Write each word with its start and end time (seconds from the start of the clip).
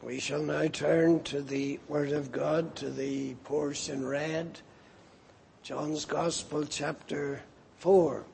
We 0.00 0.20
shall 0.20 0.42
now 0.42 0.68
turn 0.68 1.24
to 1.24 1.42
the 1.42 1.80
Word 1.88 2.12
of 2.12 2.30
God, 2.30 2.76
to 2.76 2.88
the 2.88 3.34
portion 3.42 4.06
read, 4.06 4.60
John's 5.64 6.04
Gospel, 6.04 6.64
chapter 6.66 7.42
4. 7.78 8.24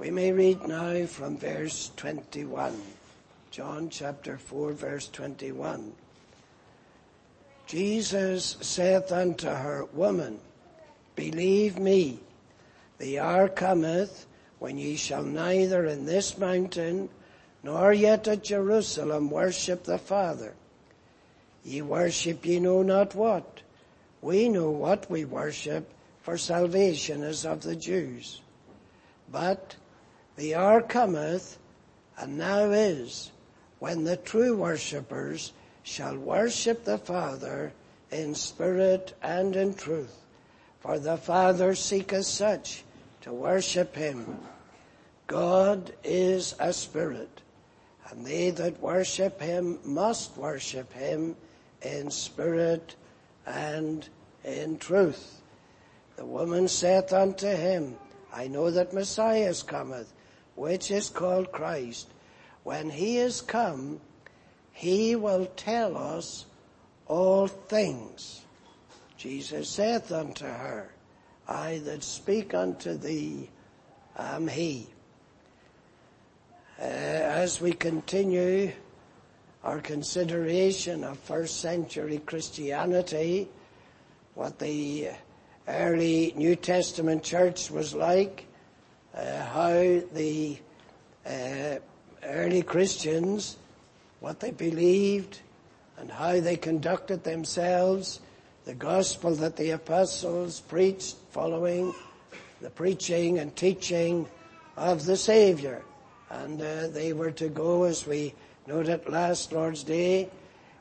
We 0.00 0.10
may 0.10 0.32
read 0.32 0.66
now 0.66 1.06
from 1.06 1.38
verse 1.38 1.92
21. 1.96 2.82
John 3.52 3.90
chapter 3.90 4.38
4, 4.38 4.72
verse 4.72 5.08
21. 5.08 5.92
Jesus 7.68 8.56
saith 8.60 9.12
unto 9.12 9.48
her, 9.48 9.84
Woman, 9.92 10.40
believe 11.14 11.78
me, 11.78 12.18
the 12.98 13.20
hour 13.20 13.48
cometh 13.48 14.26
when 14.58 14.78
ye 14.78 14.96
shall 14.96 15.22
neither 15.22 15.86
in 15.86 16.06
this 16.06 16.36
mountain 16.36 17.08
nor 17.62 17.92
yet 17.92 18.26
at 18.26 18.42
Jerusalem 18.42 19.30
worship 19.30 19.84
the 19.84 19.98
Father. 19.98 20.54
Ye 21.62 21.82
worship 21.82 22.46
ye 22.46 22.58
know 22.58 22.82
not 22.82 23.14
what. 23.14 23.60
We 24.22 24.48
know 24.48 24.70
what 24.70 25.10
we 25.10 25.24
worship, 25.24 25.92
for 26.22 26.38
salvation 26.38 27.22
is 27.22 27.44
of 27.44 27.62
the 27.62 27.76
Jews. 27.76 28.40
But 29.30 29.76
the 30.36 30.54
hour 30.54 30.80
cometh, 30.80 31.58
and 32.18 32.38
now 32.38 32.70
is, 32.70 33.30
when 33.78 34.04
the 34.04 34.16
true 34.16 34.56
worshippers 34.56 35.52
shall 35.82 36.16
worship 36.16 36.84
the 36.84 36.98
Father 36.98 37.72
in 38.10 38.34
spirit 38.34 39.14
and 39.22 39.54
in 39.54 39.74
truth. 39.74 40.16
For 40.80 40.98
the 40.98 41.16
Father 41.16 41.74
seeketh 41.74 42.26
such 42.26 42.84
to 43.20 43.32
worship 43.32 43.94
him. 43.94 44.38
God 45.26 45.92
is 46.02 46.54
a 46.58 46.72
spirit 46.72 47.42
and 48.10 48.26
they 48.26 48.50
that 48.50 48.80
worship 48.80 49.40
him 49.40 49.78
must 49.84 50.36
worship 50.36 50.92
him 50.92 51.36
in 51.82 52.10
spirit 52.10 52.96
and 53.46 54.08
in 54.44 54.78
truth. 54.78 55.40
The 56.16 56.26
woman 56.26 56.68
saith 56.68 57.12
unto 57.12 57.46
him, 57.48 57.96
I 58.32 58.48
know 58.48 58.70
that 58.70 58.92
Messiah 58.92 59.54
cometh, 59.66 60.12
which 60.54 60.90
is 60.90 61.08
called 61.08 61.52
Christ. 61.52 62.08
When 62.64 62.90
he 62.90 63.18
is 63.18 63.40
come, 63.40 64.00
he 64.72 65.16
will 65.16 65.46
tell 65.56 65.96
us 65.96 66.46
all 67.06 67.46
things. 67.46 68.42
Jesus 69.16 69.68
saith 69.68 70.12
unto 70.12 70.46
her, 70.46 70.92
I 71.48 71.78
that 71.84 72.02
speak 72.02 72.54
unto 72.54 72.96
thee 72.96 73.50
am 74.16 74.48
he. 74.48 74.88
Uh, 76.80 76.84
as 76.84 77.60
we 77.60 77.74
continue 77.74 78.72
our 79.64 79.80
consideration 79.80 81.04
of 81.04 81.18
first 81.18 81.60
century 81.60 82.22
Christianity, 82.24 83.46
what 84.34 84.58
the 84.58 85.10
early 85.68 86.32
New 86.36 86.56
Testament 86.56 87.22
church 87.22 87.70
was 87.70 87.94
like, 87.94 88.46
uh, 89.14 89.44
how 89.44 89.72
the 90.14 90.58
uh, 91.26 91.76
early 92.22 92.62
Christians, 92.62 93.58
what 94.20 94.40
they 94.40 94.50
believed, 94.50 95.38
and 95.98 96.10
how 96.10 96.40
they 96.40 96.56
conducted 96.56 97.24
themselves, 97.24 98.20
the 98.64 98.74
gospel 98.74 99.34
that 99.34 99.56
the 99.56 99.72
apostles 99.72 100.60
preached 100.60 101.16
following 101.30 101.92
the 102.62 102.70
preaching 102.70 103.38
and 103.38 103.54
teaching 103.54 104.26
of 104.78 105.04
the 105.04 105.18
Savior 105.18 105.82
and 106.30 106.62
uh, 106.62 106.88
they 106.88 107.12
were 107.12 107.32
to 107.32 107.48
go, 107.48 107.84
as 107.84 108.06
we 108.06 108.34
noted 108.66 109.08
last 109.08 109.52
Lord's 109.52 109.82
Day, 109.82 110.30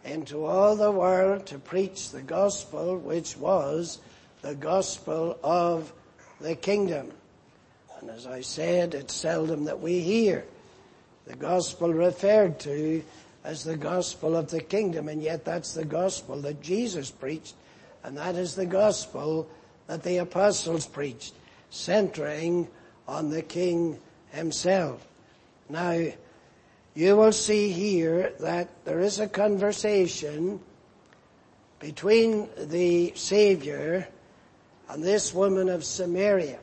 into 0.06 0.46
all 0.46 0.76
the 0.76 0.92
world 0.92 1.46
to 1.48 1.60
preach 1.60 2.12
the 2.12 2.22
gospel, 2.22 2.98
which 2.98 3.36
was 3.36 4.00
the 4.42 4.56
gospel 4.56 5.38
of 5.44 5.92
the 6.40 6.56
kingdom. 6.56 7.12
And 8.00 8.10
as 8.10 8.26
I 8.26 8.42
said, 8.42 8.94
it's 8.94 9.14
seldom 9.14 9.66
that 9.66 9.82
we 9.82 10.00
hear 10.00 10.46
the 11.26 11.36
gospel 11.36 11.94
referred 11.94 12.60
to 12.62 13.04
as 13.44 13.64
the 13.64 13.78
gospel 13.78 14.36
of 14.36 14.50
the 14.50 14.62
kingdom, 14.62 15.10
and 15.10 15.22
yet 15.22 15.46
that's 15.46 15.74
the 15.74 15.86
gospel 15.86 16.42
that 16.42 16.62
Jesus 16.62 17.12
preached, 17.12 17.56
and 18.04 18.18
that 18.18 18.36
is 18.36 18.56
the 18.56 18.66
gospel 18.66 19.48
that 19.88 20.04
the 20.04 20.18
apostles 20.18 20.86
preached, 20.86 21.34
centering 21.70 22.68
on 23.08 23.30
the 23.30 23.42
King 23.42 24.00
himself. 24.32 25.09
Now, 25.70 26.08
you 26.96 27.16
will 27.16 27.32
see 27.32 27.72
here 27.72 28.34
that 28.40 28.86
there 28.86 29.00
is 29.00 29.20
a 29.20 29.28
conversation 29.28 30.60
between 31.80 32.50
the 32.58 33.14
Savior 33.16 34.08
and 34.90 35.04
this 35.04 35.34
woman 35.34 35.70
of 35.70 35.86
Samaria. 35.86 36.60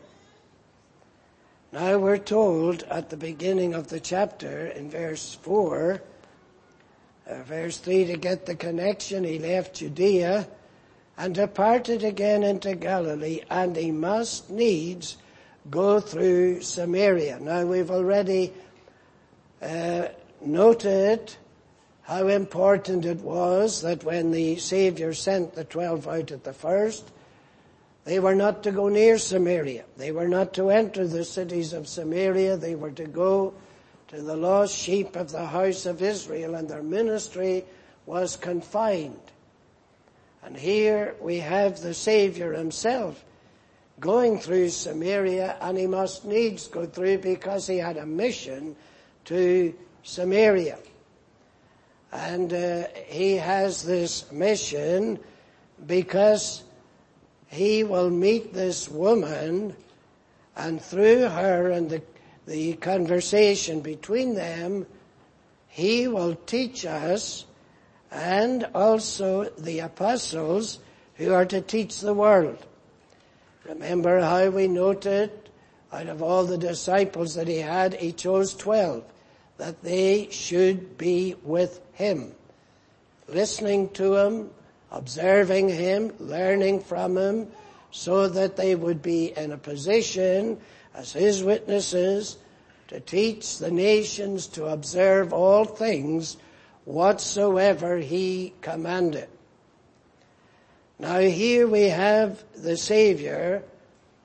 Now 1.73 1.99
we're 1.99 2.19
told 2.19 2.83
at 2.85 3.11
the 3.11 3.17
beginning 3.17 3.75
of 3.75 3.89
the 3.89 4.01
chapter 4.01 4.67
in 4.67 4.91
verse 4.91 5.35
4, 5.43 6.03
uh, 7.29 7.43
verse 7.43 7.79
3 7.79 8.07
to 8.07 8.17
get 8.17 8.47
the 8.47 8.55
connection, 8.55 9.25
he 9.25 9.39
left 9.39 9.77
Judea 9.77 10.49
and 11.17 11.35
departed 11.35 12.03
again 12.03 12.43
into 12.43 12.75
Galilee 12.75 13.41
and 13.51 13.77
he 13.77 13.91
must 13.91 14.51
needs 14.51 15.17
go 15.71 16.01
through 16.01 16.63
Samaria. 16.63 17.39
Now 17.41 17.65
we've 17.65 17.91
already 17.91 18.53
uh, 19.63 20.09
noted 20.41 21.35
how 22.03 22.29
important 22.29 23.05
it 23.05 23.19
was 23.19 23.83
that 23.83 24.05
when 24.05 24.31
the 24.31 24.57
Savior 24.57 25.13
sent 25.13 25.55
the 25.55 25.65
twelve 25.65 26.07
out 26.07 26.31
at 26.31 26.45
the 26.45 26.53
first, 26.53 27.11
they 28.05 28.21
were 28.21 28.37
not 28.37 28.63
to 28.63 28.71
go 28.71 28.89
near 28.89 29.19
Samaria. 29.19 29.85
They 29.97 30.13
were 30.13 30.29
not 30.29 30.55
to 30.55 30.71
enter 30.71 31.07
the 31.09 31.25
cities 31.25 31.73
of 31.73 31.89
Samaria. 31.89 32.57
They 32.57 32.77
were 32.77 32.93
to 32.93 33.07
go 33.07 33.55
to 34.09 34.23
the 34.23 34.37
lost 34.37 34.77
sheep 34.77 35.17
of 35.17 35.33
the 35.33 35.45
house 35.45 35.87
of 35.87 36.01
Israel 36.01 36.55
and 36.55 36.69
their 36.69 36.83
ministry 36.83 37.65
was 38.07 38.37
confined. 38.37 39.21
And 40.45 40.57
here 40.57 41.17
we 41.21 41.39
have 41.39 41.81
the 41.81 41.95
Savior 41.95 42.53
himself 42.53 43.25
going 43.99 44.39
through 44.39 44.69
Samaria 44.69 45.57
and 45.61 45.77
he 45.77 45.89
must 45.89 46.25
needs 46.25 46.69
go 46.69 46.87
through 46.87 47.19
because 47.19 47.67
he 47.67 47.79
had 47.79 47.97
a 47.97 48.07
mission 48.07 48.77
to 49.27 49.75
Samaria. 50.03 50.79
And 52.13 52.53
uh, 52.53 52.85
he 53.07 53.37
has 53.37 53.83
this 53.83 54.31
mission 54.33 55.19
because 55.87 56.63
he 57.49 57.85
will 57.85 58.11
meet 58.11 58.55
this 58.55 58.89
woman 58.89 59.77
and 60.57 60.81
through 60.81 61.29
her 61.29 61.71
and 61.71 61.91
the, 61.91 62.03
the 62.47 62.75
conversation 62.75 63.81
between 63.81 64.35
them, 64.35 64.87
he 65.69 66.09
will 66.09 66.35
teach 66.47 66.87
us 66.87 67.45
and 68.11 68.65
also 68.75 69.45
the 69.59 69.81
apostles 69.81 70.79
who 71.17 71.33
are 71.35 71.45
to 71.45 71.61
teach 71.61 72.01
the 72.01 72.15
world. 72.15 72.65
Remember 73.65 74.21
how 74.21 74.49
we 74.49 74.69
noted 74.69 75.31
out 75.93 76.07
of 76.07 76.23
all 76.23 76.45
the 76.45 76.59
disciples 76.59 77.35
that 77.35 77.49
he 77.49 77.59
had, 77.59 77.95
he 77.95 78.13
chose 78.13 78.55
twelve 78.55 79.05
that 79.59 79.83
they 79.83 80.29
should 80.31 80.99
be 80.99 81.35
with 81.43 81.81
him, 81.95 82.33
listening 83.29 83.89
to 83.91 84.17
him, 84.17 84.51
observing 84.91 85.69
him, 85.69 86.13
learning 86.19 86.81
from 86.81 87.17
him, 87.17 87.49
so 87.91 88.29
that 88.29 88.57
they 88.57 88.75
would 88.75 89.03
be 89.03 89.33
in 89.37 89.53
a 89.53 89.59
position 89.59 90.59
as 90.95 91.13
his 91.13 91.43
witnesses 91.43 92.37
to 92.89 93.01
teach 93.01 93.59
the 93.59 93.71
nations 93.71 94.47
to 94.47 94.67
observe 94.67 95.33
all 95.33 95.65
things 95.65 96.37
whatsoever 96.85 97.99
he 97.99 98.53
commanded. 98.61 99.29
Now 100.99 101.19
here 101.19 101.67
we 101.67 101.85
have 101.85 102.43
the 102.55 102.77
Savior 102.77 103.63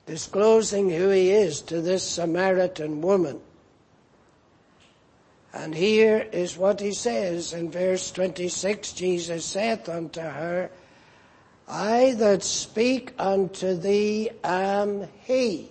disclosing 0.06 0.88
who 0.90 1.10
he 1.10 1.30
is 1.30 1.60
to 1.62 1.80
this 1.80 2.02
Samaritan 2.02 3.02
woman. 3.02 3.40
And 5.52 5.74
here 5.74 6.26
is 6.32 6.56
what 6.56 6.80
he 6.80 6.92
says 6.92 7.52
in 7.52 7.70
verse 7.70 8.10
26, 8.10 8.92
Jesus 8.92 9.44
saith 9.44 9.88
unto 9.88 10.20
her, 10.20 10.70
I 11.68 12.14
that 12.18 12.42
speak 12.42 13.12
unto 13.18 13.76
thee 13.76 14.30
am 14.42 15.08
he. 15.24 15.70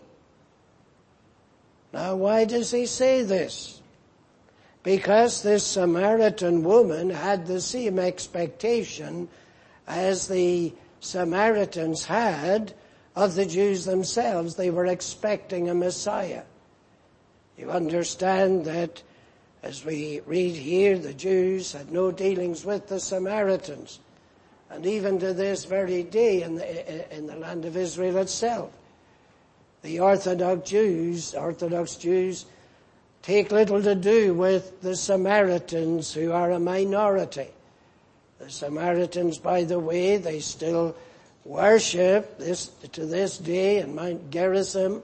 Now 1.94 2.16
why 2.16 2.46
does 2.46 2.72
he 2.72 2.86
say 2.86 3.24
this? 3.24 3.82
Because 4.84 5.42
this 5.42 5.66
Samaritan 5.66 6.64
woman 6.64 7.10
had 7.10 7.46
the 7.46 7.62
same 7.62 8.00
expectation 8.00 9.30
as 9.88 10.28
the 10.28 10.74
Samaritans 11.02 12.06
had 12.06 12.74
of 13.16 13.36
the 13.36 13.46
Jews 13.46 13.86
themselves. 13.86 14.56
They 14.56 14.70
were 14.70 14.86
expecting 14.86 15.70
a 15.70 15.76
Messiah. 15.76 16.44
You 17.58 17.70
understand 17.72 18.66
that 18.66 19.04
As 19.64 19.86
we 19.86 20.22
read 20.26 20.56
here, 20.56 20.98
the 20.98 21.14
Jews 21.14 21.74
had 21.74 21.92
no 21.92 22.12
dealings 22.12 22.66
with 22.66 22.88
the 22.88 23.00
Samaritans. 23.00 24.00
And 24.70 24.86
even 24.86 25.20
to 25.20 25.34
this 25.34 25.66
very 25.66 26.04
day 26.04 26.42
in 26.42 26.56
the, 26.56 27.16
in 27.16 27.28
the 27.28 27.36
land 27.36 27.66
of 27.66 27.78
Israel 27.78 28.18
itself, 28.18 28.72
the 29.84 30.00
Orthodox 30.00 30.70
Jews, 30.70 31.36
Orthodox 31.36 31.96
Jews, 31.96 32.46
take 33.22 33.52
little 33.52 33.82
to 33.84 33.96
do 33.96 34.34
with 34.34 34.82
the 34.82 34.96
Samaritans 34.96 36.14
who 36.14 36.32
are 36.32 36.52
a 36.52 36.60
minority. 36.60 37.50
The 38.40 38.50
Samaritans, 38.50 39.38
by 39.38 39.64
the 39.64 39.80
way, 39.80 40.18
they 40.18 40.40
still 40.40 40.96
worship 41.46 42.38
this, 42.40 42.68
to 42.94 43.06
this 43.06 43.38
day 43.38 43.80
in 43.80 43.94
Mount 43.94 44.32
Gerizim. 44.32 45.04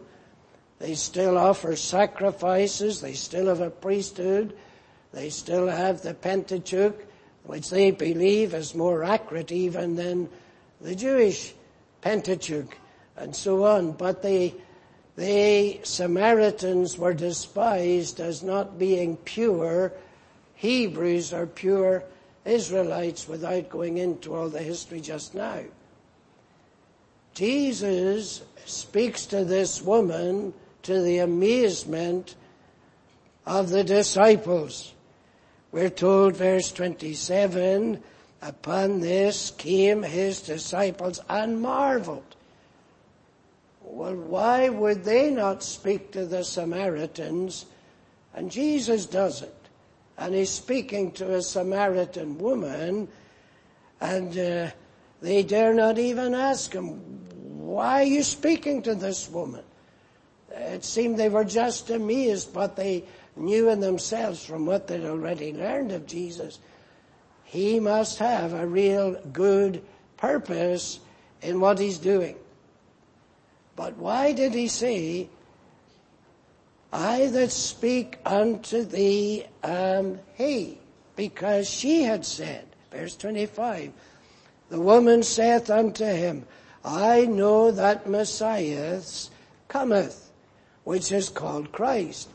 They 0.80 0.94
still 0.96 1.38
offer 1.38 1.76
sacrifices. 1.76 3.02
They 3.02 3.14
still 3.14 3.48
have 3.48 3.62
a 3.62 3.70
priesthood. 3.70 4.56
They 5.12 5.30
still 5.30 5.68
have 5.68 6.02
the 6.02 6.14
Pentateuch, 6.14 7.04
which 7.44 7.70
they 7.70 7.92
believe 7.92 8.54
is 8.54 8.76
more 8.76 9.04
accurate 9.04 9.52
even 9.52 9.96
than 9.96 10.30
the 10.82 10.96
Jewish 10.96 11.54
Pentateuch 12.02 12.78
and 13.16 13.36
so 13.36 13.66
on. 13.66 13.94
But 13.94 14.22
the 14.22 14.54
Samaritans 15.84 16.98
were 16.98 17.14
despised 17.14 18.20
as 18.20 18.44
not 18.44 18.78
being 18.78 19.18
pure 19.18 19.94
Hebrews 20.56 21.34
or 21.34 21.48
pure 21.48 22.04
Israelites 22.46 23.28
without 23.28 23.70
going 23.70 23.98
into 23.98 24.36
all 24.36 24.50
the 24.50 24.62
history 24.62 25.02
just 25.02 25.34
now. 25.34 25.62
Jesus 27.34 28.42
speaks 28.66 29.26
to 29.28 29.44
this 29.44 29.82
woman 29.82 30.54
to 30.84 31.02
the 31.02 31.20
amazement 31.20 32.36
of 33.46 33.70
the 33.70 33.84
disciples. 33.84 34.94
We're 35.72 35.90
told 35.90 36.36
verse 36.36 36.72
27, 36.72 38.02
upon 38.42 39.00
this 39.00 39.52
came 39.52 40.04
his 40.04 40.42
disciples 40.42 41.20
and 41.30 41.62
marveled. 41.62 42.36
Well, 43.82 44.16
why 44.16 44.70
would 44.70 45.04
they 45.04 45.32
not 45.32 45.64
speak 45.64 46.12
to 46.12 46.26
the 46.26 46.44
Samaritans? 46.44 47.66
And 48.34 48.52
Jesus 48.52 49.06
does 49.06 49.42
it. 49.42 49.56
And 50.18 50.34
he's 50.34 50.50
speaking 50.50 51.12
to 51.14 51.36
a 51.36 51.42
Samaritan 51.42 52.38
woman 52.38 53.08
and 54.00 54.38
uh, 54.38 54.72
they 55.22 55.44
dare 55.44 55.74
not 55.74 55.98
even 55.98 56.34
ask 56.36 56.74
him, 56.74 57.00
why 57.58 58.02
are 58.02 58.06
you 58.06 58.24
speaking 58.24 58.82
to 58.84 58.96
this 58.96 59.30
woman? 59.30 59.64
It 60.52 60.84
seemed 60.84 61.18
they 61.18 61.30
were 61.30 61.44
just 61.44 61.90
amazed, 61.90 62.54
but 62.54 62.76
they 62.76 63.04
knew 63.36 63.70
in 63.70 63.80
themselves 63.80 64.44
from 64.44 64.66
what 64.66 64.88
they'd 64.88 65.06
already 65.06 65.54
learned 65.54 65.92
of 65.92 66.08
Jesus, 66.08 66.60
he 67.44 67.80
must 67.80 68.20
have 68.20 68.54
a 68.54 68.66
real 68.66 69.14
good 69.32 69.84
purpose 70.18 71.00
in 71.42 71.60
what 71.60 71.80
he's 71.80 71.98
doing. 71.98 72.36
But 73.76 73.98
why 73.98 74.34
did 74.34 74.54
he 74.54 74.68
say, 74.68 75.30
I 76.92 77.28
that 77.28 77.52
speak 77.52 78.18
unto 78.26 78.84
thee 78.84 79.46
am 79.64 80.20
he? 80.36 80.80
Because 81.16 81.70
she 81.70 82.04
had 82.04 82.26
said, 82.26 82.66
verse 82.92 83.16
25, 83.16 83.92
the 84.70 84.80
woman 84.80 85.24
saith 85.24 85.70
unto 85.70 86.06
him, 86.06 86.46
I 86.84 87.26
know 87.26 87.72
that 87.72 88.10
Messiah 88.10 89.02
cometh, 89.68 90.27
which 90.88 91.12
is 91.12 91.28
called 91.28 91.70
Christ. 91.74 92.30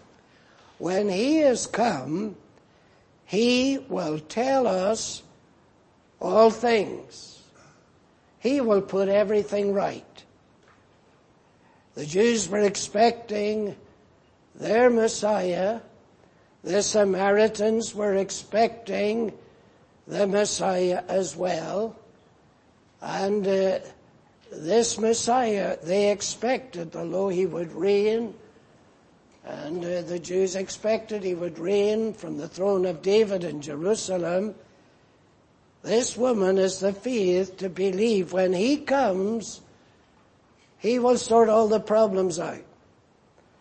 When 0.76 1.08
he 1.08 1.38
is 1.38 1.66
come, 1.66 2.36
he 3.24 3.78
will 3.88 4.18
tell 4.18 4.66
us 4.66 5.22
all 6.20 6.50
things. 6.50 7.42
He 8.40 8.60
will 8.60 8.82
put 8.82 9.08
everything 9.08 9.72
right. 9.72 10.24
The 11.94 12.04
Jews 12.04 12.46
were 12.46 12.60
expecting 12.60 13.74
their 14.54 14.90
Messiah. 14.90 15.80
The 16.62 16.82
Samaritans 16.82 17.94
were 17.94 18.16
expecting 18.16 19.32
the 20.06 20.26
Messiah 20.26 21.02
as 21.08 21.34
well. 21.34 21.96
And 23.00 23.46
uh, 23.46 23.78
this 24.50 24.98
Messiah, 24.98 25.78
they 25.82 26.12
expected, 26.12 26.94
although 26.94 27.30
he 27.30 27.46
would 27.46 27.72
reign, 27.72 28.34
and 29.44 29.84
uh, 29.84 30.02
the 30.02 30.18
Jews 30.18 30.54
expected 30.54 31.22
he 31.22 31.34
would 31.34 31.58
reign 31.58 32.12
from 32.12 32.38
the 32.38 32.48
throne 32.48 32.86
of 32.86 33.02
David 33.02 33.44
in 33.44 33.60
Jerusalem. 33.60 34.54
This 35.82 36.16
woman 36.16 36.58
is 36.58 36.78
the 36.78 36.92
faith 36.92 37.56
to 37.56 37.68
believe 37.68 38.32
when 38.32 38.52
he 38.52 38.76
comes, 38.76 39.60
he 40.78 40.98
will 40.98 41.18
sort 41.18 41.48
all 41.48 41.66
the 41.66 41.80
problems 41.80 42.38
out. 42.38 42.64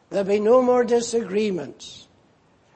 There'll 0.09 0.27
be 0.27 0.39
no 0.39 0.61
more 0.61 0.83
disagreements. 0.83 2.07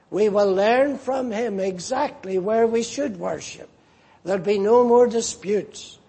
We 0.09 0.29
will 0.29 0.51
learn 0.53 0.97
from 0.97 1.31
him 1.31 1.59
exactly 1.59 2.39
where 2.39 2.65
we 2.65 2.81
should 2.81 3.17
worship. 3.17 3.69
There'll 4.23 4.41
be 4.41 4.57
no 4.57 4.83
more 4.83 5.07
disputes. 5.07 5.99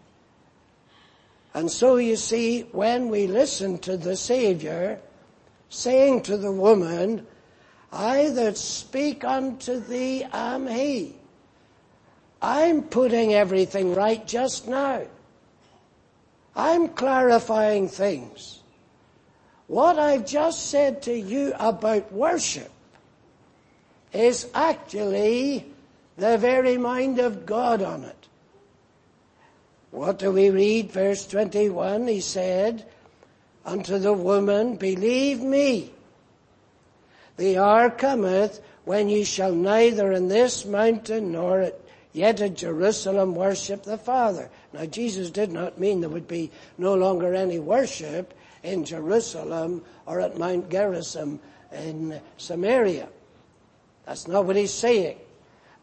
And 1.52 1.70
so 1.70 1.96
you 1.96 2.16
see, 2.16 2.62
when 2.72 3.08
we 3.08 3.26
listen 3.26 3.78
to 3.80 3.96
the 3.96 4.16
Savior 4.16 5.00
saying 5.68 6.22
to 6.22 6.36
the 6.36 6.52
woman, 6.52 7.26
I 7.92 8.30
that 8.30 8.56
speak 8.56 9.24
unto 9.24 9.80
thee 9.80 10.26
am 10.32 10.66
he. 10.66 11.16
I'm 12.42 12.82
putting 12.82 13.34
everything 13.34 13.94
right 13.94 14.26
just 14.26 14.68
now. 14.68 15.02
I'm 16.54 16.88
clarifying 16.88 17.88
things. 17.88 18.60
What 19.66 19.98
I've 19.98 20.26
just 20.26 20.70
said 20.70 21.02
to 21.02 21.14
you 21.14 21.52
about 21.58 22.12
worship 22.12 22.70
is 24.12 24.48
actually 24.54 25.66
the 26.16 26.38
very 26.38 26.78
mind 26.78 27.18
of 27.18 27.44
God 27.44 27.82
on 27.82 28.04
it. 28.04 28.28
What 29.90 30.18
do 30.18 30.30
we 30.30 30.50
read? 30.50 30.90
Verse 30.90 31.26
21, 31.26 32.06
he 32.06 32.20
said 32.20 32.86
unto 33.66 33.98
the 33.98 34.12
woman, 34.12 34.76
believe 34.76 35.40
me, 35.40 35.92
the 37.36 37.58
hour 37.58 37.90
cometh 37.90 38.60
when 38.84 39.08
ye 39.08 39.24
shall 39.24 39.52
neither 39.52 40.12
in 40.12 40.28
this 40.28 40.64
mountain 40.64 41.32
nor 41.32 41.60
at 41.60 41.80
yet 42.12 42.40
at 42.40 42.54
Jerusalem 42.54 43.34
worship 43.34 43.82
the 43.82 43.98
Father. 43.98 44.48
Now 44.72 44.86
Jesus 44.86 45.30
did 45.30 45.52
not 45.52 45.78
mean 45.78 46.00
there 46.00 46.08
would 46.08 46.28
be 46.28 46.50
no 46.78 46.94
longer 46.94 47.34
any 47.34 47.58
worship 47.58 48.32
in 48.62 48.86
Jerusalem 48.86 49.84
or 50.06 50.20
at 50.20 50.38
Mount 50.38 50.70
Gerizim 50.70 51.38
in 51.72 52.18
Samaria. 52.38 53.08
That's 54.06 54.26
not 54.26 54.46
what 54.46 54.56
he's 54.56 54.72
saying. 54.72 55.18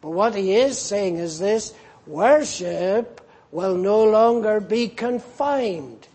But 0.00 0.10
what 0.10 0.34
he 0.34 0.54
is 0.56 0.76
saying 0.76 1.18
is 1.18 1.38
this, 1.38 1.72
worship 2.06 3.20
will 3.52 3.76
no 3.76 4.02
longer 4.02 4.58
be 4.58 4.88
confined 4.88 6.08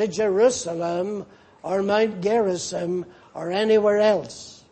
to 0.00 0.08
Jerusalem 0.08 1.26
or 1.62 1.82
Mount 1.82 2.22
Gerizim 2.22 3.04
or 3.34 3.50
anywhere 3.50 3.98
else. 3.98 4.64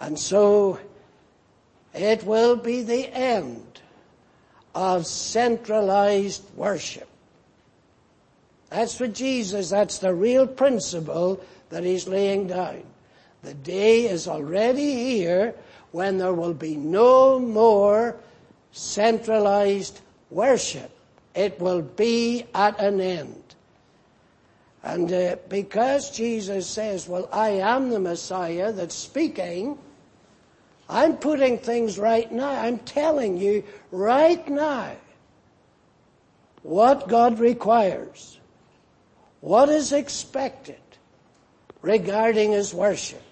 And 0.00 0.18
so 0.18 0.80
it 1.94 2.24
will 2.24 2.56
be 2.56 2.82
the 2.82 3.06
end 3.14 3.80
of 4.74 5.06
centralized 5.06 6.42
worship. 6.56 7.08
That's 8.70 8.98
what 8.98 9.14
Jesus, 9.14 9.70
that's 9.70 9.98
the 9.98 10.12
real 10.12 10.46
principle 10.48 11.40
that 11.70 11.84
he's 11.84 12.08
laying 12.08 12.48
down. 12.48 12.82
The 13.42 13.54
day 13.54 14.06
is 14.06 14.26
already 14.26 14.94
here 14.94 15.54
when 15.92 16.18
there 16.18 16.34
will 16.34 16.54
be 16.54 16.74
no 16.74 17.38
more 17.38 18.16
centralized 18.72 20.00
worship. 20.30 20.90
It 21.36 21.60
will 21.60 21.82
be 21.82 22.46
at 22.52 22.80
an 22.80 23.00
end. 23.00 23.47
And 24.82 25.12
uh, 25.12 25.36
because 25.48 26.10
Jesus 26.10 26.66
says, 26.66 27.08
well, 27.08 27.28
I 27.32 27.50
am 27.50 27.90
the 27.90 28.00
Messiah 28.00 28.72
that's 28.72 28.94
speaking, 28.94 29.78
I'm 30.88 31.16
putting 31.16 31.58
things 31.58 31.98
right 31.98 32.30
now. 32.30 32.50
I'm 32.50 32.78
telling 32.78 33.36
you 33.36 33.64
right 33.90 34.46
now 34.48 34.96
what 36.62 37.08
God 37.08 37.38
requires, 37.38 38.38
what 39.40 39.68
is 39.68 39.92
expected 39.92 40.80
regarding 41.82 42.52
His 42.52 42.72
worship. 42.72 43.22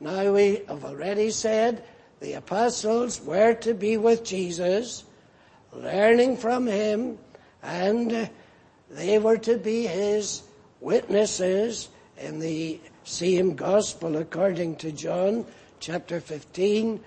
Now 0.00 0.32
we 0.32 0.62
have 0.68 0.84
already 0.84 1.30
said 1.30 1.84
the 2.20 2.34
apostles 2.34 3.20
were 3.20 3.54
to 3.54 3.74
be 3.74 3.96
with 3.96 4.24
Jesus, 4.24 5.04
learning 5.72 6.36
from 6.36 6.66
Him, 6.66 7.18
and 7.62 8.28
they 8.94 9.18
were 9.18 9.38
to 9.38 9.58
be 9.58 9.86
His 9.86 10.42
witnesses 10.80 11.88
in 12.16 12.38
the 12.38 12.80
same 13.04 13.54
gospel 13.54 14.16
according 14.16 14.76
to 14.76 14.92
John 14.92 15.44
chapter 15.84 16.18
15, 16.20 16.98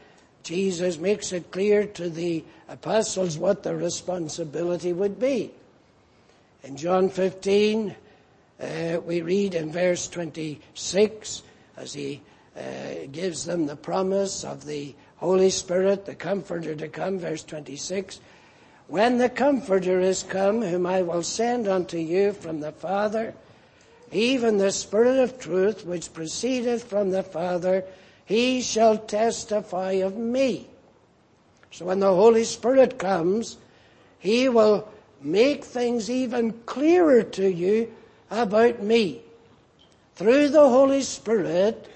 Jesus 0.44 1.00
makes 1.00 1.32
it 1.32 1.51
clear 1.51 1.86
to 1.88 2.10
the 2.10 2.44
apostles 2.70 3.38
what 3.38 3.63
their 3.63 3.75
responsibility 3.75 4.94
would 4.94 5.20
be. 5.20 5.51
In 6.63 6.77
John 6.77 7.10
15, 7.10 7.96
uh, 8.60 9.00
we 9.03 9.22
read 9.22 9.56
in 9.56 9.72
verse 9.72 10.08
26, 10.08 11.41
as 11.75 11.94
he 11.94 12.22
uh, 12.56 12.62
gives 13.12 13.46
them 13.46 13.65
the 13.65 13.75
promise 13.75 14.44
of 14.44 14.65
the 14.65 14.94
Holy 15.17 15.50
Spirit, 15.50 16.06
the 16.06 16.15
Comforter 16.15 16.75
to 16.75 16.88
come, 16.88 17.17
verse 17.17 17.44
26, 17.44 18.20
when 18.88 19.17
the 19.17 19.29
Comforter 19.29 20.00
is 20.00 20.24
come, 20.24 20.62
whom 20.62 20.86
I 20.86 21.01
will 21.01 21.24
send 21.24 21.67
unto 21.67 21.98
you 21.98 22.32
from 22.32 22.62
the 22.62 22.72
Father, 22.72 23.34
even 24.12 24.58
the 24.58 24.72
Spirit 24.72 25.20
of 25.20 25.39
truth 25.39 25.86
which 25.86 26.13
proceedeth 26.13 26.84
from 26.84 27.12
the 27.12 27.24
Father, 27.24 27.84
he 28.25 28.62
shall 28.62 28.98
testify 28.98 29.94
of 29.94 30.15
me. 30.15 30.67
So 31.72 31.86
when 31.86 32.00
the 32.00 32.13
Holy 32.13 32.46
Spirit 32.46 32.98
comes, 32.98 33.58
he 34.20 34.48
will 34.48 34.88
make 35.22 35.65
things 35.65 36.10
even 36.10 36.53
clearer 36.65 37.24
to 37.24 37.51
you 37.51 37.94
about 38.32 38.82
me. 38.82 39.22
Through 40.15 40.50
the 40.50 40.67
Holy 40.67 41.01
Spirit, 41.01 41.89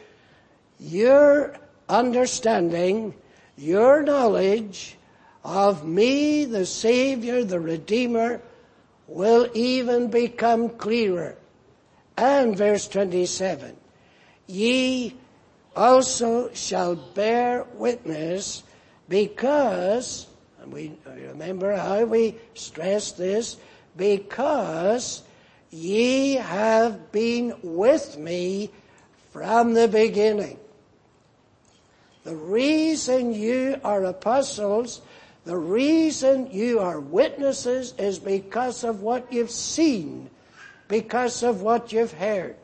your 0.79 1.55
understanding, 1.87 3.13
your 3.57 4.03
knowledge 4.03 4.97
of 5.43 5.85
me, 5.85 6.45
the 6.45 6.65
Savior, 6.65 7.43
the 7.43 7.59
Redeemer, 7.59 8.41
will 9.07 9.49
even 9.53 10.09
become 10.09 10.69
clearer. 10.69 11.35
And 12.17 12.55
verse 12.55 12.87
27, 12.87 13.75
ye 14.47 15.15
also 15.75 16.53
shall 16.53 16.95
bear 16.95 17.65
witness 17.75 18.63
because, 19.09 20.27
and 20.61 20.71
we 20.71 20.93
remember 21.05 21.75
how 21.75 22.05
we 22.05 22.35
stress 22.53 23.11
this, 23.13 23.57
because 23.97 25.23
ye 25.71 26.35
have 26.35 27.11
been 27.11 27.55
with 27.63 28.17
me 28.17 28.69
from 29.31 29.73
the 29.73 29.87
beginning. 29.87 30.59
The 32.23 32.35
reason 32.35 33.33
you 33.33 33.79
are 33.83 34.03
apostles, 34.03 35.01
the 35.43 35.57
reason 35.57 36.51
you 36.51 36.79
are 36.79 36.99
witnesses 36.99 37.93
is 37.97 38.19
because 38.19 38.83
of 38.83 39.01
what 39.01 39.31
you've 39.33 39.51
seen, 39.51 40.29
because 40.87 41.41
of 41.41 41.61
what 41.61 41.91
you've 41.91 42.13
heard. 42.13 42.55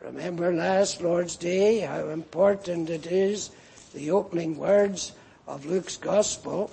Remember 0.00 0.52
last 0.52 1.00
Lord's 1.00 1.36
Day 1.36 1.80
how 1.80 2.08
important 2.08 2.90
it 2.90 3.06
is, 3.06 3.50
the 3.94 4.10
opening 4.10 4.58
words 4.58 5.12
of 5.46 5.66
Luke's 5.66 5.96
Gospel, 5.96 6.70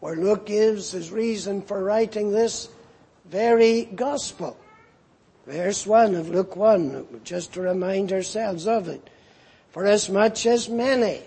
where 0.00 0.16
Luke 0.16 0.46
gives 0.46 0.90
his 0.90 1.10
reason 1.10 1.62
for 1.62 1.82
writing 1.82 2.30
this 2.30 2.68
very 3.24 3.86
Gospel. 3.86 4.56
Verse 5.46 5.86
1 5.86 6.14
of 6.14 6.28
Luke 6.28 6.56
1, 6.56 7.20
just 7.24 7.54
to 7.54 7.60
remind 7.60 8.12
ourselves 8.12 8.66
of 8.66 8.88
it. 8.88 9.08
For 9.70 9.86
as 9.86 10.08
much 10.08 10.44
as 10.46 10.68
many 10.68 11.22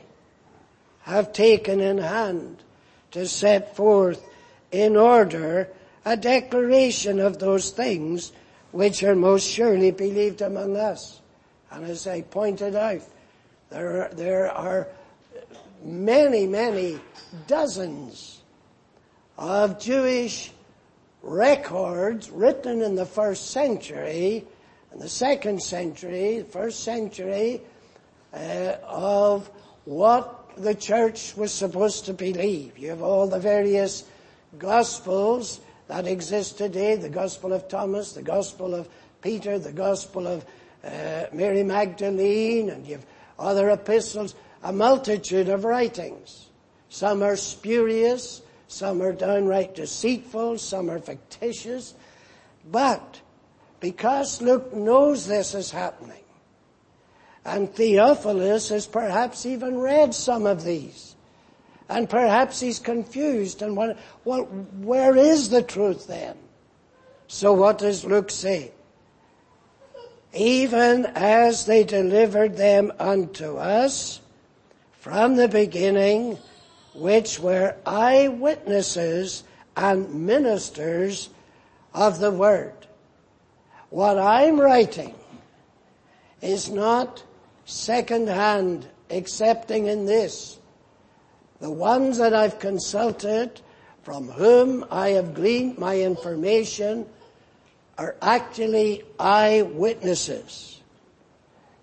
have 1.09 1.33
taken 1.33 1.79
in 1.79 1.97
hand 1.97 2.63
to 3.11 3.27
set 3.27 3.75
forth 3.75 4.23
in 4.71 4.95
order 4.95 5.69
a 6.05 6.15
declaration 6.15 7.19
of 7.19 7.39
those 7.39 7.71
things 7.71 8.31
which 8.71 9.03
are 9.03 9.15
most 9.15 9.47
surely 9.47 9.91
believed 9.91 10.41
among 10.41 10.77
us. 10.77 11.19
And 11.71 11.85
as 11.85 12.07
I 12.07 12.21
pointed 12.21 12.75
out, 12.75 13.01
there 13.69 14.03
are, 14.03 14.13
there 14.13 14.51
are 14.51 14.87
many, 15.83 16.47
many 16.47 16.99
dozens 17.47 18.41
of 19.37 19.79
Jewish 19.79 20.51
records 21.21 22.29
written 22.29 22.81
in 22.81 22.95
the 22.95 23.05
first 23.05 23.51
century, 23.51 24.45
in 24.93 24.99
the 24.99 25.09
second 25.09 25.61
century, 25.61 26.45
first 26.49 26.83
century, 26.83 27.61
uh, 28.33 28.75
of 28.83 29.49
what 29.85 30.38
the 30.57 30.75
church 30.75 31.35
was 31.35 31.53
supposed 31.53 32.05
to 32.05 32.13
believe. 32.13 32.77
You 32.77 32.89
have 32.89 33.01
all 33.01 33.27
the 33.27 33.39
various 33.39 34.03
gospels 34.57 35.59
that 35.87 36.07
exist 36.07 36.57
today, 36.57 36.95
the 36.95 37.09
gospel 37.09 37.53
of 37.53 37.67
Thomas, 37.67 38.13
the 38.13 38.21
gospel 38.21 38.75
of 38.75 38.87
Peter, 39.21 39.59
the 39.59 39.71
gospel 39.71 40.27
of 40.27 40.45
uh, 40.83 41.25
Mary 41.33 41.63
Magdalene, 41.63 42.69
and 42.69 42.85
you 42.85 42.95
have 42.95 43.05
other 43.37 43.69
epistles, 43.69 44.35
a 44.63 44.71
multitude 44.71 45.49
of 45.49 45.63
writings. 45.63 46.47
Some 46.89 47.23
are 47.23 47.35
spurious, 47.35 48.41
some 48.67 49.01
are 49.01 49.13
downright 49.13 49.75
deceitful, 49.75 50.57
some 50.57 50.89
are 50.89 50.99
fictitious, 50.99 51.93
but 52.69 53.19
because 53.79 54.41
Luke 54.41 54.73
knows 54.73 55.25
this 55.25 55.53
is 55.53 55.71
happening, 55.71 56.23
and 57.49 57.73
Theophilus 57.73 58.69
has 58.69 58.85
perhaps 58.85 59.45
even 59.45 59.77
read 59.77 60.13
some 60.13 60.45
of 60.45 60.63
these. 60.63 61.15
And 61.89 62.07
perhaps 62.07 62.59
he's 62.59 62.77
confused 62.77 63.63
and 63.63 63.75
what, 63.75 63.97
well, 64.23 64.43
where 64.43 65.15
is 65.15 65.49
the 65.49 65.63
truth 65.63 66.05
then? 66.07 66.37
So 67.27 67.53
what 67.53 67.79
does 67.79 68.05
Luke 68.05 68.29
say? 68.29 68.71
Even 70.33 71.07
as 71.15 71.65
they 71.65 71.83
delivered 71.83 72.55
them 72.55 72.91
unto 72.99 73.57
us 73.57 74.21
from 74.99 75.35
the 75.35 75.47
beginning, 75.47 76.37
which 76.93 77.39
were 77.39 77.75
eyewitnesses 77.85 79.43
and 79.75 80.27
ministers 80.27 81.29
of 81.95 82.19
the 82.19 82.31
word. 82.31 82.73
What 83.89 84.19
I'm 84.19 84.59
writing 84.59 85.15
is 86.41 86.69
not 86.69 87.23
second 87.69 88.27
hand 88.27 88.87
excepting 89.09 89.85
in 89.85 90.05
this. 90.05 90.57
The 91.59 91.69
ones 91.69 92.17
that 92.17 92.33
I've 92.33 92.59
consulted, 92.59 93.61
from 94.03 94.27
whom 94.29 94.85
I 94.89 95.09
have 95.09 95.33
gleaned 95.33 95.77
my 95.77 95.99
information, 95.99 97.05
are 97.97 98.15
actually 98.21 99.03
eyewitnesses. 99.19 100.81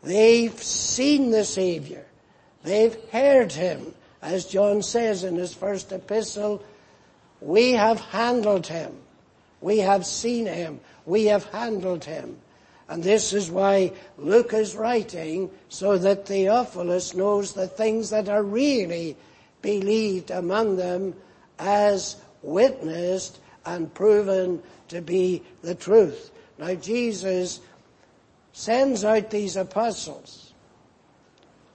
They've 0.03 0.61
seen 0.63 1.31
the 1.31 1.45
Savior. 1.45 2.07
They've 2.63 2.97
heard 3.11 3.53
Him. 3.53 3.95
As 4.23 4.47
John 4.47 4.83
says 4.83 5.25
in 5.25 5.37
his 5.37 5.55
first 5.55 5.93
epistle, 5.93 6.65
we 7.41 7.73
have 7.73 8.01
handled 8.01 8.67
Him. 8.67 8.93
We 9.61 9.79
have 9.79 10.07
seen 10.07 10.47
Him. 10.47 10.81
We 11.05 11.27
have 11.27 11.45
handled 11.45 12.05
Him. 12.05 12.39
And 12.89 13.03
this 13.03 13.33
is 13.33 13.51
why 13.51 13.93
Luke 14.17 14.53
is 14.53 14.77
writing 14.77 15.51
so 15.69 15.99
that 15.99 16.27
Theophilus 16.27 17.15
knows 17.15 17.53
the 17.53 17.67
things 17.67 18.11
that 18.11 18.29
are 18.29 18.43
really 18.43 19.17
believed 19.61 20.31
among 20.31 20.77
them 20.77 21.15
as 21.59 22.17
witnessed 22.43 23.41
and 23.65 23.93
proven 23.93 24.63
to 24.89 25.01
be 25.01 25.43
the 25.63 25.75
truth. 25.75 26.31
Now 26.59 26.75
Jesus 26.75 27.61
sends 28.53 29.05
out 29.05 29.31
these 29.31 29.57
apostles 29.57 30.53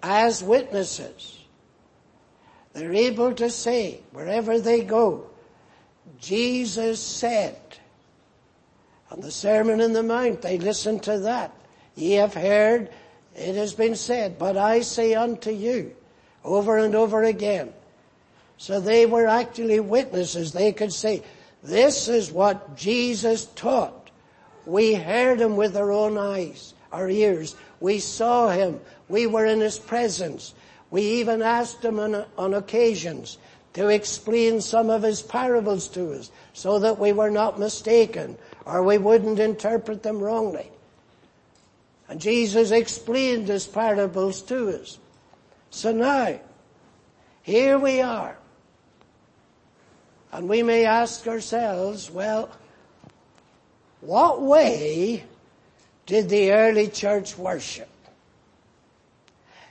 as 0.02 0.42
witnesses. 0.42 1.40
They're 2.74 2.94
able 2.94 3.34
to 3.34 3.50
say 3.50 4.00
wherever 4.12 4.60
they 4.60 4.84
go, 4.84 5.28
Jesus 6.20 7.02
said, 7.02 7.60
on 9.12 9.20
the 9.20 9.32
Sermon 9.32 9.82
on 9.82 9.92
the 9.92 10.04
Mount, 10.04 10.42
they 10.42 10.58
listened 10.58 11.04
to 11.04 11.20
that. 11.20 11.54
Ye 11.96 12.14
have 12.14 12.34
heard, 12.34 12.90
it 13.36 13.56
has 13.56 13.74
been 13.74 13.96
said, 13.96 14.40
but 14.40 14.56
I 14.56 14.82
say 14.82 15.14
unto 15.16 15.52
you, 15.52 15.94
over 16.46 16.78
and 16.78 16.96
over 16.96 17.24
again. 17.24 17.74
So 18.58 18.80
they 18.80 19.06
were 19.06 19.28
actually 19.28 19.80
witnesses. 19.80 20.54
They 20.54 20.72
could 20.72 20.94
say, 20.94 21.24
this 21.62 22.08
is 22.08 22.32
what 22.32 22.78
Jesus 22.78 23.46
taught. 23.48 24.10
We 24.66 24.94
heard 24.94 25.42
him 25.42 25.58
with 25.58 25.76
our 25.76 25.92
own 25.92 26.18
eyes, 26.18 26.74
our 26.92 27.10
ears. 27.10 27.56
We 27.80 28.00
saw 28.00 28.50
him. 28.50 28.80
We 29.10 29.28
were 29.28 29.46
in 29.46 29.60
his 29.60 29.78
presence. 29.78 30.54
We 30.90 31.02
even 31.02 31.42
asked 31.42 31.84
him 31.84 32.00
on, 32.00 32.26
on 32.38 32.54
occasions 32.54 33.38
to 33.74 33.88
explain 33.88 34.62
some 34.62 34.90
of 34.90 35.04
his 35.04 35.22
parables 35.22 35.88
to 35.90 36.14
us 36.14 36.32
so 36.54 36.80
that 36.80 37.00
we 37.00 37.12
were 37.12 37.30
not 37.30 37.60
mistaken 37.60 38.38
or 38.66 38.84
we 38.84 38.98
wouldn't 38.98 39.40
interpret 39.40 40.04
them 40.04 40.20
wrongly. 40.20 40.70
And 42.08 42.20
Jesus 42.20 42.72
explained 42.72 43.48
his 43.48 43.66
parables 43.66 44.42
to 44.44 44.82
us. 44.82 45.00
So 45.70 45.92
now, 45.92 46.40
here 47.42 47.80
we 47.80 48.02
are. 48.02 48.38
And 50.32 50.48
we 50.48 50.64
may 50.64 50.86
ask 50.86 51.28
ourselves, 51.28 52.12
well, 52.12 52.50
what 54.02 54.42
way 54.42 55.24
did 56.06 56.30
the 56.30 56.52
early 56.52 56.88
church 56.88 57.38
worship? 57.38 57.90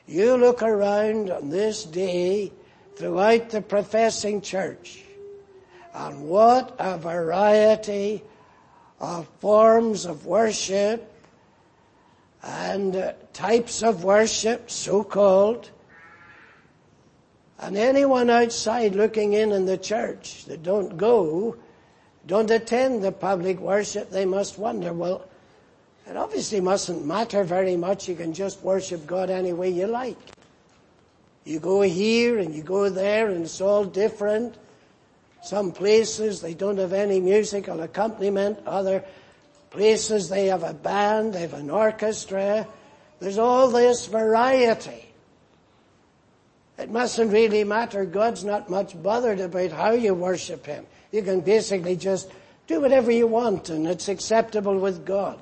You 0.06 0.36
look 0.36 0.62
around 0.62 1.30
on 1.30 1.50
this 1.50 1.84
day 1.84 2.52
throughout 2.96 3.50
the 3.50 3.62
professing 3.62 4.40
church 4.40 5.02
and 5.94 6.28
what 6.28 6.74
a 6.78 6.98
variety 6.98 8.22
of 9.00 9.26
forms 9.38 10.04
of 10.04 10.26
worship 10.26 11.10
and 12.42 13.14
types 13.32 13.82
of 13.82 14.04
worship, 14.04 14.70
so 14.70 15.02
called. 15.02 15.70
And 17.58 17.76
anyone 17.76 18.30
outside 18.30 18.94
looking 18.94 19.34
in 19.34 19.52
in 19.52 19.66
the 19.66 19.78
church 19.78 20.44
that 20.46 20.62
don't 20.62 20.96
go, 20.96 21.56
don't 22.26 22.50
attend 22.50 23.02
the 23.02 23.12
public 23.12 23.58
worship, 23.58 24.10
they 24.10 24.24
must 24.24 24.58
wonder, 24.58 24.92
well, 24.92 25.26
it 26.08 26.16
obviously 26.16 26.60
mustn't 26.60 27.04
matter 27.04 27.44
very 27.44 27.76
much. 27.76 28.08
You 28.08 28.16
can 28.16 28.32
just 28.32 28.62
worship 28.62 29.06
God 29.06 29.30
any 29.30 29.52
way 29.52 29.70
you 29.70 29.86
like. 29.86 30.18
You 31.44 31.60
go 31.60 31.82
here 31.82 32.38
and 32.38 32.54
you 32.54 32.62
go 32.62 32.88
there 32.88 33.28
and 33.28 33.44
it's 33.44 33.60
all 33.60 33.84
different. 33.84 34.56
Some 35.42 35.72
places 35.72 36.40
they 36.40 36.54
don't 36.54 36.78
have 36.78 36.92
any 36.92 37.20
musical 37.20 37.80
accompaniment. 37.80 38.58
Other 38.66 39.04
places 39.70 40.28
they 40.28 40.46
have 40.46 40.62
a 40.62 40.74
band, 40.74 41.34
they 41.34 41.42
have 41.42 41.54
an 41.54 41.70
orchestra. 41.70 42.66
There's 43.20 43.38
all 43.38 43.70
this 43.70 44.06
variety. 44.06 45.06
It 46.78 46.90
mustn't 46.90 47.32
really 47.32 47.64
matter. 47.64 48.04
God's 48.04 48.44
not 48.44 48.70
much 48.70 49.00
bothered 49.02 49.40
about 49.40 49.70
how 49.70 49.92
you 49.92 50.14
worship 50.14 50.64
Him. 50.64 50.86
You 51.12 51.22
can 51.22 51.40
basically 51.40 51.96
just 51.96 52.30
do 52.66 52.80
whatever 52.80 53.10
you 53.10 53.26
want 53.26 53.68
and 53.68 53.86
it's 53.86 54.08
acceptable 54.08 54.78
with 54.78 55.04
God. 55.04 55.40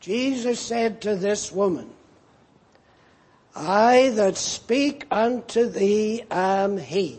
Jesus 0.00 0.60
said 0.60 1.00
to 1.02 1.16
this 1.16 1.50
woman, 1.50 1.90
I 3.56 4.10
that 4.14 4.36
speak 4.36 5.06
unto 5.10 5.68
thee 5.68 6.24
am 6.30 6.76
he. 6.76 7.18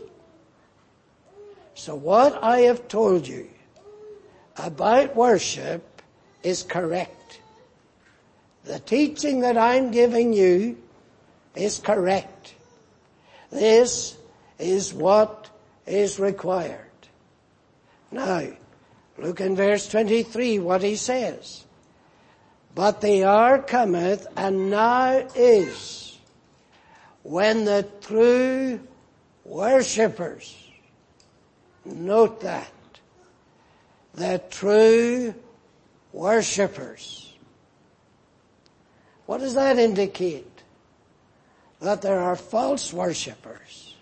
So 1.86 1.94
what 1.94 2.42
I 2.42 2.62
have 2.62 2.88
told 2.88 3.28
you 3.28 3.48
about 4.56 5.14
worship 5.14 6.02
is 6.42 6.64
correct. 6.64 7.38
The 8.64 8.80
teaching 8.80 9.42
that 9.42 9.56
I'm 9.56 9.92
giving 9.92 10.32
you 10.32 10.78
is 11.54 11.78
correct. 11.78 12.54
This 13.52 14.16
is 14.58 14.92
what 14.92 15.48
is 15.86 16.18
required. 16.18 16.90
Now, 18.10 18.48
look 19.16 19.40
in 19.40 19.54
verse 19.54 19.88
23 19.88 20.58
what 20.58 20.82
he 20.82 20.96
says. 20.96 21.64
But 22.74 23.00
the 23.00 23.22
hour 23.26 23.62
cometh 23.62 24.26
and 24.36 24.70
now 24.70 25.28
is 25.36 26.18
when 27.22 27.64
the 27.64 27.86
true 28.00 28.80
worshippers 29.44 30.65
Note 31.86 32.40
that. 32.40 32.72
The 34.14 34.42
true 34.50 35.34
worshippers. 36.12 37.34
What 39.26 39.38
does 39.38 39.54
that 39.54 39.78
indicate? 39.78 40.62
That 41.80 42.02
there 42.02 42.20
are 42.20 42.36
false 42.36 42.92
worshippers. 42.92 43.94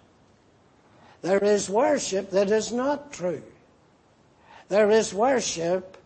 There 1.22 1.42
is 1.42 1.68
worship 1.68 2.30
that 2.30 2.50
is 2.50 2.72
not 2.72 3.12
true. 3.12 3.42
There 4.68 4.90
is 4.90 5.12
worship 5.12 5.96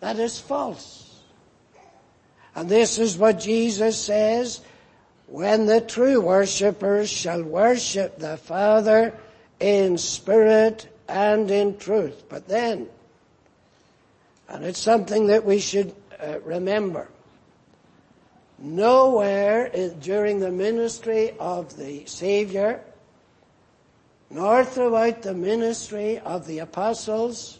that 0.00 0.18
is 0.18 0.38
false. 0.38 1.22
And 2.54 2.68
this 2.68 2.98
is 2.98 3.16
what 3.16 3.38
Jesus 3.38 3.98
says, 3.98 4.60
when 5.26 5.66
the 5.66 5.80
true 5.80 6.20
worshippers 6.20 7.10
shall 7.10 7.42
worship 7.42 8.18
the 8.18 8.36
Father 8.36 9.14
in 9.60 9.98
spirit 9.98 10.88
and 11.08 11.50
in 11.50 11.78
truth. 11.78 12.24
But 12.28 12.48
then, 12.48 12.88
and 14.48 14.64
it's 14.64 14.78
something 14.78 15.28
that 15.28 15.44
we 15.44 15.58
should 15.58 15.94
uh, 16.20 16.40
remember, 16.44 17.08
nowhere 18.58 19.70
during 20.00 20.40
the 20.40 20.50
ministry 20.50 21.32
of 21.38 21.76
the 21.76 22.04
Savior, 22.06 22.82
nor 24.30 24.64
throughout 24.64 25.22
the 25.22 25.34
ministry 25.34 26.18
of 26.18 26.46
the 26.46 26.58
apostles, 26.58 27.58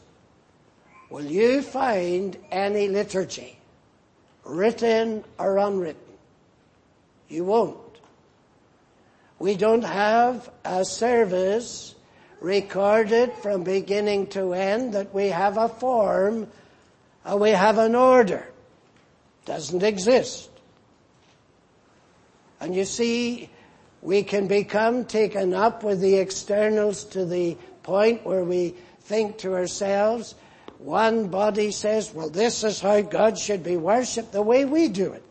will 1.09 1.25
you 1.25 1.63
find 1.63 2.37
any 2.51 2.89
liturgy, 2.89 3.59
written 4.49 5.25
or 5.39 5.59
unwritten. 5.59 6.03
You 7.29 7.45
won't. 7.45 7.79
We 9.39 9.55
don't 9.55 9.85
have 9.85 10.51
a 10.65 10.85
service 10.85 11.95
recorded 12.41 13.33
from 13.43 13.65
beginning 13.65 14.29
to 14.29 14.53
end 14.53 14.95
that 14.95 15.13
we 15.15 15.29
have 15.29 15.57
a 15.57 15.69
form, 15.69 16.49
uh, 17.25 17.37
we 17.37 17.51
have 17.51 17.79
an 17.79 17.95
order. 17.95 18.47
Doesn't 19.45 19.83
exist. 19.83 20.51
And 22.61 22.75
you 22.75 22.85
see, 22.85 23.51
we 24.03 24.23
can 24.23 24.47
become 24.47 25.05
taken 25.05 25.55
up 25.55 25.83
with 25.83 26.01
the 26.01 26.17
externals 26.17 27.05
to 27.05 27.25
the 27.25 27.57
point 27.83 28.25
where 28.25 28.45
we 28.45 28.75
think 29.01 29.39
to 29.39 29.55
ourselves, 29.55 30.35
one 30.79 31.29
body 31.29 31.71
says, 31.71 32.13
well 32.13 32.29
this 32.29 32.63
is 32.63 32.81
how 32.81 33.01
God 33.01 33.39
should 33.39 33.65
be 33.65 33.77
worshipped 33.77 34.33
the 34.33 34.43
way 34.43 34.65
we 34.65 34.89
do 34.89 35.13
it. 35.13 35.25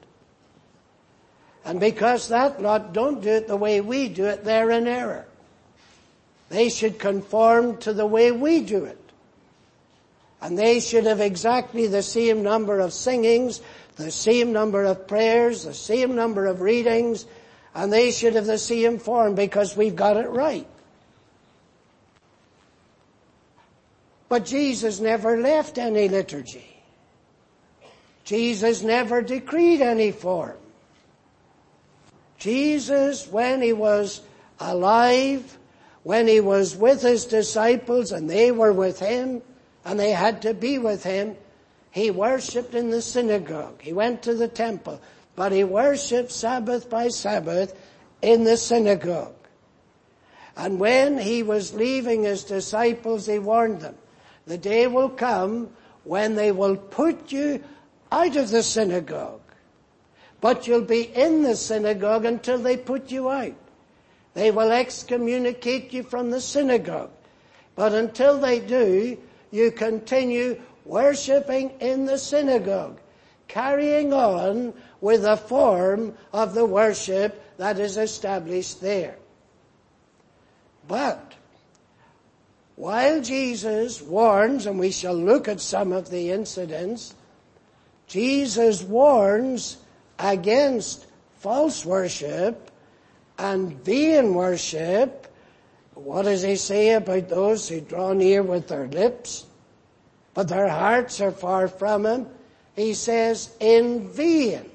And 1.64 1.80
because 1.80 2.30
that 2.30 2.62
lot 2.62 2.94
don't 2.94 3.22
do 3.22 3.30
it 3.30 3.48
the 3.48 3.56
way 3.56 3.80
we 3.82 4.10
do 4.10 4.26
it, 4.26 4.44
they're 4.44 4.72
in 4.72 4.88
error. 4.88 5.27
They 6.50 6.70
should 6.70 7.00
conform 7.00 7.78
to 7.80 7.94
the 7.94 8.06
way 8.06 8.32
we 8.32 8.62
do 8.62 8.86
it. 8.86 9.00
And 10.42 10.58
they 10.58 10.80
should 10.80 11.06
have 11.06 11.20
exactly 11.20 11.88
the 11.88 12.04
same 12.04 12.44
number 12.44 12.80
of 12.80 12.94
singings, 12.94 13.60
the 13.96 14.12
same 14.12 14.54
number 14.54 14.84
of 14.84 15.08
prayers, 15.08 15.64
the 15.64 15.74
same 15.74 16.16
number 16.16 16.46
of 16.46 16.62
readings, 16.62 17.26
and 17.74 17.92
they 17.92 18.12
should 18.12 18.36
have 18.36 18.46
the 18.46 18.58
same 18.58 19.00
form 19.00 19.36
because 19.36 19.76
we've 19.76 19.96
got 19.96 20.18
it 20.18 20.30
right. 20.30 20.68
But 24.30 24.46
Jesus 24.46 25.00
never 25.00 25.38
left 25.38 25.78
any 25.78 26.10
liturgy. 26.10 26.66
Jesus 28.24 28.82
never 28.82 29.22
decreed 29.22 29.82
any 29.82 30.12
form. 30.12 30.58
Jesus, 32.38 33.28
when 33.28 33.62
he 33.62 33.74
was 33.74 34.22
alive, 34.60 35.57
when 36.08 36.26
he 36.26 36.40
was 36.40 36.74
with 36.74 37.02
his 37.02 37.26
disciples 37.26 38.14
and 38.14 38.30
they 38.30 38.50
were 38.50 38.72
with 38.72 38.98
him 38.98 39.42
and 39.84 40.00
they 40.00 40.12
had 40.12 40.42
to 40.42 40.54
be 40.54 40.78
with 40.78 41.04
him, 41.04 41.36
he 41.92 42.10
worshipped 42.10 42.74
in 42.74 42.92
the 42.92 43.02
synagogue. 43.02 43.82
He 43.82 43.92
went 43.92 44.24
to 44.24 44.34
the 44.34 44.48
temple, 44.48 45.02
but 45.36 45.52
he 45.52 45.66
worshipped 45.66 46.32
Sabbath 46.32 46.90
by 46.90 47.10
Sabbath 47.10 47.78
in 48.22 48.46
the 48.46 48.56
synagogue. 48.56 49.36
And 50.56 50.80
when 50.80 51.18
he 51.18 51.44
was 51.44 51.74
leaving 51.74 52.24
his 52.24 52.46
disciples, 52.46 53.26
he 53.26 53.38
warned 53.38 53.82
them, 53.82 53.96
the 54.46 54.58
day 54.58 54.88
will 54.88 55.10
come 55.10 55.72
when 56.06 56.36
they 56.36 56.54
will 56.54 56.78
put 56.78 57.34
you 57.34 57.62
out 58.14 58.38
of 58.38 58.50
the 58.50 58.64
synagogue, 58.64 59.42
but 60.40 60.68
you'll 60.68 60.80
be 60.84 61.02
in 61.02 61.44
the 61.44 61.58
synagogue 61.58 62.24
until 62.24 62.60
they 62.60 62.78
put 62.78 63.12
you 63.12 63.30
out. 63.30 63.56
They 64.38 64.52
will 64.52 64.72
excommunicate 64.72 65.92
you 65.94 66.04
from 66.04 66.30
the 66.30 66.40
synagogue. 66.40 67.10
But 67.76 67.94
until 67.94 68.38
they 68.38 68.60
do, 68.60 69.18
you 69.50 69.72
continue 69.72 70.62
worshipping 70.86 71.72
in 71.80 72.06
the 72.06 72.20
synagogue, 72.20 73.00
carrying 73.48 74.14
on 74.14 74.76
with 75.02 75.24
the 75.24 75.38
form 75.38 76.16
of 76.32 76.54
the 76.54 76.68
worship 76.68 77.58
that 77.58 77.80
is 77.80 77.98
established 77.98 78.80
there. 78.80 79.16
But, 80.88 81.34
while 82.76 83.20
Jesus 83.24 84.04
warns, 84.04 84.68
and 84.68 84.78
we 84.78 84.92
shall 84.92 85.16
look 85.16 85.48
at 85.48 85.62
some 85.62 85.92
of 85.92 86.12
the 86.12 86.30
incidents, 86.30 87.16
Jesus 88.06 88.84
warns 88.84 89.78
against 90.20 91.08
false 91.40 91.84
worship 91.84 92.70
and 93.38 93.74
vain 93.84 94.34
worship, 94.34 95.28
what 95.94 96.24
does 96.24 96.42
he 96.42 96.56
say 96.56 96.94
about 96.94 97.30
those 97.30 97.68
who 97.70 97.82
draw 97.82 98.14
near 98.14 98.44
with 98.44 98.68
their 98.68 98.88
lips, 98.88 99.46
but 100.34 100.48
their 100.48 100.68
hearts 100.68 101.22
are 101.22 101.32
far 101.32 101.68
from 101.68 102.06
him? 102.06 102.28
He 102.76 102.94
says, 102.94 103.56
in 103.60 104.10
vain, 104.10 104.70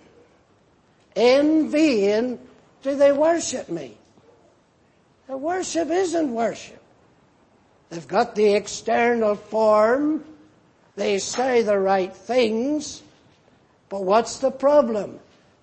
in 1.15 1.71
vain 1.71 2.39
do 2.83 2.97
they 2.97 3.13
worship 3.13 3.69
me. 3.69 3.97
The 5.29 5.37
worship 5.37 5.91
isn't 5.91 6.33
worship. 6.33 6.83
They've 7.91 8.09
got 8.09 8.35
the 8.35 8.55
external 8.55 9.37
form. 9.37 10.25
They 10.97 11.19
say 11.19 11.63
the 11.63 11.79
right 11.79 12.15
things. 12.15 13.03
But 13.89 14.05
what's 14.05 14.39
the 14.39 14.51
problem? 14.51 15.21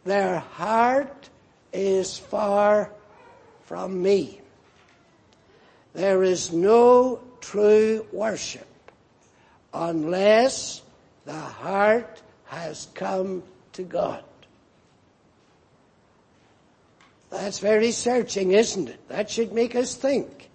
their 0.10 0.40
heart 0.40 1.30
is 1.74 2.18
far 2.18 2.92
from 3.66 4.02
me. 4.02 4.42
There 5.94 6.24
is 6.24 6.54
no 6.54 7.22
true 7.42 8.06
worship 8.12 8.68
unless 9.74 10.82
the 11.26 11.34
heart 11.34 12.22
has 12.46 12.88
come 12.94 13.44
to 13.74 13.84
God. 13.84 14.24
That's 17.30 17.60
very 17.60 17.92
searching, 17.92 18.52
isn't 18.52 18.90
it? 18.90 19.08
That 19.08 19.30
should 19.30 19.54
make 19.54 19.76
us 19.76 19.96
think. 19.96 20.50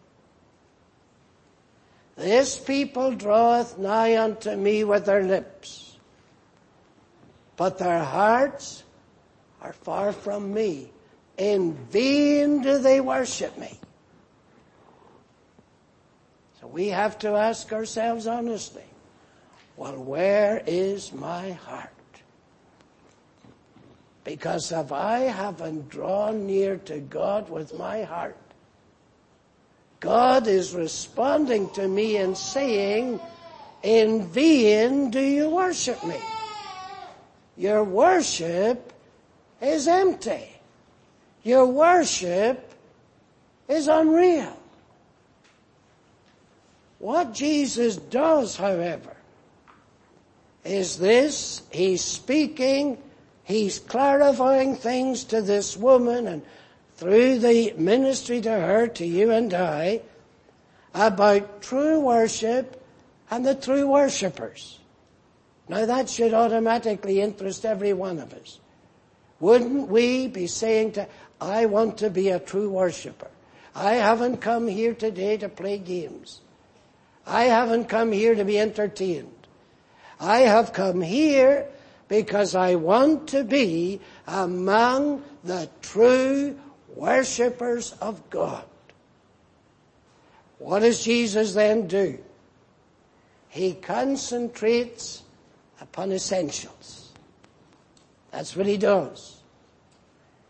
This 2.16 2.58
people 2.58 3.12
draweth 3.12 3.78
nigh 3.78 4.18
unto 4.18 4.54
me 4.56 4.84
with 4.84 5.06
their 5.06 5.22
lips, 5.22 5.96
but 7.56 7.78
their 7.78 8.02
hearts 8.02 8.82
are 9.60 9.72
far 9.72 10.12
from 10.12 10.52
me. 10.52 10.90
In 11.36 11.74
vain 11.90 12.62
do 12.62 12.78
they 12.78 13.00
worship 13.00 13.56
me. 13.58 13.78
So 16.60 16.68
we 16.68 16.88
have 16.88 17.18
to 17.20 17.30
ask 17.30 17.72
ourselves 17.72 18.26
honestly, 18.26 18.84
well, 19.76 19.96
where 19.96 20.62
is 20.66 21.12
my 21.12 21.52
heart? 21.52 21.90
Because 24.22 24.72
if 24.72 24.92
I 24.92 25.20
haven't 25.20 25.90
drawn 25.90 26.46
near 26.46 26.76
to 26.76 26.98
God 26.98 27.50
with 27.50 27.76
my 27.78 28.04
heart, 28.04 28.36
God 30.00 30.46
is 30.46 30.74
responding 30.74 31.68
to 31.70 31.86
me 31.86 32.16
and 32.16 32.36
saying, 32.36 33.20
in 33.82 34.26
vain 34.28 35.10
do 35.10 35.20
you 35.20 35.50
worship 35.50 36.02
me. 36.04 36.18
Your 37.56 37.84
worship 37.84 38.92
is 39.60 39.86
empty. 39.86 40.53
Your 41.44 41.66
worship 41.66 42.74
is 43.68 43.86
unreal. 43.86 44.58
What 46.98 47.32
Jesus 47.32 47.96
does, 47.96 48.56
however, 48.56 49.14
is 50.64 50.98
this. 50.98 51.62
He's 51.70 52.02
speaking 52.02 52.98
He's 53.44 53.78
clarifying 53.78 54.74
things 54.74 55.24
to 55.24 55.42
this 55.42 55.76
woman 55.76 56.26
and 56.26 56.42
through 56.96 57.40
the 57.40 57.74
ministry 57.76 58.40
to 58.40 58.50
her, 58.50 58.86
to 58.88 59.06
you 59.06 59.30
and 59.30 59.52
I, 59.52 60.00
about 60.94 61.60
true 61.60 62.00
worship 62.00 62.82
and 63.30 63.44
the 63.44 63.54
true 63.54 63.86
worshippers. 63.86 64.78
Now 65.68 65.84
that 65.84 66.08
should 66.08 66.32
automatically 66.32 67.20
interest 67.20 67.66
every 67.66 67.92
one 67.92 68.18
of 68.18 68.32
us. 68.32 68.60
Wouldn't 69.40 69.88
we 69.88 70.28
be 70.28 70.46
saying 70.46 70.92
to, 70.92 71.06
I 71.44 71.66
want 71.66 71.98
to 71.98 72.08
be 72.08 72.30
a 72.30 72.40
true 72.40 72.70
worshipper. 72.70 73.28
I 73.74 73.94
haven't 73.94 74.38
come 74.38 74.66
here 74.66 74.94
today 74.94 75.36
to 75.36 75.48
play 75.50 75.76
games. 75.76 76.40
I 77.26 77.44
haven't 77.44 77.86
come 77.86 78.12
here 78.12 78.34
to 78.34 78.44
be 78.44 78.58
entertained. 78.58 79.46
I 80.18 80.40
have 80.40 80.72
come 80.72 81.02
here 81.02 81.66
because 82.08 82.54
I 82.54 82.76
want 82.76 83.28
to 83.28 83.44
be 83.44 84.00
among 84.26 85.22
the 85.42 85.68
true 85.82 86.58
worshippers 86.94 87.92
of 88.00 88.30
God. 88.30 88.64
What 90.58 90.78
does 90.78 91.04
Jesus 91.04 91.52
then 91.52 91.88
do? 91.88 92.18
He 93.50 93.74
concentrates 93.74 95.22
upon 95.78 96.10
essentials. 96.10 97.12
That's 98.30 98.56
what 98.56 98.66
he 98.66 98.78
does. 98.78 99.33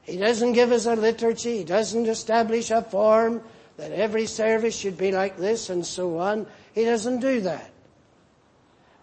He 0.04 0.18
doesn't 0.18 0.52
give 0.52 0.70
us 0.70 0.86
a 0.86 0.94
liturgy. 0.94 1.58
He 1.58 1.64
doesn't 1.64 2.06
establish 2.06 2.70
a 2.70 2.82
form 2.82 3.42
that 3.76 3.90
every 3.90 4.26
service 4.26 4.76
should 4.76 4.96
be 4.96 5.12
like 5.12 5.36
this 5.36 5.70
and 5.70 5.84
so 5.84 6.18
on. 6.18 6.46
He 6.74 6.84
doesn't 6.84 7.20
do 7.20 7.40
that. 7.42 7.70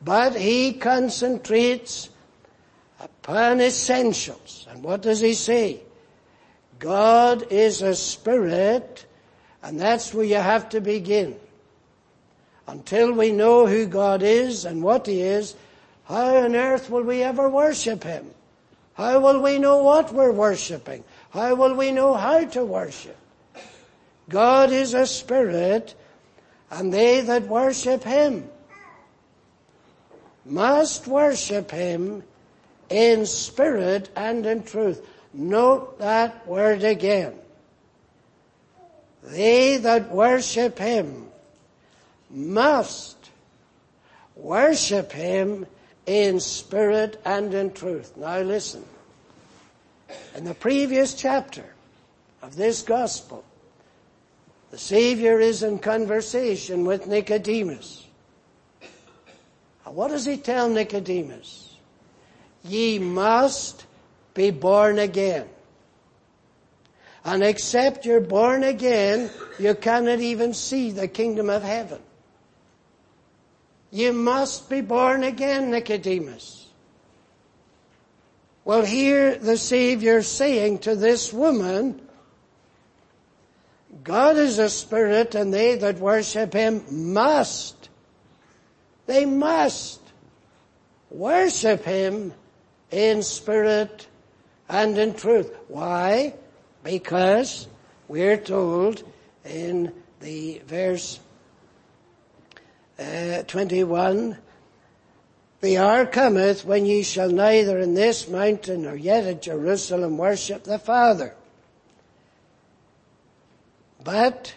But 0.01 0.35
he 0.35 0.73
concentrates 0.73 2.09
upon 2.99 3.61
essentials. 3.61 4.67
And 4.69 4.83
what 4.83 5.01
does 5.01 5.19
he 5.19 5.33
say? 5.33 5.81
God 6.79 7.51
is 7.51 7.81
a 7.81 7.95
spirit, 7.95 9.05
and 9.61 9.79
that's 9.79 10.13
where 10.13 10.25
you 10.25 10.35
have 10.35 10.69
to 10.69 10.81
begin. 10.81 11.35
Until 12.67 13.11
we 13.11 13.31
know 13.31 13.67
who 13.67 13.85
God 13.85 14.23
is 14.23 14.65
and 14.65 14.81
what 14.81 15.05
he 15.05 15.21
is, 15.21 15.55
how 16.05 16.37
on 16.37 16.55
earth 16.55 16.89
will 16.89 17.03
we 17.03 17.21
ever 17.21 17.49
worship 17.49 18.03
him? 18.03 18.31
How 18.93 19.19
will 19.19 19.41
we 19.41 19.57
know 19.57 19.83
what 19.83 20.13
we're 20.13 20.31
worshiping? 20.31 21.03
How 21.31 21.55
will 21.55 21.75
we 21.75 21.91
know 21.91 22.13
how 22.13 22.45
to 22.45 22.65
worship? 22.65 23.17
God 24.29 24.71
is 24.71 24.93
a 24.93 25.05
spirit, 25.05 25.95
and 26.69 26.93
they 26.93 27.21
that 27.21 27.47
worship 27.47 28.03
him 28.03 28.49
must 30.45 31.07
worship 31.07 31.71
him 31.71 32.23
in 32.89 33.25
spirit 33.25 34.09
and 34.15 34.45
in 34.45 34.63
truth. 34.63 35.05
Note 35.33 35.99
that 35.99 36.47
word 36.47 36.83
again. 36.83 37.33
They 39.23 39.77
that 39.77 40.11
worship 40.11 40.79
him 40.79 41.27
must 42.29 43.17
worship 44.35 45.11
him 45.11 45.67
in 46.05 46.39
spirit 46.39 47.21
and 47.25 47.53
in 47.53 47.71
truth. 47.73 48.15
Now 48.17 48.39
listen. 48.41 48.83
In 50.35 50.43
the 50.45 50.53
previous 50.53 51.13
chapter 51.13 51.65
of 52.41 52.55
this 52.55 52.81
gospel, 52.81 53.43
the 54.71 54.77
Savior 54.77 55.39
is 55.39 55.63
in 55.63 55.79
conversation 55.79 56.85
with 56.85 57.07
Nicodemus. 57.07 58.07
What 59.83 60.09
does 60.09 60.25
he 60.25 60.37
tell 60.37 60.69
Nicodemus? 60.69 61.71
ye 62.63 62.99
must 62.99 63.85
be 64.33 64.51
born 64.51 64.99
again. 64.99 65.47
And 67.23 67.43
except 67.43 68.05
you're 68.05 68.19
born 68.19 68.63
again, 68.63 69.29
you 69.59 69.75
cannot 69.75 70.19
even 70.19 70.53
see 70.53 70.91
the 70.91 71.07
kingdom 71.07 71.49
of 71.49 71.63
heaven. 71.63 72.01
You 73.91 74.13
must 74.13 74.69
be 74.69 74.79
born 74.79 75.23
again, 75.23 75.69
Nicodemus. 75.69 76.69
Well, 78.63 78.85
here 78.85 79.35
the 79.35 79.57
Savior 79.57 80.21
saying 80.21 80.79
to 80.79 80.95
this 80.95 81.33
woman, 81.33 82.01
God 84.03 84.37
is 84.37 84.59
a 84.59 84.69
spirit 84.69 85.35
and 85.35 85.53
they 85.53 85.75
that 85.75 85.99
worship 85.99 86.53
Him 86.53 87.13
must, 87.13 87.89
they 89.07 89.25
must 89.25 89.99
worship 91.09 91.83
Him 91.83 92.33
in 92.91 93.23
spirit 93.23 94.07
and 94.69 94.97
in 94.97 95.15
truth. 95.15 95.53
Why? 95.67 96.33
Because 96.83 97.67
we're 98.07 98.37
told 98.37 99.03
in 99.43 99.91
the 100.21 100.61
verse 100.65 101.19
uh, 103.01 103.43
21, 103.43 104.37
the 105.61 105.77
hour 105.77 106.05
cometh 106.05 106.65
when 106.65 106.85
ye 106.85 107.03
shall 107.03 107.29
neither 107.29 107.79
in 107.79 107.93
this 107.93 108.27
mountain 108.27 108.83
nor 108.83 108.95
yet 108.95 109.25
at 109.25 109.41
Jerusalem 109.41 110.17
worship 110.17 110.63
the 110.63 110.79
Father. 110.79 111.35
But, 114.03 114.55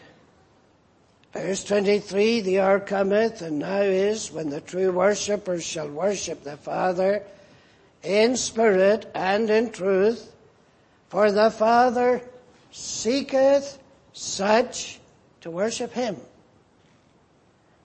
verse 1.33 1.65
23, 1.65 2.41
the 2.41 2.61
hour 2.61 2.81
cometh 2.81 3.43
and 3.43 3.59
now 3.59 3.83
is 3.83 4.33
when 4.33 4.49
the 4.49 4.61
true 4.61 4.93
worshippers 4.93 5.65
shall 5.65 5.89
worship 5.89 6.43
the 6.43 6.57
Father 6.57 7.23
in 8.03 8.37
spirit 8.37 9.11
and 9.15 9.51
in 9.51 9.71
truth, 9.71 10.33
for 11.09 11.31
the 11.31 11.51
Father 11.51 12.23
seeketh 12.71 13.79
such 14.13 14.99
to 15.43 15.51
worship 15.51 15.93
Him. 15.93 16.17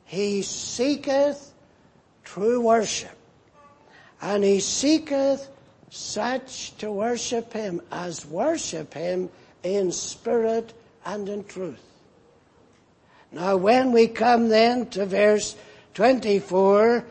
He 0.10 0.42
seeketh 0.42 1.54
true 2.24 2.62
worship, 2.62 3.16
and 4.20 4.44
He 4.44 4.60
seeketh 4.60 5.48
such 5.92 6.76
to 6.78 6.92
worship 6.92 7.54
Him 7.54 7.80
as 7.92 8.26
worship 8.26 8.96
Him 8.96 9.30
in 9.62 9.92
spirit 9.92 10.74
and 11.06 11.30
in 11.30 11.44
truth. 11.44 11.84
Now 13.32 13.58
when 13.58 13.92
we 13.92 14.08
come 14.08 14.50
then 14.50 14.88
to 14.88 15.06
verse 15.06 15.56
24, 15.94 17.06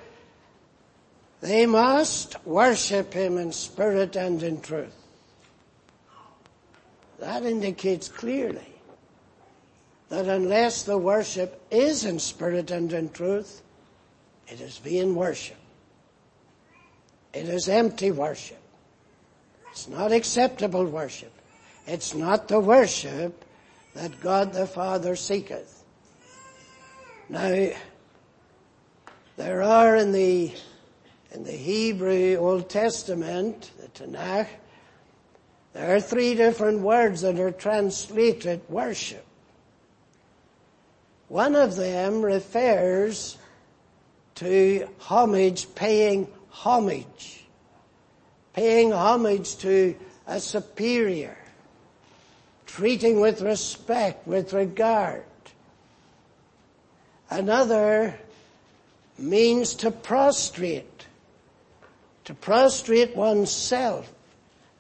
they 1.41 1.67
must 1.67 2.45
worship 2.45 3.13
Him 3.13 3.39
in 3.39 3.53
spirit 3.53 4.17
and 4.17 4.43
in 4.43 4.61
truth. 4.61 4.97
That 7.21 7.45
indicates 7.45 8.09
clearly 8.09 8.68
that 10.09 10.27
unless 10.27 10.83
the 10.83 10.99
worship 10.99 11.61
is 11.71 12.05
in 12.05 12.19
spirit 12.19 12.71
and 12.71 12.93
in 12.93 13.11
truth, 13.11 13.63
it 14.49 14.61
is 14.61 14.79
vain 14.79 15.15
worship. 15.15 15.57
It 17.35 17.49
is 17.49 17.69
empty 17.69 18.11
worship. 18.11 18.61
It's 19.71 19.89
not 19.89 20.13
acceptable 20.13 20.87
worship. 20.87 21.33
It's 21.87 22.15
not 22.15 22.49
the 22.49 22.59
worship 22.59 23.45
that 23.95 24.21
God 24.21 24.53
the 24.53 24.67
Father 24.67 25.15
seeketh. 25.15 25.85
Now, 27.29 27.71
there 29.37 29.63
are 29.63 29.97
in 29.97 30.13
the, 30.13 30.53
in 31.33 31.45
the 31.45 31.53
Hebrew 31.53 32.37
Old 32.37 32.71
Testament, 32.71 33.71
the 33.79 33.89
Tanakh, 33.89 34.49
there 35.75 35.95
are 35.95 36.01
three 36.01 36.35
different 36.35 36.81
words 36.81 37.21
that 37.21 37.39
are 37.39 37.51
translated 37.51 38.63
worship. 38.69 39.25
One 41.29 41.55
of 41.55 41.77
them 41.77 42.23
refers 42.23 43.37
to 44.37 44.89
homage, 45.01 45.75
paying 45.75 46.29
homage. 46.51 47.45
Paying 48.55 48.93
homage 48.93 49.57
to 49.59 49.95
a 50.27 50.41
superior. 50.41 51.37
Treating 52.67 53.21
with 53.21 53.43
respect, 53.43 54.27
with 54.27 54.53
regard. 54.53 55.25
Another 57.31 58.19
means 59.19 59.75
to 59.75 59.91
prostrate. 59.91 61.07
To 62.25 62.35
prostrate 62.35 63.17
oneself 63.17 64.11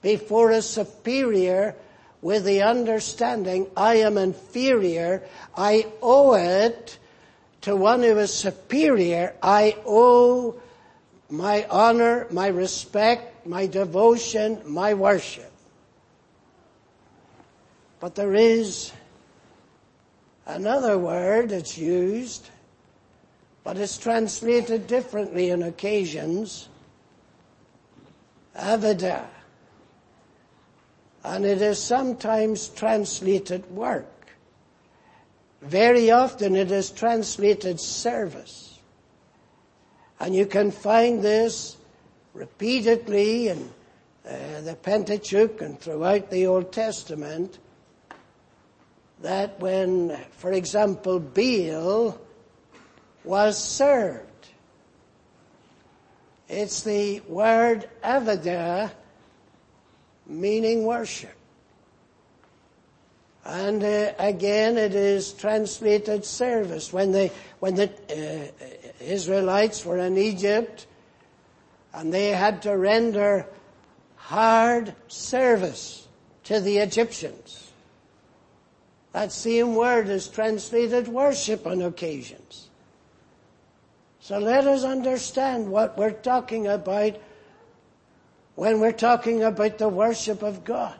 before 0.00 0.50
a 0.50 0.62
superior 0.62 1.74
with 2.20 2.44
the 2.44 2.62
understanding 2.62 3.68
I 3.76 3.96
am 3.96 4.18
inferior, 4.18 5.22
I 5.56 5.86
owe 6.02 6.34
it 6.34 6.98
to 7.62 7.76
one 7.76 8.02
who 8.02 8.18
is 8.18 8.32
superior, 8.32 9.34
I 9.42 9.76
owe 9.86 10.60
my 11.30 11.66
honor, 11.70 12.26
my 12.30 12.48
respect, 12.48 13.46
my 13.46 13.66
devotion, 13.66 14.62
my 14.64 14.94
worship. 14.94 15.52
But 18.00 18.14
there 18.14 18.34
is 18.34 18.92
another 20.46 20.98
word 20.98 21.50
that's 21.50 21.76
used, 21.76 22.48
but 23.64 23.76
it's 23.76 23.98
translated 23.98 24.86
differently 24.86 25.50
in 25.50 25.62
occasions. 25.62 26.68
Avodah 28.56 29.26
and 31.24 31.44
it 31.44 31.60
is 31.60 31.82
sometimes 31.82 32.68
translated 32.68 33.70
work. 33.70 34.06
Very 35.60 36.10
often 36.10 36.54
it 36.54 36.70
is 36.70 36.90
translated 36.90 37.80
service. 37.80 38.78
And 40.20 40.34
you 40.34 40.46
can 40.46 40.70
find 40.70 41.22
this 41.22 41.76
repeatedly 42.34 43.48
in 43.48 43.70
uh, 44.28 44.60
the 44.60 44.74
Pentateuch 44.74 45.60
and 45.60 45.78
throughout 45.80 46.30
the 46.30 46.46
Old 46.46 46.72
Testament 46.72 47.58
that 49.20 49.58
when, 49.58 50.16
for 50.32 50.52
example, 50.52 51.18
Baal 51.18 52.20
was 53.24 53.62
served, 53.62 54.48
it's 56.48 56.82
the 56.82 57.20
word 57.28 57.88
avodah 58.02 58.90
meaning 60.28 60.84
worship. 60.84 61.34
And 63.44 63.82
uh, 63.82 64.12
again, 64.18 64.76
it 64.76 64.94
is 64.94 65.32
translated 65.32 66.24
service. 66.24 66.92
When 66.92 67.12
the 67.12 67.30
when 67.60 67.74
the 67.76 67.88
uh, 67.88 69.02
Israelites 69.02 69.86
were 69.86 69.98
in 69.98 70.18
Egypt, 70.18 70.86
and 71.94 72.12
they 72.12 72.28
had 72.28 72.62
to 72.62 72.76
render 72.76 73.46
hard 74.16 74.94
service 75.08 76.06
to 76.44 76.60
the 76.60 76.78
Egyptians. 76.78 77.72
That 79.12 79.32
same 79.32 79.74
word 79.74 80.08
is 80.08 80.28
translated 80.28 81.08
worship 81.08 81.66
on 81.66 81.80
occasions. 81.80 82.68
So 84.20 84.38
let 84.38 84.66
us 84.66 84.84
understand 84.84 85.70
what 85.70 85.96
we're 85.96 86.10
talking 86.10 86.66
about 86.66 87.16
when 88.58 88.80
we're 88.80 88.90
talking 88.90 89.44
about 89.44 89.78
the 89.78 89.88
worship 89.88 90.42
of 90.42 90.64
God. 90.64 90.98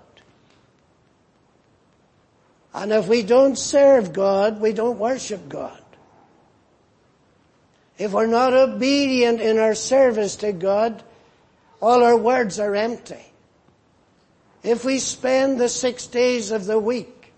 And 2.73 2.93
if 2.93 3.09
we 3.09 3.25
don't 3.25 3.59
serve 3.59 4.13
God, 4.13 4.61
we 4.61 4.73
don't 4.73 4.97
worship 4.97 5.49
God. 5.49 5.83
If 7.99 8.13
we're 8.13 8.29
not 8.29 8.53
obedient 8.53 9.41
in 9.41 9.59
our 9.59 9.75
service 9.75 10.37
to 10.37 10.53
God, 10.53 11.03
all 11.83 12.05
our 12.05 12.17
words 12.17 12.61
are 12.61 12.77
empty. 12.77 13.27
If 14.63 14.85
we 14.85 15.01
spend 15.01 15.59
the 15.59 15.69
six 15.69 16.07
days 16.07 16.53
of 16.53 16.65
the 16.65 16.79
week 16.79 17.33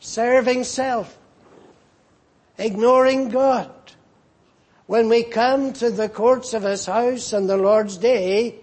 serving 0.00 0.64
self, 0.64 1.16
ignoring 2.58 3.28
God, 3.28 3.70
when 4.88 5.08
we 5.08 5.22
come 5.22 5.72
to 5.74 5.88
the 5.88 6.08
courts 6.08 6.52
of 6.52 6.64
His 6.64 6.84
house 6.86 7.32
on 7.32 7.46
the 7.46 7.56
Lord's 7.56 7.96
day, 7.96 8.56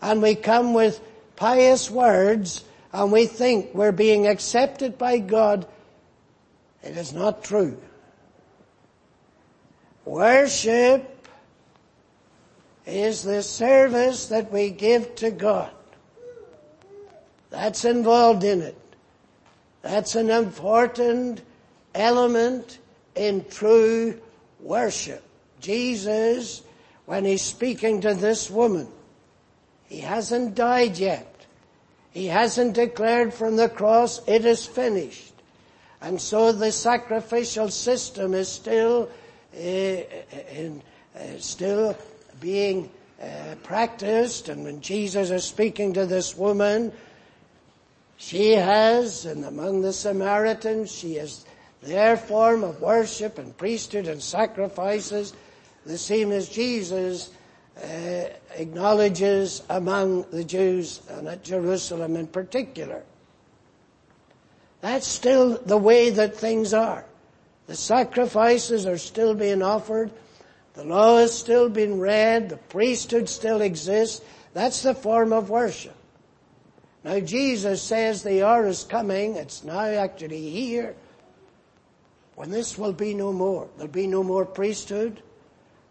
and 0.00 0.22
we 0.22 0.34
come 0.34 0.74
with 0.74 1.00
pious 1.36 1.90
words 1.90 2.64
and 2.92 3.10
we 3.10 3.26
think 3.26 3.74
we're 3.74 3.92
being 3.92 4.26
accepted 4.26 4.96
by 4.98 5.18
God, 5.18 5.66
it 6.82 6.96
is 6.96 7.12
not 7.12 7.42
true. 7.42 7.76
Worship 10.04 11.10
is 12.86 13.22
the 13.22 13.42
service 13.42 14.26
that 14.26 14.52
we 14.52 14.70
give 14.70 15.14
to 15.16 15.30
God. 15.30 15.70
That's 17.50 17.84
involved 17.84 18.44
in 18.44 18.62
it. 18.62 18.78
That's 19.82 20.14
an 20.14 20.30
important 20.30 21.42
element 21.94 22.78
in 23.14 23.44
true 23.48 24.20
worship. 24.60 25.22
Jesus, 25.60 26.62
when 27.06 27.24
he's 27.24 27.42
speaking 27.42 28.00
to 28.02 28.14
this 28.14 28.50
woman, 28.50 28.88
he 29.88 30.00
hasn't 30.00 30.54
died 30.54 30.98
yet. 30.98 31.30
He 32.12 32.26
hasn't 32.26 32.74
declared 32.74 33.34
from 33.34 33.56
the 33.56 33.68
cross, 33.68 34.20
it 34.26 34.44
is 34.44 34.64
finished. 34.66 35.32
And 36.00 36.20
so 36.20 36.52
the 36.52 36.70
sacrificial 36.70 37.70
system 37.70 38.34
is 38.34 38.48
still, 38.48 39.08
uh, 39.56 39.58
in, 39.58 40.82
uh, 41.16 41.38
still 41.38 41.96
being 42.40 42.90
uh, 43.20 43.54
practiced. 43.62 44.48
And 44.48 44.64
when 44.64 44.80
Jesus 44.80 45.30
is 45.30 45.44
speaking 45.44 45.94
to 45.94 46.06
this 46.06 46.36
woman, 46.36 46.92
she 48.16 48.52
has, 48.52 49.26
and 49.26 49.44
among 49.44 49.80
the 49.80 49.92
Samaritans, 49.92 50.92
she 50.92 51.14
has 51.14 51.44
their 51.82 52.16
form 52.16 52.64
of 52.64 52.80
worship 52.80 53.38
and 53.38 53.56
priesthood 53.56 54.06
and 54.06 54.22
sacrifices, 54.22 55.34
the 55.84 55.98
same 55.98 56.32
as 56.32 56.48
Jesus 56.48 57.30
uh, 57.82 58.24
acknowledges 58.54 59.62
among 59.68 60.26
the 60.30 60.44
Jews 60.44 61.02
and 61.10 61.28
at 61.28 61.42
Jerusalem 61.42 62.16
in 62.16 62.26
particular. 62.26 63.02
That's 64.80 65.06
still 65.06 65.58
the 65.58 65.78
way 65.78 66.10
that 66.10 66.36
things 66.36 66.74
are. 66.74 67.04
The 67.66 67.74
sacrifices 67.74 68.86
are 68.86 68.98
still 68.98 69.34
being 69.34 69.62
offered. 69.62 70.10
The 70.74 70.84
law 70.84 71.18
is 71.18 71.32
still 71.32 71.68
being 71.68 71.98
read. 71.98 72.50
The 72.50 72.56
priesthood 72.56 73.28
still 73.28 73.62
exists. 73.62 74.24
That's 74.52 74.82
the 74.82 74.94
form 74.94 75.32
of 75.32 75.50
worship. 75.50 75.96
Now 77.02 77.20
Jesus 77.20 77.82
says 77.82 78.22
the 78.22 78.42
hour 78.42 78.66
is 78.66 78.84
coming. 78.84 79.36
It's 79.36 79.64
now 79.64 79.80
actually 79.80 80.50
here 80.50 80.94
when 82.34 82.50
this 82.50 82.76
will 82.76 82.92
be 82.92 83.14
no 83.14 83.32
more. 83.32 83.68
There'll 83.76 83.92
be 83.92 84.06
no 84.06 84.22
more 84.22 84.44
priesthood. 84.44 85.22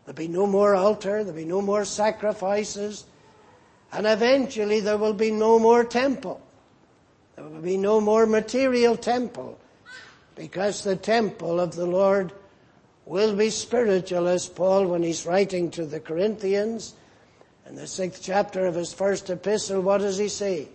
There'll 0.06 0.16
be 0.16 0.28
no 0.28 0.46
more 0.46 0.76
altar, 0.76 1.24
there'll 1.24 1.38
be 1.38 1.46
no 1.46 1.62
more 1.62 1.86
sacrifices, 1.86 3.06
and 3.92 4.06
eventually 4.06 4.80
there 4.80 4.98
will 4.98 5.14
be 5.14 5.32
no 5.32 5.60
more 5.60 5.84
temple. 5.84 6.42
There 7.36 7.46
will 7.46 7.62
be 7.62 7.78
no 7.78 8.02
more 8.02 8.26
material 8.26 8.98
temple, 8.98 9.58
because 10.36 10.84
the 10.84 10.96
temple 10.96 11.60
of 11.60 11.76
the 11.76 11.86
Lord 11.86 12.34
will 13.06 13.36
be 13.36 13.50
spiritual 13.50 14.28
as 14.28 14.48
Paul, 14.48 14.88
when 14.88 15.04
he's 15.04 15.26
writing 15.26 15.72
to 15.72 15.86
the 15.86 16.00
Corinthians, 16.00 16.96
in 17.68 17.76
the 17.76 17.88
sixth 17.88 18.22
chapter 18.22 18.66
of 18.66 18.76
his 18.76 18.94
first 18.94 19.30
epistle, 19.30 19.82
what 19.82 20.00
does 20.00 20.18
he 20.18 20.28
say? 20.28 20.68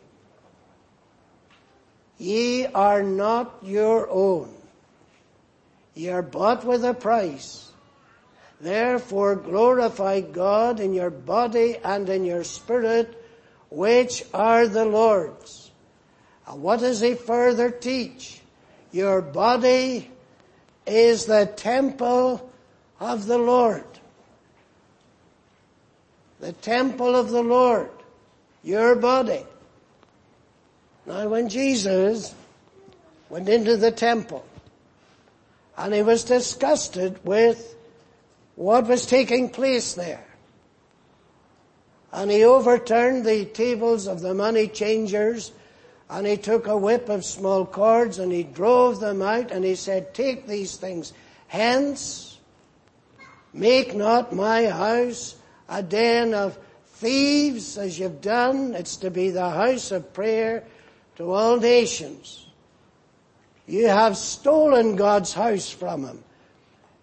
Ye 2.16 2.66
are 2.66 3.02
not 3.02 3.58
your 3.62 4.08
own. 4.10 4.52
Ye 5.94 6.08
are 6.08 6.22
bought 6.22 6.64
with 6.64 6.84
a 6.84 6.94
price. 6.94 7.67
Therefore 8.60 9.36
glorify 9.36 10.20
God 10.20 10.80
in 10.80 10.92
your 10.92 11.10
body 11.10 11.76
and 11.82 12.08
in 12.08 12.24
your 12.24 12.44
spirit, 12.44 13.14
which 13.70 14.24
are 14.34 14.66
the 14.66 14.84
Lord's. 14.84 15.70
And 16.46 16.62
what 16.62 16.80
does 16.80 17.00
he 17.00 17.14
further 17.14 17.70
teach? 17.70 18.40
Your 18.90 19.20
body 19.20 20.10
is 20.86 21.26
the 21.26 21.46
temple 21.46 22.50
of 22.98 23.26
the 23.26 23.38
Lord. 23.38 23.84
The 26.40 26.52
temple 26.52 27.14
of 27.14 27.30
the 27.30 27.42
Lord. 27.42 27.90
your 28.64 28.96
body. 28.96 29.44
Now 31.06 31.28
when 31.28 31.48
Jesus 31.48 32.34
went 33.30 33.48
into 33.48 33.76
the 33.76 33.92
temple 33.92 34.44
and 35.76 35.94
he 35.94 36.02
was 36.02 36.24
disgusted 36.24 37.24
with 37.24 37.76
what 38.58 38.88
was 38.88 39.06
taking 39.06 39.48
place 39.48 39.94
there. 39.94 40.24
And 42.12 42.28
he 42.28 42.42
overturned 42.42 43.24
the 43.24 43.44
tables 43.44 44.08
of 44.08 44.20
the 44.20 44.34
money 44.34 44.66
changers 44.66 45.52
and 46.10 46.26
he 46.26 46.36
took 46.36 46.66
a 46.66 46.76
whip 46.76 47.08
of 47.08 47.24
small 47.24 47.64
cords 47.64 48.18
and 48.18 48.32
he 48.32 48.42
drove 48.42 48.98
them 48.98 49.22
out 49.22 49.52
and 49.52 49.64
he 49.64 49.76
said, 49.76 50.12
take 50.12 50.48
these 50.48 50.76
things 50.76 51.12
hence, 51.46 52.36
make 53.52 53.94
not 53.94 54.34
my 54.34 54.66
house 54.66 55.36
a 55.68 55.80
den 55.80 56.34
of 56.34 56.58
thieves 56.94 57.78
as 57.78 57.96
you've 57.96 58.20
done. 58.20 58.74
It's 58.74 58.96
to 58.96 59.10
be 59.12 59.30
the 59.30 59.50
house 59.50 59.92
of 59.92 60.12
prayer 60.12 60.64
to 61.14 61.30
all 61.30 61.58
nations. 61.60 62.44
You 63.68 63.86
have 63.86 64.16
stolen 64.16 64.96
God's 64.96 65.32
house 65.32 65.70
from 65.70 66.04
him. 66.04 66.24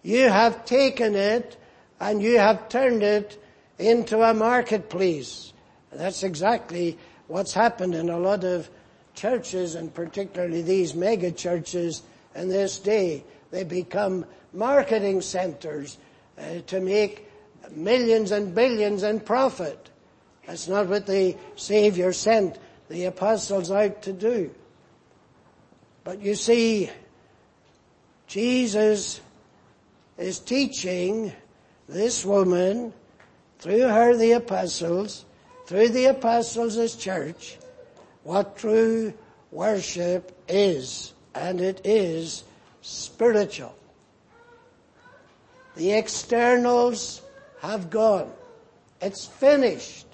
You 0.05 0.29
have 0.29 0.65
taken 0.65 1.15
it 1.15 1.57
and 1.99 2.21
you 2.21 2.37
have 2.37 2.69
turned 2.69 3.01
it 3.01 3.41
into 3.79 4.21
a 4.21 4.35
marketplace. 4.35 5.51
That's 5.91 6.21
exactly 6.21 6.99
what's 7.25 7.53
happened 7.53 7.95
in 7.95 8.09
a 8.09 8.19
lot 8.19 8.43
of 8.43 8.69
churches 9.15 9.73
and 9.73 9.91
particularly 9.91 10.61
these 10.61 10.93
mega 10.93 11.31
churches 11.31 12.03
in 12.35 12.49
this 12.49 12.77
day. 12.77 13.23
They 13.49 13.63
become 13.63 14.27
marketing 14.53 15.21
centers 15.21 15.97
uh, 16.37 16.59
to 16.67 16.79
make 16.81 17.27
millions 17.71 18.29
and 18.29 18.53
billions 18.53 19.01
in 19.01 19.21
profit. 19.21 19.89
That's 20.45 20.67
not 20.67 20.85
what 20.85 21.07
the 21.07 21.35
Savior 21.55 22.13
sent 22.13 22.59
the 22.89 23.05
apostles 23.05 23.71
out 23.71 24.03
to 24.03 24.13
do. 24.13 24.53
But 26.03 26.21
you 26.21 26.35
see, 26.35 26.91
Jesus 28.27 29.21
is 30.17 30.39
teaching 30.39 31.31
this 31.87 32.25
woman 32.25 32.93
through 33.59 33.81
her 33.81 34.15
the 34.15 34.33
apostles, 34.33 35.25
through 35.67 35.89
the 35.89 36.05
apostles 36.05 36.95
church, 36.95 37.57
what 38.23 38.57
true 38.57 39.13
worship 39.51 40.37
is, 40.47 41.13
and 41.33 41.61
it 41.61 41.81
is 41.83 42.43
spiritual. 42.81 43.75
The 45.75 45.93
externals 45.93 47.21
have 47.61 47.89
gone. 47.89 48.31
It's 49.01 49.25
finished. 49.25 50.07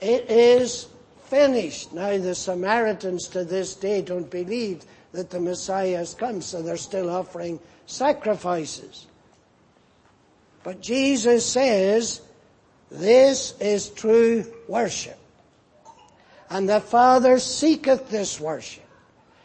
It 0.00 0.30
is 0.30 0.88
finished. 1.24 1.92
Now 1.92 2.16
the 2.16 2.34
Samaritans 2.34 3.28
to 3.28 3.44
this 3.44 3.74
day 3.74 4.00
don't 4.00 4.30
believe 4.30 4.84
that 5.12 5.30
the 5.30 5.40
Messiah 5.40 5.98
has 5.98 6.14
come, 6.14 6.40
so 6.40 6.62
they're 6.62 6.76
still 6.76 7.10
offering 7.10 7.60
sacrifices. 7.88 9.06
But 10.62 10.80
Jesus 10.80 11.44
says, 11.44 12.20
this 12.90 13.54
is 13.60 13.88
true 13.88 14.44
worship. 14.68 15.18
And 16.50 16.68
the 16.68 16.80
Father 16.80 17.38
seeketh 17.38 18.10
this 18.10 18.38
worship. 18.38 18.84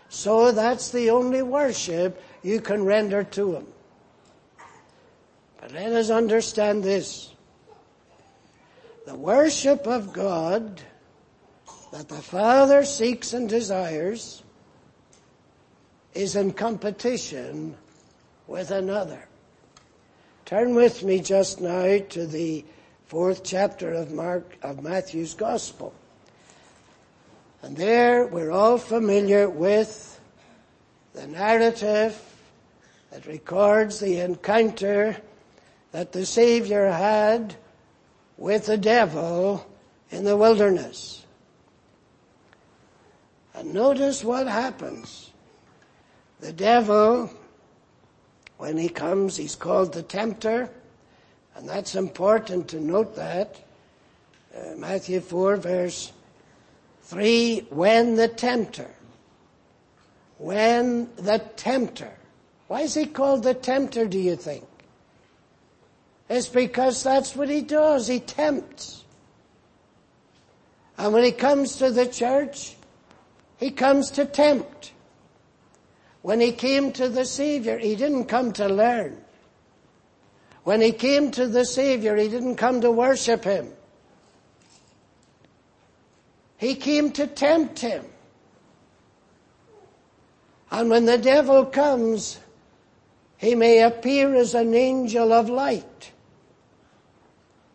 So 0.10 0.52
that's 0.52 0.92
the 0.92 1.10
only 1.10 1.42
worship 1.42 2.22
you 2.44 2.62
can 2.62 2.84
render 2.84 3.24
to 3.24 3.56
Him. 3.56 3.68
But 5.60 5.72
let 5.72 5.94
us 5.94 6.10
understand 6.10 6.84
this. 6.84 7.32
The 9.06 9.16
worship 9.16 9.88
of 9.88 10.14
God 10.14 10.82
that 11.92 12.10
the 12.10 12.16
Father 12.16 12.84
seeks 12.84 13.34
and 13.34 13.48
desires 13.48 14.44
is 16.14 16.36
in 16.36 16.52
competition 16.52 17.78
with 18.48 18.72
another. 18.72 19.28
Turn 20.46 20.76
with 20.76 21.04
me 21.04 21.20
just 21.20 21.62
now 21.62 22.00
to 22.10 22.28
the 22.28 22.66
fourth 23.08 23.44
chapter 23.44 23.94
of 23.94 24.12
Mark, 24.12 24.58
of 24.62 24.84
Matthew's 24.84 25.34
Gospel. 25.34 25.94
And 27.62 27.78
there 27.78 28.28
we're 28.28 28.52
all 28.52 28.78
familiar 28.78 29.50
with 29.50 30.20
the 31.14 31.28
narrative 31.28 32.20
that 33.12 33.26
records 33.26 34.00
the 34.00 34.20
encounter 34.20 35.16
that 35.92 36.12
the 36.12 36.26
Savior 36.26 36.90
had 36.90 37.56
with 38.38 38.66
the 38.66 38.78
devil 38.78 39.66
in 40.10 40.26
the 40.26 40.36
wilderness. 40.36 41.26
And 43.54 43.74
notice 43.74 44.24
what 44.24 44.48
happens. 44.48 45.32
The 46.40 46.52
devil, 46.52 47.30
when 48.64 48.78
he 48.78 48.88
comes, 48.88 49.36
he's 49.36 49.58
called 49.58 49.92
the 49.92 50.02
tempter, 50.02 50.70
and 51.54 51.68
that's 51.68 51.96
important 51.96 52.70
to 52.70 52.80
note 52.80 53.14
that. 53.18 53.62
Uh, 54.56 54.76
Matthew 54.78 55.20
4 55.20 55.58
verse 55.58 56.14
Three, 57.02 57.68
when 57.70 58.16
the 58.16 58.30
tempter. 58.30 58.90
When 60.38 61.14
the 61.18 61.40
tempter. 61.58 62.14
Why 62.70 62.84
is 62.84 62.94
he 62.94 63.06
called 63.06 63.44
the 63.44 63.54
tempter, 63.54 64.08
do 64.08 64.18
you 64.18 64.38
think? 64.38 64.64
It's 66.30 66.48
because 66.48 67.04
that's 67.04 67.36
what 67.36 67.50
he 67.50 67.60
does. 67.60 68.08
He 68.08 68.22
tempts. 68.22 69.04
And 70.98 71.12
when 71.12 71.26
he 71.26 71.34
comes 71.34 71.76
to 71.76 71.92
the 71.92 72.08
church, 72.08 72.78
he 73.58 73.72
comes 73.72 74.10
to 74.12 74.24
tempt. 74.24 74.94
When 76.24 76.40
he 76.40 76.54
came 76.54 76.94
to 76.94 77.10
the 77.10 77.26
Savior, 77.26 77.78
he 77.78 77.96
didn't 77.98 78.26
come 78.26 78.54
to 78.54 78.68
learn. 78.68 79.18
When 80.64 80.80
he 80.80 80.94
came 80.94 81.32
to 81.32 81.48
the 81.48 81.66
Savior, 81.66 82.16
he 82.16 82.30
didn't 82.30 82.56
come 82.56 82.80
to 82.80 82.90
worship 82.90 83.44
him. 83.44 83.74
He 86.58 86.76
came 86.76 87.12
to 87.12 87.28
tempt 87.28 87.80
him. 87.80 88.06
And 90.72 90.90
when 90.90 91.04
the 91.06 91.18
devil 91.18 91.66
comes, 91.66 92.40
he 93.38 93.54
may 93.54 93.82
appear 93.82 94.34
as 94.34 94.56
an 94.56 94.74
angel 94.74 95.34
of 95.34 95.50
light, 95.50 96.12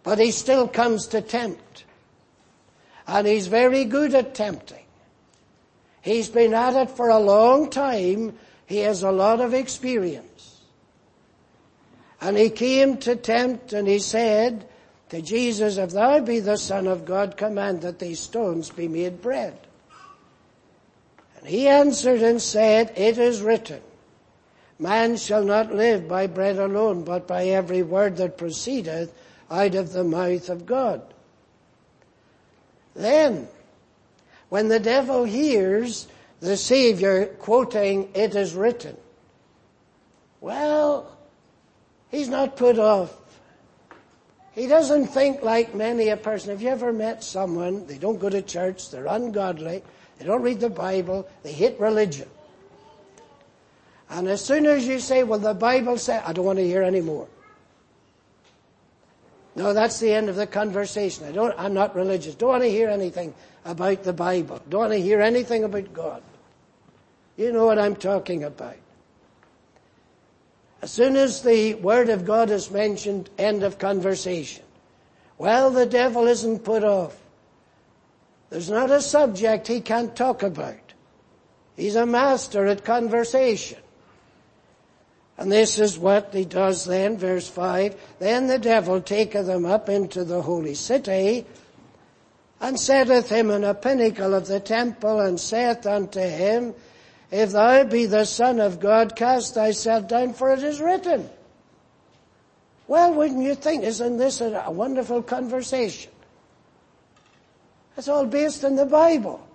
but 0.03 0.19
he 0.19 0.31
still 0.31 0.67
comes 0.67 1.07
to 1.09 1.21
tempt. 1.21 1.85
And 3.07 3.27
he's 3.27 3.47
very 3.47 3.85
good 3.85 4.15
at 4.15 4.35
tempting. 4.35 4.88
He's 6.09 6.31
been 6.31 6.55
at 6.55 6.75
it 6.75 6.91
for 6.91 7.11
a 7.11 7.19
long 7.19 7.69
time. 7.69 8.33
He 8.65 8.79
has 8.79 9.03
a 9.03 9.13
lot 9.13 9.43
of 9.43 9.53
experience. 9.53 10.63
And 12.19 12.35
he 12.35 12.49
came 12.49 12.97
to 12.99 13.15
tempt 13.15 13.75
and 13.75 13.87
he 13.87 13.99
said, 13.99 14.67
to 15.11 15.21
Jesus, 15.21 15.77
if 15.77 15.91
thou 15.91 16.21
be 16.21 16.41
the 16.41 16.57
Son 16.57 16.87
of 16.87 17.05
God, 17.05 17.37
command 17.37 17.83
that 17.83 17.99
these 17.99 18.21
stones 18.21 18.71
be 18.71 18.89
made 18.89 19.21
bread. 19.21 19.59
And 21.37 21.47
he 21.47 21.69
answered 21.69 22.23
and 22.23 22.41
said, 22.41 22.95
it 22.97 23.19
is 23.19 23.43
written, 23.43 23.83
man 24.79 25.19
shall 25.19 25.45
not 25.45 25.75
live 25.75 26.09
by 26.09 26.27
bread 26.27 26.57
alone, 26.57 27.05
but 27.05 27.29
by 27.29 27.49
every 27.49 27.83
word 27.83 28.17
that 28.17 28.39
proceedeth 28.39 29.13
out 29.51 29.75
of 29.75 29.93
the 29.93 30.05
mouth 30.05 30.49
of 30.49 30.65
God. 30.65 31.03
Then, 32.95 33.47
when 34.49 34.69
the 34.69 34.81
devil 34.81 35.25
hears 35.25 36.09
the 36.41 36.57
Savior 36.57 37.27
quoting, 37.27 38.11
it 38.15 38.35
is 38.35 38.55
written, 38.55 38.97
well, 40.41 41.19
he's 42.11 42.29
not 42.29 42.57
put 42.57 42.79
off 42.79 43.13
he 44.59 44.67
doesn't 44.67 45.07
think 45.07 45.43
like 45.43 45.73
many 45.77 46.09
a 46.09 46.17
person. 46.17 46.51
Have 46.51 46.61
you 46.61 46.71
ever 46.71 46.93
met 46.93 47.23
someone, 47.23 47.87
they 47.87 47.97
don't 47.97 48.19
go 48.19 48.29
to 48.29 48.43
church, 48.43 48.91
they're 48.91 49.07
ungodly, 49.07 49.85
they 50.19 50.25
don't 50.25 50.43
read 50.43 50.59
the 50.59 50.69
Bible, 50.69 51.29
they 51.45 51.53
hate 51.53 51.79
religion. 51.79 52.29
And 54.11 54.27
as 54.27 54.45
soon 54.45 54.67
as 54.67 54.85
you 54.85 54.99
say, 54.99 55.23
well 55.23 55.39
the 55.39 55.55
Bible 55.55 55.97
says, 55.97 56.25
I 56.27 56.33
don't 56.33 56.45
want 56.45 56.59
to 56.59 56.67
hear 56.67 56.83
any 56.83 57.01
more. 57.01 57.29
No, 59.55 59.73
that's 59.73 60.01
the 60.01 60.13
end 60.13 60.29
of 60.29 60.35
the 60.35 60.47
conversation. 60.47 61.25
I 61.27 61.31
don't, 61.31 61.55
I'm 61.57 61.75
not 61.75 61.95
religious. 61.95 62.35
Don't 62.35 62.49
want 62.49 62.65
to 62.65 62.71
hear 62.71 62.89
anything 62.89 63.35
about 63.69 64.03
the 64.03 64.15
Bible. 64.15 64.61
Don't 64.69 64.81
want 64.81 64.93
to 64.95 65.01
hear 65.01 65.21
anything 65.21 65.63
about 65.63 65.93
God. 65.93 66.23
You 67.37 67.53
know 67.53 67.67
what 67.67 67.79
I'm 67.79 67.97
talking 67.97 68.43
about. 68.43 68.77
As 70.81 70.91
soon 70.91 71.17
as 71.17 71.43
the 71.43 71.75
Word 71.75 72.09
of 72.09 72.25
God 72.25 72.51
is 72.51 72.71
mentioned, 72.71 73.29
end 73.37 73.63
of 73.63 73.79
conversation. 73.79 74.65
Well, 75.37 75.71
the 75.71 75.87
devil 75.87 76.27
isn't 76.27 76.65
put 76.65 76.83
off. 76.83 77.17
There's 78.49 78.71
not 78.71 78.91
a 78.91 79.03
subject 79.03 79.69
he 79.69 79.83
can't 79.83 80.17
talk 80.17 80.43
about. 80.43 80.95
He's 81.77 81.95
a 81.95 82.07
master 82.07 82.67
at 82.67 82.85
conversation. 82.85 83.79
And 85.37 85.53
this 85.53 85.79
is 85.79 85.99
what 85.99 86.33
he 86.33 86.45
does 86.45 86.87
then, 86.87 87.19
verse 87.19 87.49
5. 87.49 87.95
Then 88.19 88.47
the 88.47 88.59
devil 88.59 89.01
taketh 89.01 89.47
them 89.47 89.67
up 89.67 89.89
into 89.89 90.25
the 90.25 90.43
holy 90.43 90.75
city 90.75 91.45
and 92.61 92.79
setteth 92.79 93.29
him 93.29 93.51
in 93.51 93.65
a 93.65 93.75
pinnacle 93.75 94.35
of 94.35 94.47
the 94.47 94.61
temple 94.61 95.21
and 95.21 95.39
saith 95.39 95.87
unto 95.87 96.21
him, 96.21 96.75
if 97.31 97.53
thou 97.53 97.85
be 97.85 98.07
the 98.07 98.25
son 98.25 98.59
of 98.59 98.81
God, 98.81 99.15
cast 99.15 99.55
thyself 99.55 100.09
down 100.09 100.33
for 100.33 100.53
it 100.53 100.63
is 100.63 100.81
written. 100.81 101.29
Well, 102.87 103.15
wouldn't 103.15 103.43
you 103.43 103.55
think, 103.55 103.85
isn't 103.85 104.17
this 104.17 104.41
a 104.41 104.71
wonderful 104.71 105.23
conversation? 105.23 106.11
It's 107.97 108.09
all 108.09 108.27
based 108.27 108.65
in 108.65 108.77
the 108.77 108.87
Bible. 108.87 109.47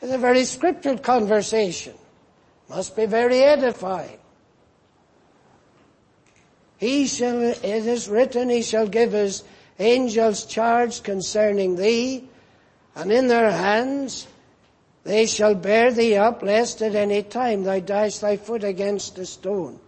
It's 0.00 0.12
a 0.12 0.18
very 0.18 0.44
scriptured 0.44 1.02
conversation. 1.02 1.94
Must 2.68 2.94
be 2.94 3.06
very 3.06 3.42
edifying. 3.42 4.18
He 6.76 7.06
shall, 7.06 7.40
it 7.40 7.64
is 7.64 8.08
written, 8.08 8.50
he 8.50 8.62
shall 8.62 8.86
give 8.86 9.12
his 9.12 9.42
angels 9.78 10.44
charge 10.44 11.02
concerning 11.02 11.76
thee, 11.76 12.28
and 12.94 13.10
in 13.10 13.28
their 13.28 13.50
hands 13.50 14.26
they 15.04 15.26
shall 15.26 15.54
bear 15.54 15.92
thee 15.92 16.16
up, 16.16 16.42
lest 16.42 16.80
at 16.80 16.94
any 16.94 17.22
time 17.22 17.64
thou 17.64 17.78
dash 17.80 18.18
thy 18.18 18.36
foot 18.36 18.64
against 18.64 19.18
a 19.18 19.26
stone. 19.26 19.78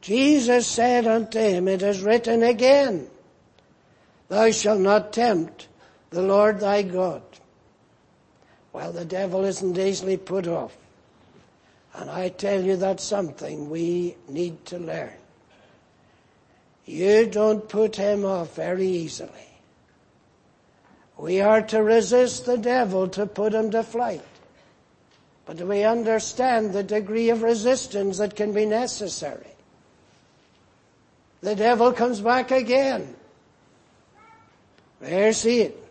Jesus 0.00 0.66
said 0.66 1.06
unto 1.06 1.38
him, 1.38 1.66
it 1.66 1.82
is 1.82 2.02
written 2.02 2.42
again, 2.42 3.08
thou 4.28 4.50
shalt 4.50 4.80
not 4.80 5.12
tempt 5.12 5.68
the 6.10 6.22
Lord 6.22 6.60
thy 6.60 6.82
God. 6.82 7.22
Well, 8.72 8.92
the 8.92 9.04
devil 9.04 9.44
isn't 9.44 9.78
easily 9.78 10.18
put 10.18 10.46
off. 10.46 10.76
And 11.94 12.10
I 12.10 12.28
tell 12.28 12.62
you 12.62 12.76
that's 12.76 13.02
something 13.02 13.70
we 13.70 14.16
need 14.28 14.66
to 14.66 14.78
learn. 14.78 15.14
You 16.86 17.26
don't 17.26 17.68
put 17.68 17.96
him 17.96 18.24
off 18.24 18.54
very 18.54 18.86
easily. 18.86 19.30
We 21.18 21.40
are 21.40 21.62
to 21.62 21.82
resist 21.82 22.46
the 22.46 22.56
devil 22.56 23.08
to 23.08 23.26
put 23.26 23.54
him 23.54 23.72
to 23.72 23.82
flight. 23.82 24.22
But 25.46 25.60
we 25.60 25.82
understand 25.82 26.72
the 26.72 26.82
degree 26.82 27.30
of 27.30 27.42
resistance 27.42 28.18
that 28.18 28.36
can 28.36 28.52
be 28.52 28.66
necessary? 28.66 29.46
The 31.40 31.56
devil 31.56 31.92
comes 31.92 32.20
back 32.20 32.50
again. 32.50 33.14
There's 35.00 35.44
it. 35.44 35.82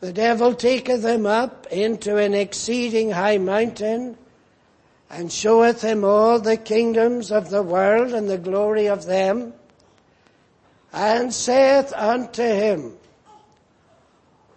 The 0.00 0.12
devil 0.12 0.54
taketh 0.54 1.04
him 1.04 1.26
up 1.26 1.66
into 1.66 2.16
an 2.16 2.34
exceeding 2.34 3.10
high 3.10 3.38
mountain 3.38 4.16
and 5.10 5.30
showeth 5.32 5.82
him 5.82 6.04
all 6.04 6.38
the 6.38 6.56
kingdoms 6.56 7.32
of 7.32 7.50
the 7.50 7.62
world 7.62 8.14
and 8.14 8.30
the 8.30 8.38
glory 8.38 8.86
of 8.86 9.06
them, 9.06 9.52
and 10.92 11.34
saith 11.34 11.92
unto 11.94 12.42
him, 12.42 12.96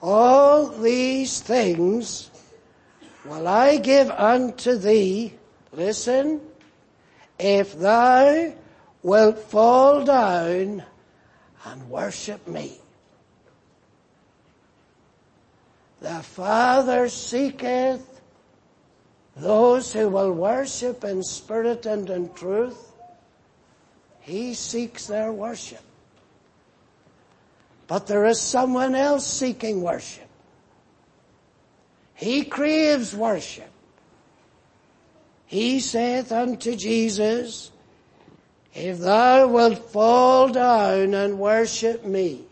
All 0.01 0.67
these 0.67 1.41
things 1.41 2.29
will 3.25 3.47
I 3.47 3.77
give 3.77 4.11
unto 4.11 4.77
thee, 4.77 5.33
listen, 5.71 6.39
if 7.39 7.77
thou 7.77 8.53
wilt 9.01 9.39
fall 9.39 10.05
down 10.05 10.83
and 11.65 11.89
worship 11.89 12.47
me. 12.47 12.79
The 16.01 16.21
Father 16.21 17.07
seeketh 17.09 18.12
those 19.35 19.93
who 19.93 20.09
will 20.09 20.31
worship 20.31 21.03
in 21.03 21.23
spirit 21.23 21.85
and 21.85 22.09
in 22.09 22.31
truth, 22.33 22.91
he 24.19 24.53
seeks 24.53 25.07
their 25.07 25.31
worship. 25.31 25.81
But 27.87 28.07
there 28.07 28.25
is 28.25 28.39
someone 28.39 28.95
else 28.95 29.25
seeking 29.25 29.81
worship. 29.81 30.27
He 32.13 32.43
craves 32.45 33.15
worship. 33.15 33.69
He 35.45 35.79
saith 35.79 36.31
unto 36.31 36.75
Jesus, 36.75 37.71
if 38.73 38.99
thou 38.99 39.47
wilt 39.47 39.77
fall 39.91 40.49
down 40.49 41.13
and 41.13 41.37
worship 41.37 42.05
me, 42.05 42.43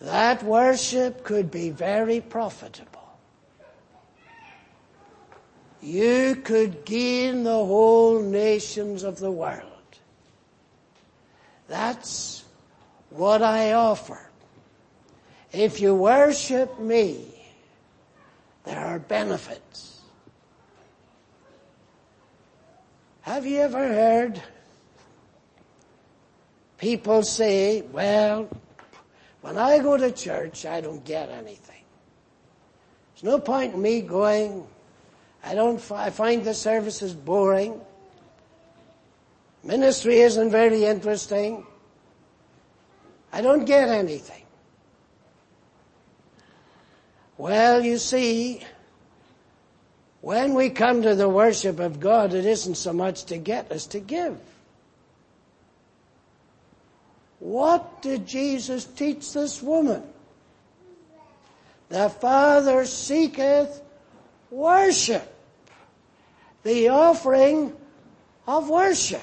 that 0.00 0.42
worship 0.42 1.24
could 1.24 1.50
be 1.50 1.70
very 1.70 2.20
profitable 2.20 2.97
you 5.80 6.36
could 6.36 6.84
gain 6.84 7.44
the 7.44 7.50
whole 7.50 8.20
nations 8.20 9.02
of 9.02 9.18
the 9.18 9.30
world. 9.30 9.62
That's 11.68 12.44
what 13.10 13.42
I 13.42 13.72
offer. 13.72 14.30
If 15.52 15.80
you 15.80 15.94
worship 15.94 16.78
me, 16.78 17.26
there 18.64 18.78
are 18.78 18.98
benefits. 18.98 20.00
Have 23.22 23.46
you 23.46 23.60
ever 23.60 23.86
heard 23.88 24.42
people 26.78 27.22
say, 27.22 27.82
well, 27.92 28.48
when 29.42 29.58
I 29.58 29.78
go 29.78 29.96
to 29.96 30.10
church, 30.10 30.66
I 30.66 30.80
don't 30.80 31.04
get 31.04 31.28
anything. 31.28 31.82
There's 33.14 33.24
no 33.24 33.38
point 33.38 33.74
in 33.74 33.82
me 33.82 34.00
going 34.00 34.66
I 35.44 35.54
don't, 35.54 35.80
I 35.92 36.10
find 36.10 36.44
the 36.44 36.54
services 36.54 37.14
boring. 37.14 37.80
Ministry 39.62 40.18
isn't 40.20 40.50
very 40.50 40.84
interesting. 40.84 41.66
I 43.32 43.40
don't 43.40 43.64
get 43.64 43.88
anything. 43.88 44.44
Well, 47.36 47.84
you 47.84 47.98
see, 47.98 48.62
when 50.20 50.54
we 50.54 50.70
come 50.70 51.02
to 51.02 51.14
the 51.14 51.28
worship 51.28 51.78
of 51.78 52.00
God, 52.00 52.34
it 52.34 52.44
isn't 52.44 52.74
so 52.74 52.92
much 52.92 53.24
to 53.26 53.38
get 53.38 53.70
as 53.70 53.86
to 53.88 54.00
give. 54.00 54.38
What 57.38 58.02
did 58.02 58.26
Jesus 58.26 58.84
teach 58.84 59.32
this 59.32 59.62
woman? 59.62 60.02
The 61.88 62.10
Father 62.10 62.84
seeketh 62.84 63.80
worship. 64.50 65.34
The 66.62 66.88
offering 66.88 67.74
of 68.46 68.68
worship. 68.68 69.22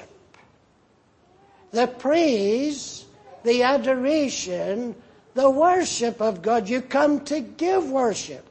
The 1.72 1.86
praise, 1.86 3.04
the 3.44 3.62
adoration, 3.62 4.94
the 5.34 5.50
worship 5.50 6.20
of 6.20 6.42
God. 6.42 6.68
You 6.68 6.80
come 6.80 7.24
to 7.26 7.40
give 7.40 7.90
worship. 7.90 8.46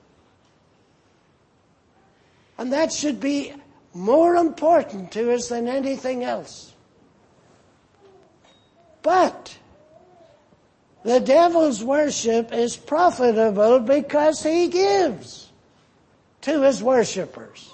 And 2.57 2.71
that 2.71 2.93
should 2.93 3.19
be 3.19 3.53
more 3.93 4.35
important 4.35 5.11
to 5.13 5.33
us 5.33 5.49
than 5.49 5.67
anything 5.67 6.23
else. 6.23 6.73
But 9.01 9.57
the 11.03 11.19
devil's 11.19 11.83
worship 11.83 12.51
is 12.51 12.75
profitable 12.75 13.79
because 13.79 14.41
he 14.41 14.67
gives 14.67 15.44
to 16.45 16.61
his 16.61 16.81
worshippers. 16.81 17.71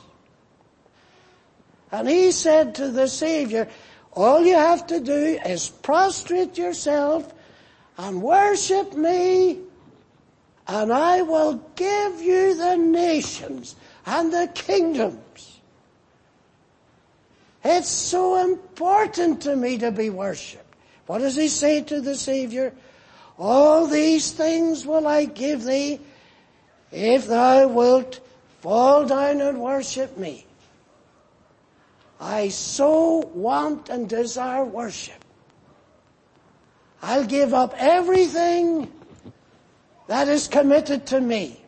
And 1.91 2.07
he 2.07 2.31
said 2.31 2.75
to 2.75 2.89
the 2.89 3.07
Savior, 3.07 3.67
all 4.13 4.45
you 4.45 4.55
have 4.55 4.87
to 4.87 4.99
do 4.99 5.39
is 5.45 5.69
prostrate 5.69 6.57
yourself 6.57 7.33
and 7.97 8.21
worship 8.21 8.93
me 8.93 9.59
and 10.67 10.93
I 10.93 11.21
will 11.21 11.61
give 11.75 12.21
you 12.21 12.55
the 12.55 12.77
nations 12.77 13.75
and 14.05 14.31
the 14.31 14.49
kingdoms. 14.53 15.59
It's 17.63 17.89
so 17.89 18.37
important 18.37 19.41
to 19.41 19.55
me 19.55 19.77
to 19.79 19.91
be 19.91 20.09
worshipped. 20.09 20.75
What 21.07 21.19
does 21.19 21.35
he 21.35 21.49
say 21.49 21.81
to 21.83 21.99
the 21.99 22.15
Savior? 22.15 22.73
All 23.37 23.85
these 23.85 24.31
things 24.31 24.85
will 24.85 25.07
I 25.07 25.25
give 25.25 25.65
thee 25.65 25.99
if 26.89 27.27
thou 27.27 27.67
wilt 27.67 28.21
Fall 28.61 29.05
down 29.05 29.41
and 29.41 29.59
worship 29.59 30.17
me. 30.17 30.45
I 32.19 32.49
so 32.49 33.29
want 33.33 33.89
and 33.89 34.07
desire 34.07 34.63
worship. 34.63 35.25
I'll 37.01 37.25
give 37.25 37.55
up 37.55 37.73
everything 37.77 38.91
that 40.05 40.27
is 40.27 40.47
committed 40.47 41.07
to 41.07 41.19
me. 41.19 41.59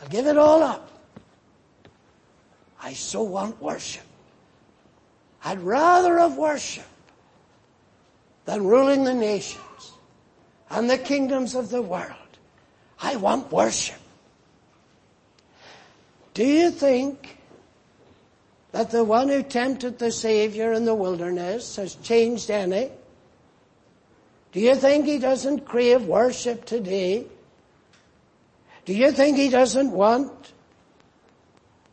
I'll 0.00 0.08
give 0.08 0.26
it 0.26 0.38
all 0.38 0.62
up. 0.62 0.90
I 2.82 2.94
so 2.94 3.22
want 3.22 3.60
worship. 3.60 4.06
I'd 5.44 5.60
rather 5.60 6.18
have 6.18 6.38
worship 6.38 6.86
than 8.46 8.64
ruling 8.64 9.04
the 9.04 9.12
nations 9.12 9.92
and 10.70 10.88
the 10.88 10.96
kingdoms 10.96 11.54
of 11.54 11.68
the 11.68 11.82
world. 11.82 12.14
I 13.02 13.16
want 13.16 13.52
worship. 13.52 13.99
Do 16.34 16.44
you 16.44 16.70
think 16.70 17.38
that 18.72 18.90
the 18.90 19.04
one 19.04 19.28
who 19.28 19.42
tempted 19.42 19.98
the 19.98 20.12
Savior 20.12 20.72
in 20.72 20.84
the 20.84 20.94
wilderness 20.94 21.76
has 21.76 21.96
changed 21.96 22.50
any? 22.50 22.90
Do 24.52 24.60
you 24.60 24.74
think 24.74 25.06
he 25.06 25.18
doesn't 25.18 25.64
crave 25.64 26.04
worship 26.04 26.64
today? 26.64 27.26
Do 28.84 28.94
you 28.94 29.12
think 29.12 29.36
he 29.36 29.48
doesn't 29.48 29.90
want 29.90 30.52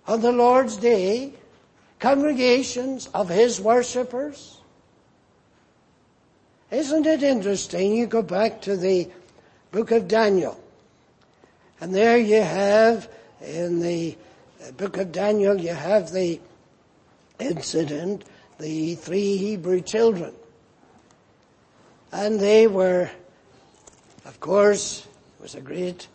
on 0.07 0.21
the 0.21 0.31
Lord's 0.31 0.77
day 0.77 1.33
congregations 1.99 3.07
of 3.13 3.29
his 3.29 3.59
worshippers? 3.59 4.57
Isn't 6.71 7.05
it 7.05 7.23
interesting? 7.23 7.95
You 7.95 8.07
go 8.07 8.21
back 8.21 8.61
to 8.61 8.75
the 8.75 9.09
book 9.71 9.91
of 9.91 10.07
Daniel 10.07 10.59
and 11.79 11.93
there 11.93 12.17
you 12.17 12.41
have 12.41 13.09
in 13.41 13.79
the 13.79 14.17
book 14.73 14.97
of 14.97 15.11
Daniel 15.11 15.59
you 15.59 15.73
have 15.73 16.11
the 16.11 16.39
incident, 17.39 18.25
the 18.59 18.95
three 18.95 19.37
Hebrew 19.37 19.81
children. 19.81 20.33
And 22.11 22.39
they 22.39 22.67
were, 22.67 23.09
of 24.25 24.39
course, 24.39 25.05
it 25.39 25.43
was 25.43 25.55
a 25.55 25.61
great, 25.61 26.07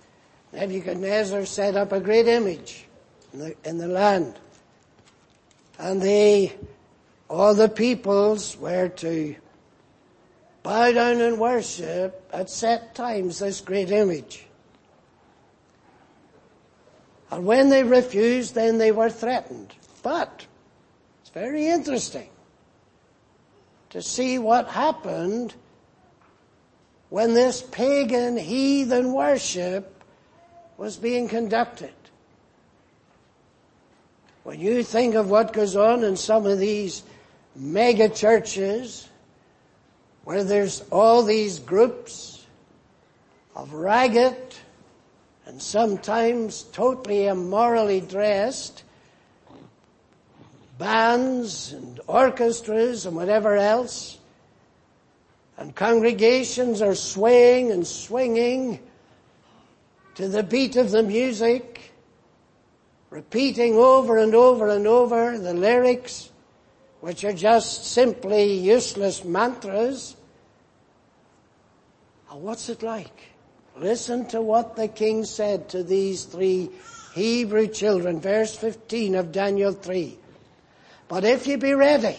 Nebuchadnezzar 0.53 1.45
set 1.47 1.77
up 1.77 1.93
a 1.93 2.01
great 2.01 2.27
image 2.27 2.85
in 3.33 3.39
the, 3.39 3.57
in 3.65 3.79
the 3.79 3.89
land. 3.89 4.39
And 5.79 6.01
they, 6.01 6.55
all 7.29 7.55
the 7.55 7.69
peoples 7.69 8.57
were 8.57 8.89
to 8.89 9.37
bow 10.63 10.93
down 10.93 11.21
and 11.21 11.39
worship 11.39 12.29
at 12.33 12.49
set 12.51 12.95
times 12.95 13.39
this 13.39 13.61
great 13.61 13.91
image. 13.91 14.47
And 17.33 17.47
when 17.47 17.71
they 17.71 17.83
refused, 17.83 18.55
then 18.55 18.77
they 18.77 18.93
were 18.93 19.09
threatened. 19.09 19.75
But, 20.03 20.47
it's 21.23 21.31
very 21.31 21.67
interesting 21.67 22.29
to 23.89 24.03
see 24.03 24.39
what 24.39 24.69
happened 24.69 25.55
when 27.09 27.33
this 27.33 27.63
pagan 27.63 28.37
heathen 28.37 29.15
worship 29.15 30.05
was 30.77 30.99
being 30.99 31.27
conducted. 31.27 31.95
When 34.43 34.61
you 34.61 34.83
think 34.83 35.15
of 35.15 35.31
what 35.31 35.55
goes 35.55 35.75
on 35.75 36.05
in 36.05 36.19
some 36.19 36.45
of 36.45 36.59
these 36.59 37.03
mega 37.57 38.11
churches, 38.11 39.09
where 40.25 40.45
there's 40.45 40.83
all 40.91 41.23
these 41.23 41.61
groups 41.61 42.45
of 43.57 43.73
ragged 43.73 44.37
and 45.47 45.61
sometimes 45.61 46.63
totally 46.65 47.27
immorally 47.27 48.01
dressed 48.01 48.85
bands 50.79 51.73
and 51.73 52.01
orchestras 52.09 53.07
and 53.07 53.15
whatever 53.15 53.57
else, 53.57 54.19
and 55.57 55.75
congregations 55.77 56.83
are 56.83 56.95
swaying 56.95 57.71
and 57.71 57.87
swinging 57.87 58.81
to 60.17 60.27
the 60.29 60.43
beat 60.43 60.77
of 60.77 60.91
the 60.91 61.03
music, 61.03 61.93
repeating 63.11 63.77
over 63.77 64.19
and 64.19 64.35
over 64.35 64.69
and 64.69 64.87
over 64.87 65.39
the 65.39 65.55
lyrics, 65.55 66.31
which 67.01 67.25
are 67.25 67.33
just 67.33 67.87
simply 67.87 68.55
useless 68.55 69.25
mantras. 69.25 70.17
And 72.31 72.43
what's 72.43 72.69
it 72.69 72.83
like? 72.83 73.32
Listen 73.83 74.27
to 74.27 74.41
what 74.41 74.77
the 74.77 74.87
king 74.87 75.25
said 75.25 75.69
to 75.71 75.83
these 75.83 76.23
three 76.23 76.71
Hebrew 77.15 77.67
children, 77.67 78.21
verse 78.21 78.55
15 78.55 79.17
of 79.17 79.33
Daniel 79.33 79.73
3. 79.73 80.17
But 81.09 81.25
if 81.25 81.49
ye 81.49 81.57
be 81.57 81.75
ready, 81.75 82.17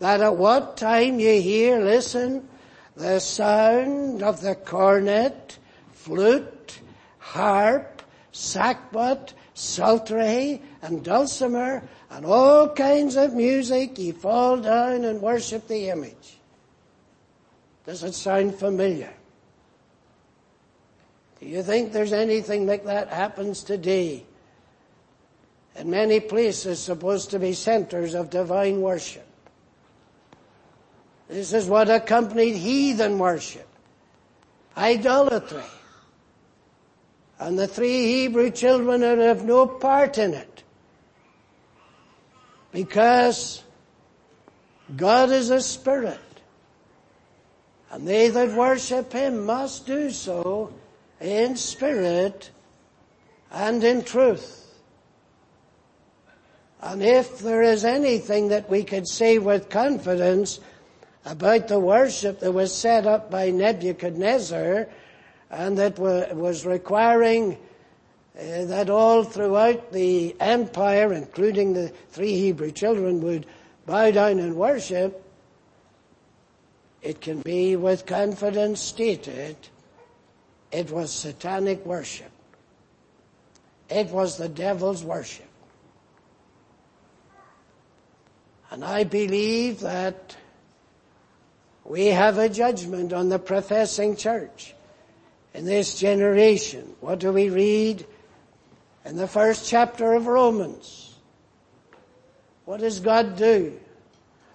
that 0.00 0.20
at 0.20 0.36
what 0.36 0.76
time 0.76 1.18
ye 1.20 1.40
hear, 1.40 1.80
listen, 1.80 2.46
the 2.94 3.18
sound 3.18 4.22
of 4.22 4.42
the 4.42 4.54
cornet, 4.54 5.56
flute, 5.94 6.80
harp, 7.18 8.02
sackbut, 8.30 9.32
psaltery, 9.54 10.60
and 10.82 11.02
dulcimer, 11.02 11.82
and 12.10 12.26
all 12.26 12.68
kinds 12.68 13.16
of 13.16 13.32
music, 13.32 13.98
ye 13.98 14.12
fall 14.12 14.58
down 14.58 15.06
and 15.06 15.22
worship 15.22 15.66
the 15.66 15.88
image. 15.88 16.36
Does 17.86 18.04
it 18.04 18.12
sound 18.12 18.56
familiar? 18.56 19.14
Do 21.44 21.50
you 21.50 21.62
think 21.62 21.92
there's 21.92 22.14
anything 22.14 22.66
like 22.66 22.84
that 22.86 23.08
happens 23.08 23.62
today? 23.62 24.24
In 25.76 25.90
many 25.90 26.18
places 26.18 26.80
supposed 26.80 27.32
to 27.32 27.38
be 27.38 27.52
centers 27.52 28.14
of 28.14 28.30
divine 28.30 28.80
worship. 28.80 29.26
This 31.28 31.52
is 31.52 31.66
what 31.66 31.90
accompanied 31.90 32.56
heathen 32.56 33.18
worship. 33.18 33.68
Idolatry. 34.74 35.70
And 37.38 37.58
the 37.58 37.68
three 37.68 38.06
Hebrew 38.06 38.50
children 38.50 39.02
have 39.02 39.44
no 39.44 39.66
part 39.66 40.16
in 40.16 40.32
it. 40.32 40.62
Because 42.72 43.62
God 44.96 45.30
is 45.30 45.50
a 45.50 45.60
spirit. 45.60 46.20
And 47.90 48.08
they 48.08 48.30
that 48.30 48.56
worship 48.56 49.12
Him 49.12 49.44
must 49.44 49.86
do 49.86 50.10
so 50.10 50.72
in 51.20 51.56
spirit 51.56 52.50
and 53.50 53.82
in 53.84 54.02
truth. 54.02 54.60
And 56.80 57.02
if 57.02 57.38
there 57.38 57.62
is 57.62 57.84
anything 57.84 58.48
that 58.48 58.68
we 58.68 58.84
could 58.84 59.08
say 59.08 59.38
with 59.38 59.70
confidence 59.70 60.60
about 61.24 61.68
the 61.68 61.80
worship 61.80 62.40
that 62.40 62.52
was 62.52 62.74
set 62.74 63.06
up 63.06 63.30
by 63.30 63.50
Nebuchadnezzar 63.50 64.88
and 65.50 65.78
that 65.78 65.98
was 65.98 66.66
requiring 66.66 67.56
uh, 68.38 68.64
that 68.64 68.90
all 68.90 69.22
throughout 69.22 69.92
the 69.92 70.34
empire, 70.40 71.12
including 71.12 71.72
the 71.72 71.88
three 72.10 72.34
Hebrew 72.34 72.72
children, 72.72 73.22
would 73.22 73.46
bow 73.86 74.10
down 74.10 74.40
and 74.40 74.56
worship, 74.56 75.24
it 77.00 77.20
can 77.20 77.40
be 77.40 77.76
with 77.76 78.06
confidence 78.06 78.80
stated 78.80 79.56
it 80.74 80.90
was 80.90 81.12
satanic 81.12 81.86
worship. 81.86 82.32
It 83.88 84.08
was 84.08 84.36
the 84.36 84.48
devil's 84.48 85.04
worship. 85.04 85.46
And 88.72 88.84
I 88.84 89.04
believe 89.04 89.80
that 89.80 90.36
we 91.84 92.06
have 92.06 92.38
a 92.38 92.48
judgment 92.48 93.12
on 93.12 93.28
the 93.28 93.38
professing 93.38 94.16
church 94.16 94.74
in 95.54 95.64
this 95.64 96.00
generation. 96.00 96.96
What 97.00 97.20
do 97.20 97.32
we 97.32 97.50
read 97.50 98.04
in 99.04 99.16
the 99.16 99.28
first 99.28 99.68
chapter 99.68 100.14
of 100.14 100.26
Romans? 100.26 101.14
What 102.64 102.80
does 102.80 102.98
God 102.98 103.36
do 103.36 103.78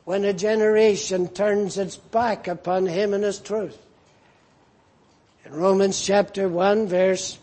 when 0.03 0.26
a 0.26 0.34
generation 0.34 1.30
turns 1.30 1.78
its 1.78 1.95
back 1.95 2.49
upon 2.49 2.88
Him 2.88 3.13
and 3.13 3.24
His 3.24 3.39
truth? 3.39 3.78
In 5.50 5.56
Romans 5.56 6.00
chapter 6.00 6.47
1 6.47 6.88
verse 6.88 7.39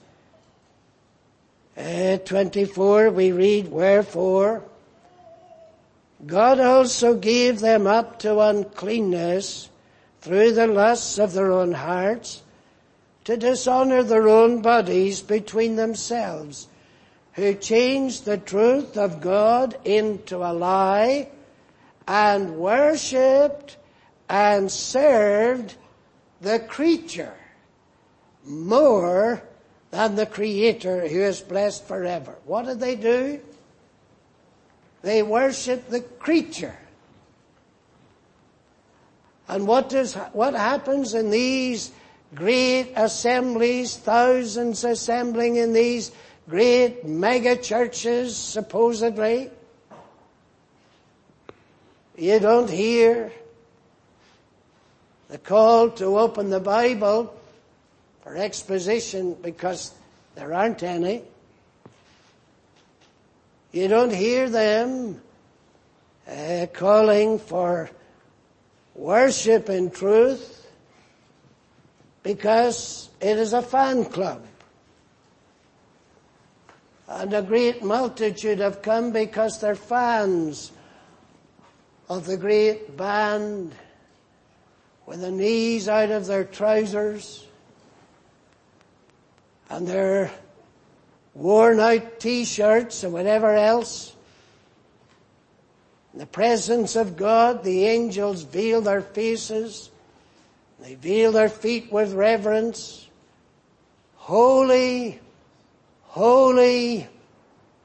uh, 1.76 2.18
24 2.18 3.10
we 3.10 3.32
read, 3.32 3.68
Wherefore 3.68 4.62
God 6.24 6.60
also 6.60 7.16
gave 7.16 7.58
them 7.58 7.88
up 7.88 8.20
to 8.20 8.38
uncleanness 8.38 9.68
through 10.20 10.52
the 10.52 10.68
lusts 10.68 11.18
of 11.18 11.32
their 11.32 11.50
own 11.50 11.72
hearts 11.72 12.42
to 13.24 13.36
dishonor 13.36 14.04
their 14.04 14.28
own 14.28 14.62
bodies 14.62 15.20
between 15.20 15.74
themselves, 15.74 16.68
who 17.32 17.54
changed 17.54 18.24
the 18.24 18.38
truth 18.38 18.96
of 18.96 19.20
God 19.20 19.76
into 19.84 20.36
a 20.36 20.54
lie 20.54 21.28
and 22.06 22.56
worshipped 22.56 23.76
and 24.28 24.70
served 24.70 25.74
the 26.40 26.60
creature 26.60 27.34
more 28.46 29.42
than 29.90 30.14
the 30.14 30.26
Creator 30.26 31.08
who 31.08 31.20
is 31.20 31.40
blessed 31.40 31.86
forever. 31.86 32.34
What 32.44 32.66
did 32.66 32.80
they 32.80 32.96
do? 32.96 33.40
They 35.02 35.22
worship 35.22 35.88
the 35.88 36.00
creature. 36.00 36.76
And 39.48 39.66
what 39.66 39.88
does, 39.88 40.14
what 40.32 40.54
happens 40.54 41.14
in 41.14 41.30
these 41.30 41.92
great 42.34 42.92
assemblies, 42.96 43.96
thousands 43.96 44.82
assembling 44.82 45.56
in 45.56 45.72
these 45.72 46.10
great 46.48 47.04
mega 47.04 47.56
churches, 47.56 48.36
supposedly? 48.36 49.50
You 52.16 52.40
don't 52.40 52.70
hear 52.70 53.30
the 55.28 55.38
call 55.38 55.90
to 55.90 56.18
open 56.18 56.50
the 56.50 56.60
Bible 56.60 57.35
for 58.26 58.36
exposition 58.36 59.34
because 59.40 59.94
there 60.34 60.52
aren't 60.52 60.82
any. 60.82 61.22
You 63.70 63.86
don't 63.86 64.12
hear 64.12 64.50
them 64.50 65.20
uh, 66.28 66.66
calling 66.72 67.38
for 67.38 67.88
worship 68.96 69.68
in 69.70 69.90
truth. 69.90 70.54
because 72.24 73.08
it 73.20 73.38
is 73.38 73.52
a 73.52 73.62
fan 73.62 74.04
club. 74.04 74.44
And 77.06 77.32
a 77.32 77.42
great 77.42 77.84
multitude 77.84 78.58
have 78.58 78.82
come 78.82 79.12
because 79.12 79.60
they're 79.60 79.76
fans 79.76 80.72
of 82.08 82.26
the 82.26 82.36
great 82.36 82.96
band 82.96 83.72
with 85.06 85.20
the 85.20 85.30
knees 85.30 85.88
out 85.88 86.10
of 86.10 86.26
their 86.26 86.42
trousers 86.42 87.45
and 89.68 89.86
their 89.86 90.30
worn 91.34 91.80
out 91.80 92.20
t-shirts 92.20 93.04
and 93.04 93.12
whatever 93.12 93.54
else. 93.54 94.14
In 96.12 96.20
the 96.20 96.26
presence 96.26 96.96
of 96.96 97.16
God, 97.16 97.62
the 97.62 97.84
angels 97.84 98.42
veil 98.42 98.80
their 98.80 99.02
faces. 99.02 99.90
They 100.80 100.94
veil 100.94 101.32
their 101.32 101.48
feet 101.48 101.92
with 101.92 102.14
reverence. 102.14 103.06
Holy, 104.14 105.20
holy, 106.04 107.06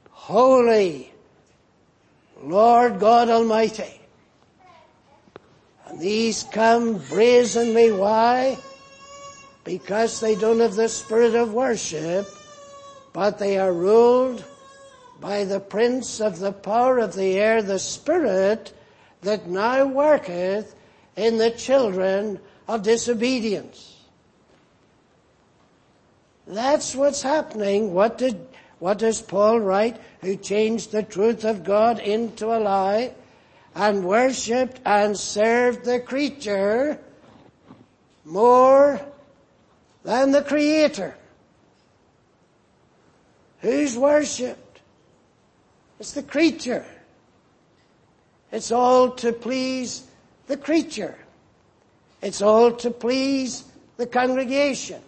holy, 0.09 1.11
Lord 2.41 2.99
God 2.99 3.29
Almighty. 3.29 3.99
And 5.87 5.99
these 5.99 6.43
come 6.43 6.99
brazenly. 7.09 7.91
Why? 7.91 8.57
Because 9.63 10.19
they 10.19 10.35
don't 10.35 10.59
have 10.59 10.75
the 10.75 10.89
spirit 10.89 11.35
of 11.35 11.53
worship, 11.53 12.27
but 13.13 13.37
they 13.37 13.57
are 13.57 13.73
ruled 13.73 14.43
by 15.19 15.43
the 15.43 15.59
prince 15.59 16.19
of 16.19 16.39
the 16.39 16.51
power 16.51 16.97
of 16.97 17.13
the 17.13 17.37
air, 17.37 17.61
the 17.61 17.79
spirit 17.79 18.73
that 19.21 19.47
now 19.47 19.85
worketh 19.85 20.75
in 21.15 21.37
the 21.37 21.51
children 21.51 22.39
of 22.67 22.81
disobedience. 22.83 23.97
That's 26.47 26.95
what's 26.95 27.21
happening. 27.21 27.93
What 27.93 28.17
did, 28.17 28.47
what 28.79 28.97
does 28.97 29.21
Paul 29.21 29.59
write? 29.59 30.01
Who 30.21 30.35
changed 30.35 30.91
the 30.91 31.03
truth 31.03 31.45
of 31.45 31.63
God 31.63 31.99
into 31.99 32.47
a 32.47 32.57
lie 32.59 33.13
and 33.75 34.03
worshipped 34.03 34.81
and 34.85 35.17
served 35.17 35.85
the 35.85 35.99
creature 35.99 36.99
more 38.25 38.99
than 40.03 40.31
the 40.31 40.41
creator. 40.41 41.15
Who's 43.59 43.97
worshipped? 43.97 44.81
It's 45.99 46.13
the 46.13 46.23
creature. 46.23 46.85
It's 48.51 48.71
all 48.71 49.11
to 49.11 49.31
please 49.31 50.07
the 50.47 50.57
creature. 50.57 51.15
It's 52.21 52.41
all 52.41 52.71
to 52.73 52.91
please 52.91 53.63
the 53.97 54.07
congregation. 54.07 55.01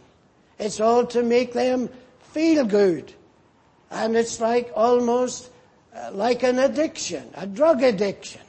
It's 0.60 0.80
all 0.80 1.06
to 1.08 1.24
make 1.24 1.54
them 1.54 1.90
feel 2.32 2.66
good. 2.66 3.12
And 3.92 4.16
it's 4.16 4.40
like 4.40 4.72
almost 4.76 5.50
uh, 5.96 6.12
like 6.14 6.44
an 6.44 6.60
addiction, 6.60 7.30
a 7.36 7.46
drug 7.46 7.84
addiction. 7.84 8.42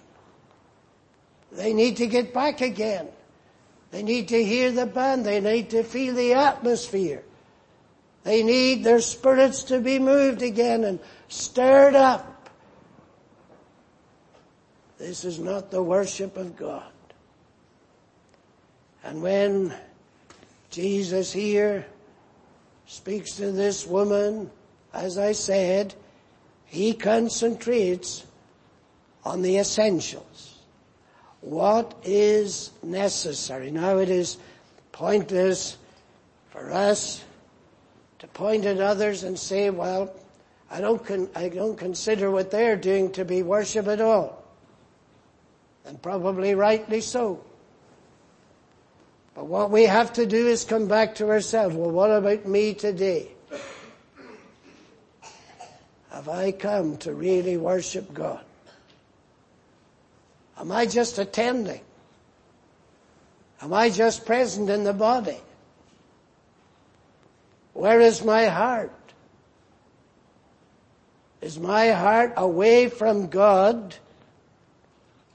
They 1.52 1.72
need 1.72 1.96
to 1.98 2.06
get 2.06 2.32
back 2.32 2.60
again. 2.60 3.08
They 3.94 4.02
need 4.02 4.26
to 4.30 4.44
hear 4.44 4.72
the 4.72 4.86
band. 4.86 5.24
They 5.24 5.40
need 5.40 5.70
to 5.70 5.84
feel 5.84 6.16
the 6.16 6.32
atmosphere. 6.32 7.22
They 8.24 8.42
need 8.42 8.82
their 8.82 8.98
spirits 8.98 9.62
to 9.64 9.78
be 9.78 10.00
moved 10.00 10.42
again 10.42 10.82
and 10.82 10.98
stirred 11.28 11.94
up. 11.94 12.50
This 14.98 15.24
is 15.24 15.38
not 15.38 15.70
the 15.70 15.80
worship 15.80 16.36
of 16.36 16.56
God. 16.56 16.90
And 19.04 19.22
when 19.22 19.72
Jesus 20.70 21.32
here 21.32 21.86
speaks 22.86 23.36
to 23.36 23.52
this 23.52 23.86
woman, 23.86 24.50
as 24.92 25.18
I 25.18 25.30
said, 25.30 25.94
he 26.64 26.94
concentrates 26.94 28.26
on 29.24 29.42
the 29.42 29.58
essentials 29.58 30.53
what 31.44 31.94
is 32.04 32.70
necessary. 32.82 33.70
Now 33.70 33.98
it 33.98 34.08
is 34.08 34.38
pointless 34.92 35.76
for 36.48 36.72
us 36.72 37.22
to 38.20 38.26
point 38.28 38.64
at 38.64 38.80
others 38.80 39.24
and 39.24 39.38
say, 39.38 39.68
well, 39.68 40.14
I 40.70 40.80
don't, 40.80 41.04
con- 41.04 41.28
I 41.34 41.50
don't 41.50 41.76
consider 41.76 42.30
what 42.30 42.50
they're 42.50 42.76
doing 42.76 43.12
to 43.12 43.26
be 43.26 43.42
worship 43.42 43.86
at 43.88 44.00
all. 44.00 44.42
And 45.84 46.00
probably 46.00 46.54
rightly 46.54 47.02
so. 47.02 47.44
But 49.34 49.46
what 49.46 49.70
we 49.70 49.84
have 49.84 50.14
to 50.14 50.24
do 50.24 50.46
is 50.46 50.64
come 50.64 50.88
back 50.88 51.16
to 51.16 51.28
ourselves. 51.28 51.76
Well, 51.76 51.90
what 51.90 52.10
about 52.10 52.46
me 52.46 52.72
today? 52.72 53.28
Have 56.10 56.28
I 56.30 56.52
come 56.52 56.96
to 56.98 57.12
really 57.12 57.58
worship 57.58 58.14
God? 58.14 58.44
Am 60.58 60.70
I 60.70 60.86
just 60.86 61.18
attending? 61.18 61.80
Am 63.60 63.72
I 63.72 63.90
just 63.90 64.26
present 64.26 64.70
in 64.70 64.84
the 64.84 64.92
body? 64.92 65.40
Where 67.72 68.00
is 68.00 68.24
my 68.24 68.46
heart? 68.46 68.92
Is 71.40 71.58
my 71.58 71.90
heart 71.90 72.34
away 72.36 72.88
from 72.88 73.28
God 73.28 73.94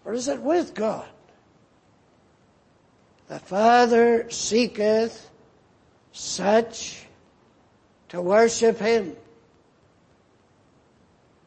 or 0.05 0.13
is 0.13 0.27
it 0.27 0.41
with 0.41 0.73
God? 0.73 1.07
The 3.27 3.39
Father 3.39 4.29
seeketh 4.31 5.29
such 6.11 7.05
to 8.09 8.21
worship 8.21 8.79
Him. 8.79 9.15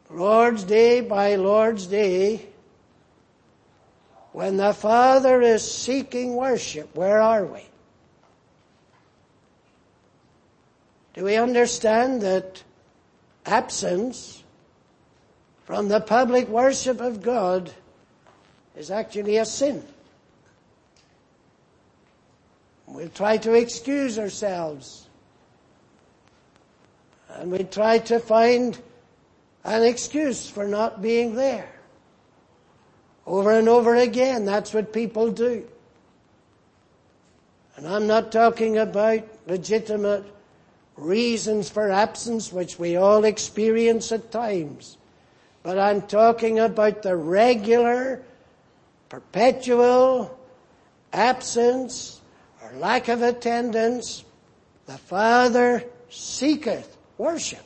Lord's 0.08 0.62
Day 0.62 1.00
by 1.00 1.36
Lord's 1.36 1.86
Day, 1.86 2.46
when 4.32 4.56
the 4.56 4.72
Father 4.72 5.42
is 5.42 5.62
seeking 5.70 6.34
worship, 6.34 6.94
where 6.96 7.20
are 7.20 7.44
we? 7.44 7.60
Do 11.14 11.24
we 11.24 11.36
understand 11.36 12.22
that 12.22 12.62
absence 13.44 14.42
from 15.64 15.88
the 15.88 16.00
public 16.00 16.48
worship 16.48 17.00
of 17.00 17.22
God 17.22 17.70
is 18.74 18.90
actually 18.90 19.36
a 19.36 19.44
sin? 19.44 19.84
We'll 22.86 23.10
try 23.10 23.36
to 23.38 23.52
excuse 23.52 24.18
ourselves. 24.18 25.08
And 27.28 27.50
we 27.50 27.64
try 27.64 27.98
to 27.98 28.18
find 28.18 28.78
an 29.64 29.82
excuse 29.82 30.48
for 30.48 30.66
not 30.66 31.02
being 31.02 31.34
there. 31.34 31.81
Over 33.26 33.52
and 33.52 33.68
over 33.68 33.94
again, 33.94 34.44
that's 34.44 34.74
what 34.74 34.92
people 34.92 35.30
do. 35.30 35.66
And 37.76 37.86
I'm 37.86 38.06
not 38.06 38.32
talking 38.32 38.78
about 38.78 39.24
legitimate 39.46 40.24
reasons 40.96 41.70
for 41.70 41.90
absence, 41.90 42.52
which 42.52 42.78
we 42.78 42.96
all 42.96 43.24
experience 43.24 44.12
at 44.12 44.30
times. 44.30 44.98
But 45.62 45.78
I'm 45.78 46.02
talking 46.02 46.58
about 46.58 47.02
the 47.02 47.16
regular, 47.16 48.22
perpetual 49.08 50.38
absence 51.12 52.20
or 52.62 52.72
lack 52.78 53.08
of 53.08 53.22
attendance. 53.22 54.24
The 54.86 54.98
Father 54.98 55.84
seeketh 56.10 56.96
worship. 57.16 57.64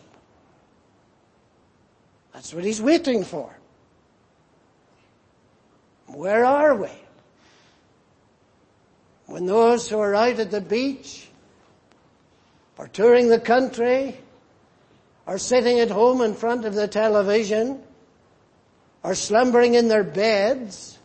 That's 2.34 2.52
what 2.52 2.64
He's 2.64 2.82
waiting 2.82 3.24
for. 3.24 3.56
Where 6.06 6.44
are 6.44 6.74
we? 6.74 6.90
When 9.26 9.46
those 9.46 9.88
who 9.88 9.98
are 9.98 10.14
out 10.14 10.38
at 10.38 10.50
the 10.50 10.60
beach 10.60 11.28
or 12.78 12.88
touring 12.88 13.28
the 13.28 13.40
country 13.40 14.16
or 15.26 15.38
sitting 15.38 15.80
at 15.80 15.90
home 15.90 16.20
in 16.22 16.34
front 16.34 16.64
of 16.64 16.74
the 16.74 16.86
television 16.86 17.82
or 19.02 19.14
slumbering 19.14 19.74
in 19.74 19.88
their 19.88 20.04
beds, 20.04 20.98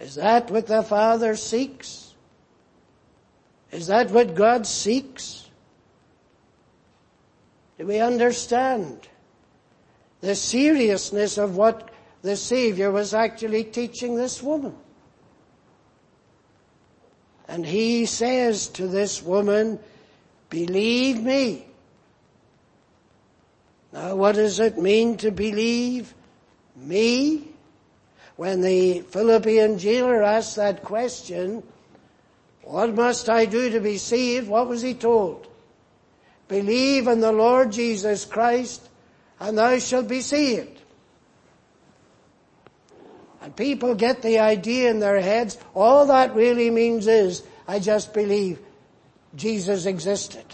is 0.00 0.16
that 0.16 0.50
what 0.50 0.66
the 0.66 0.82
Father 0.82 1.36
seeks? 1.36 2.14
Is 3.70 3.86
that 3.86 4.10
what 4.10 4.34
God 4.34 4.66
seeks? 4.66 5.48
Do 7.78 7.86
we 7.86 8.00
understand 8.00 9.08
the 10.20 10.34
seriousness 10.34 11.38
of 11.38 11.56
what 11.56 11.89
the 12.22 12.36
Savior 12.36 12.90
was 12.90 13.14
actually 13.14 13.64
teaching 13.64 14.14
this 14.14 14.42
woman. 14.42 14.74
And 17.48 17.66
he 17.66 18.06
says 18.06 18.68
to 18.68 18.86
this 18.86 19.22
woman, 19.22 19.80
believe 20.50 21.20
me. 21.20 21.66
Now 23.92 24.14
what 24.14 24.36
does 24.36 24.60
it 24.60 24.78
mean 24.78 25.16
to 25.18 25.30
believe 25.30 26.14
me? 26.76 27.48
When 28.36 28.60
the 28.60 29.00
Philippian 29.00 29.78
jailer 29.78 30.22
asked 30.22 30.56
that 30.56 30.82
question, 30.82 31.62
What 32.62 32.94
must 32.94 33.28
I 33.28 33.44
do 33.46 33.70
to 33.70 33.80
be 33.80 33.98
saved? 33.98 34.48
What 34.48 34.68
was 34.68 34.80
he 34.80 34.94
told? 34.94 35.46
Believe 36.48 37.06
in 37.06 37.20
the 37.20 37.32
Lord 37.32 37.72
Jesus 37.72 38.24
Christ 38.24 38.88
and 39.40 39.58
thou 39.58 39.78
shalt 39.78 40.06
be 40.06 40.20
saved. 40.20 40.79
And 43.42 43.56
people 43.56 43.94
get 43.94 44.22
the 44.22 44.38
idea 44.38 44.90
in 44.90 45.00
their 45.00 45.20
heads, 45.20 45.56
all 45.74 46.06
that 46.06 46.34
really 46.34 46.70
means 46.70 47.06
is, 47.06 47.42
I 47.66 47.78
just 47.78 48.12
believe 48.12 48.58
Jesus 49.34 49.86
existed. 49.86 50.44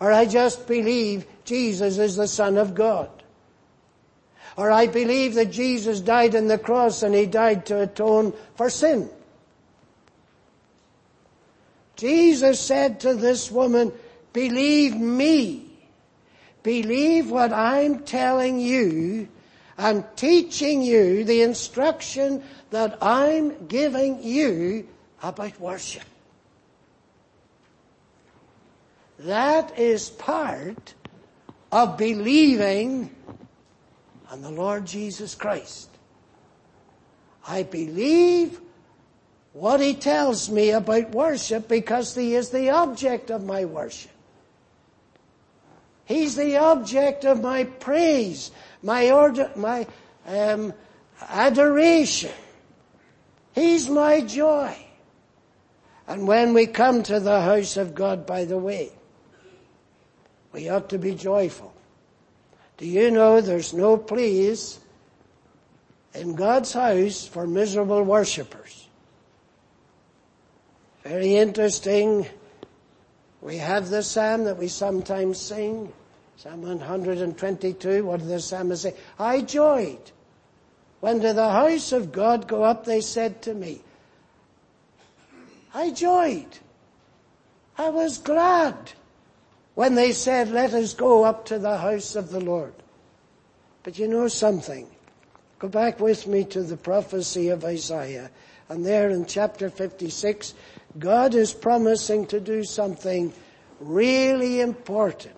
Or 0.00 0.12
I 0.12 0.26
just 0.26 0.66
believe 0.66 1.26
Jesus 1.44 1.98
is 1.98 2.16
the 2.16 2.28
Son 2.28 2.56
of 2.56 2.74
God. 2.74 3.10
Or 4.56 4.70
I 4.70 4.86
believe 4.86 5.34
that 5.34 5.50
Jesus 5.50 6.00
died 6.00 6.36
on 6.36 6.46
the 6.46 6.58
cross 6.58 7.02
and 7.02 7.14
He 7.14 7.26
died 7.26 7.66
to 7.66 7.82
atone 7.82 8.32
for 8.54 8.70
sin. 8.70 9.10
Jesus 11.96 12.60
said 12.60 13.00
to 13.00 13.14
this 13.14 13.50
woman, 13.50 13.92
believe 14.32 14.96
me. 14.96 15.66
Believe 16.62 17.30
what 17.30 17.52
I'm 17.52 18.00
telling 18.00 18.60
you 18.60 19.28
and 19.76 20.04
teaching 20.16 20.82
you 20.82 21.24
the 21.24 21.42
instruction 21.42 22.42
that 22.70 22.98
I'm 23.02 23.66
giving 23.66 24.22
you 24.22 24.86
about 25.22 25.58
worship. 25.60 26.04
That 29.20 29.78
is 29.78 30.10
part 30.10 30.94
of 31.72 31.96
believing 31.96 33.14
on 34.30 34.42
the 34.42 34.50
Lord 34.50 34.86
Jesus 34.86 35.34
Christ. 35.34 35.88
I 37.46 37.62
believe 37.62 38.60
what 39.52 39.80
he 39.80 39.94
tells 39.94 40.50
me 40.50 40.70
about 40.70 41.10
worship 41.10 41.68
because 41.68 42.14
he 42.14 42.34
is 42.34 42.50
the 42.50 42.70
object 42.70 43.30
of 43.30 43.44
my 43.44 43.64
worship. 43.64 44.10
He's 46.06 46.36
the 46.36 46.56
object 46.58 47.24
of 47.24 47.40
my 47.40 47.64
praise, 47.64 48.50
my 48.84 49.10
order, 49.10 49.50
my 49.56 49.86
um, 50.26 50.74
adoration. 51.20 52.30
He's 53.54 53.88
my 53.88 54.20
joy. 54.20 54.76
And 56.06 56.28
when 56.28 56.52
we 56.52 56.66
come 56.66 57.02
to 57.04 57.18
the 57.18 57.40
house 57.40 57.78
of 57.78 57.94
God, 57.94 58.26
by 58.26 58.44
the 58.44 58.58
way, 58.58 58.92
we 60.52 60.68
ought 60.68 60.90
to 60.90 60.98
be 60.98 61.14
joyful. 61.14 61.72
Do 62.76 62.86
you 62.86 63.10
know 63.10 63.40
there's 63.40 63.72
no 63.72 63.96
place 63.96 64.78
in 66.12 66.34
God's 66.34 66.74
house 66.74 67.26
for 67.26 67.46
miserable 67.46 68.02
worshippers? 68.02 68.86
Very 71.04 71.36
interesting. 71.36 72.26
We 73.40 73.56
have 73.58 73.88
the 73.88 74.02
psalm 74.02 74.44
that 74.44 74.58
we 74.58 74.68
sometimes 74.68 75.38
sing. 75.38 75.92
Psalm 76.36 76.62
122, 76.62 78.04
what 78.04 78.20
did 78.20 78.28
the 78.28 78.40
psalmist 78.40 78.82
say? 78.82 78.94
I 79.18 79.40
joyed. 79.40 80.10
When 81.00 81.20
to 81.20 81.32
the 81.32 81.50
house 81.50 81.92
of 81.92 82.12
God 82.12 82.48
go 82.48 82.62
up, 82.62 82.84
they 82.84 83.00
said 83.00 83.42
to 83.42 83.54
me, 83.54 83.82
I 85.72 85.90
joyed. 85.90 86.58
I 87.76 87.90
was 87.90 88.18
glad 88.18 88.92
when 89.74 89.94
they 89.94 90.12
said, 90.12 90.50
let 90.50 90.72
us 90.72 90.94
go 90.94 91.24
up 91.24 91.46
to 91.46 91.58
the 91.58 91.76
house 91.78 92.16
of 92.16 92.30
the 92.30 92.40
Lord. 92.40 92.74
But 93.82 93.98
you 93.98 94.08
know 94.08 94.28
something? 94.28 94.88
Go 95.58 95.68
back 95.68 96.00
with 96.00 96.26
me 96.26 96.44
to 96.44 96.62
the 96.62 96.76
prophecy 96.76 97.48
of 97.48 97.64
Isaiah. 97.64 98.30
And 98.68 98.84
there 98.84 99.10
in 99.10 99.26
chapter 99.26 99.68
56, 99.68 100.54
God 100.98 101.34
is 101.34 101.52
promising 101.52 102.26
to 102.28 102.40
do 102.40 102.64
something 102.64 103.32
really 103.80 104.60
important. 104.60 105.34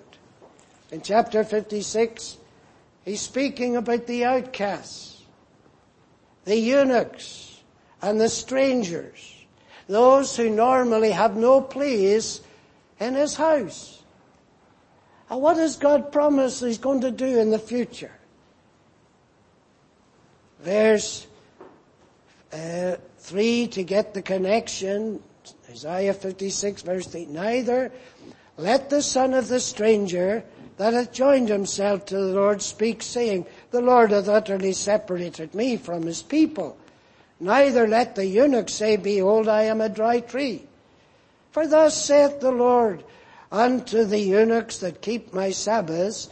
In 0.90 1.02
chapter 1.02 1.42
56, 1.42 2.38
he's 3.04 3.20
speaking 3.20 3.76
about 3.76 4.06
the 4.06 4.24
outcasts, 4.24 5.22
the 6.44 6.56
eunuchs, 6.56 7.60
and 8.00 8.20
the 8.20 8.28
strangers, 8.28 9.34
those 9.88 10.36
who 10.36 10.48
normally 10.48 11.10
have 11.10 11.36
no 11.36 11.60
place 11.60 12.40
in 13.00 13.14
his 13.14 13.34
house. 13.34 14.02
And 15.28 15.42
what 15.42 15.54
does 15.54 15.76
God 15.76 16.12
promise 16.12 16.60
he's 16.60 16.78
going 16.78 17.00
to 17.00 17.10
do 17.10 17.38
in 17.38 17.50
the 17.50 17.58
future? 17.58 18.12
Verse 20.60 21.26
uh, 22.52 22.96
3 23.18 23.66
to 23.68 23.82
get 23.82 24.14
the 24.14 24.22
connection, 24.22 25.20
Isaiah 25.68 26.14
56 26.14 26.82
verse 26.82 27.06
3, 27.08 27.26
neither 27.26 27.90
let 28.56 28.88
the 28.88 29.02
son 29.02 29.34
of 29.34 29.48
the 29.48 29.60
stranger 29.60 30.44
that 30.76 30.92
hath 30.92 31.12
joined 31.12 31.48
himself 31.48 32.04
to 32.06 32.16
the 32.16 32.34
Lord 32.34 32.60
speak 32.60 33.02
saying, 33.02 33.46
the 33.70 33.80
Lord 33.80 34.10
hath 34.10 34.28
utterly 34.28 34.72
separated 34.72 35.54
me 35.54 35.76
from 35.76 36.02
his 36.02 36.22
people. 36.22 36.76
Neither 37.40 37.86
let 37.86 38.14
the 38.14 38.26
eunuch 38.26 38.68
say, 38.68 38.96
behold, 38.96 39.48
I 39.48 39.62
am 39.62 39.80
a 39.80 39.88
dry 39.88 40.20
tree. 40.20 40.64
For 41.52 41.66
thus 41.66 42.04
saith 42.04 42.40
the 42.40 42.52
Lord, 42.52 43.04
unto 43.50 44.04
the 44.04 44.18
eunuchs 44.18 44.78
that 44.78 45.00
keep 45.00 45.32
my 45.32 45.50
Sabbaths, 45.50 46.28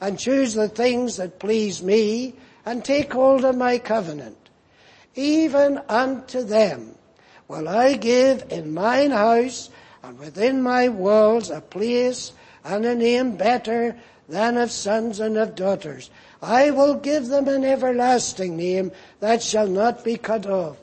and 0.00 0.18
choose 0.18 0.54
the 0.54 0.68
things 0.68 1.16
that 1.16 1.40
please 1.40 1.82
me, 1.82 2.34
and 2.64 2.84
take 2.84 3.12
hold 3.12 3.44
of 3.44 3.56
my 3.56 3.78
covenant. 3.78 4.36
Even 5.16 5.80
unto 5.88 6.44
them 6.44 6.94
will 7.48 7.68
I 7.68 7.94
give 7.94 8.44
in 8.50 8.74
mine 8.74 9.10
house 9.10 9.70
and 10.02 10.18
within 10.18 10.62
my 10.62 10.88
walls 10.88 11.50
a 11.50 11.60
place 11.60 12.32
and 12.68 12.84
a 12.84 12.94
name 12.94 13.36
better 13.36 13.96
than 14.28 14.58
of 14.58 14.70
sons 14.70 15.20
and 15.20 15.38
of 15.38 15.54
daughters. 15.54 16.10
I 16.42 16.70
will 16.70 16.94
give 16.94 17.28
them 17.28 17.48
an 17.48 17.64
everlasting 17.64 18.56
name 18.56 18.92
that 19.20 19.42
shall 19.42 19.66
not 19.66 20.04
be 20.04 20.18
cut 20.18 20.46
off. 20.46 20.76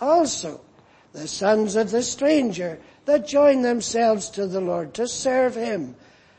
Also, 0.00 0.60
the 1.12 1.26
sons 1.26 1.76
of 1.76 1.90
the 1.90 2.02
stranger 2.02 2.78
that 3.06 3.26
join 3.26 3.62
themselves 3.62 4.28
to 4.30 4.46
the 4.46 4.60
Lord 4.60 4.92
to 4.94 5.08
serve 5.08 5.54
Him 5.54 5.96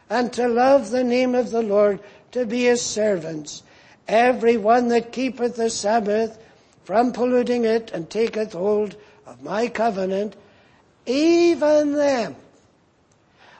and 0.10 0.32
to 0.34 0.48
love 0.48 0.92
the 0.92 1.04
name 1.04 1.34
of 1.34 1.50
the 1.50 1.64
Lord 1.64 2.00
to 2.32 2.46
be 2.46 2.66
His 2.66 2.82
servants. 2.82 3.64
Every 4.08 4.58
one 4.58 4.90
that 4.90 5.12
keepeth 5.12 5.56
the 5.56 5.70
Sabbath 5.70 6.38
from 6.84 7.12
polluting 7.12 7.66
it 7.66 7.92
and 7.92 8.10
taketh 8.10 8.54
hold 8.54 8.96
of 9.26 9.42
my 9.42 9.68
covenant, 9.68 10.36
even 11.06 11.94
them 11.94 12.36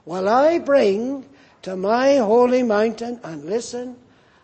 will 0.06 0.30
I 0.30 0.60
bring 0.60 1.26
to 1.64 1.76
my 1.76 2.18
holy 2.18 2.64
mountain 2.64 3.20
and 3.24 3.46
listen 3.46 3.96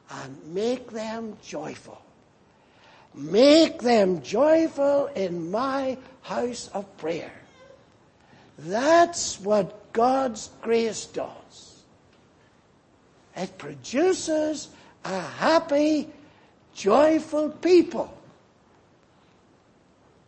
and 0.09 0.53
make 0.53 0.91
them 0.91 1.37
joyful. 1.43 2.01
Make 3.13 3.81
them 3.81 4.21
joyful 4.21 5.07
in 5.07 5.49
my 5.49 5.97
house 6.21 6.69
of 6.73 6.97
prayer. 6.97 7.31
That's 8.59 9.39
what 9.39 9.91
God's 9.93 10.49
grace 10.61 11.05
does. 11.05 11.83
It 13.35 13.57
produces 13.57 14.69
a 15.03 15.19
happy, 15.19 16.09
joyful 16.73 17.49
people. 17.49 18.13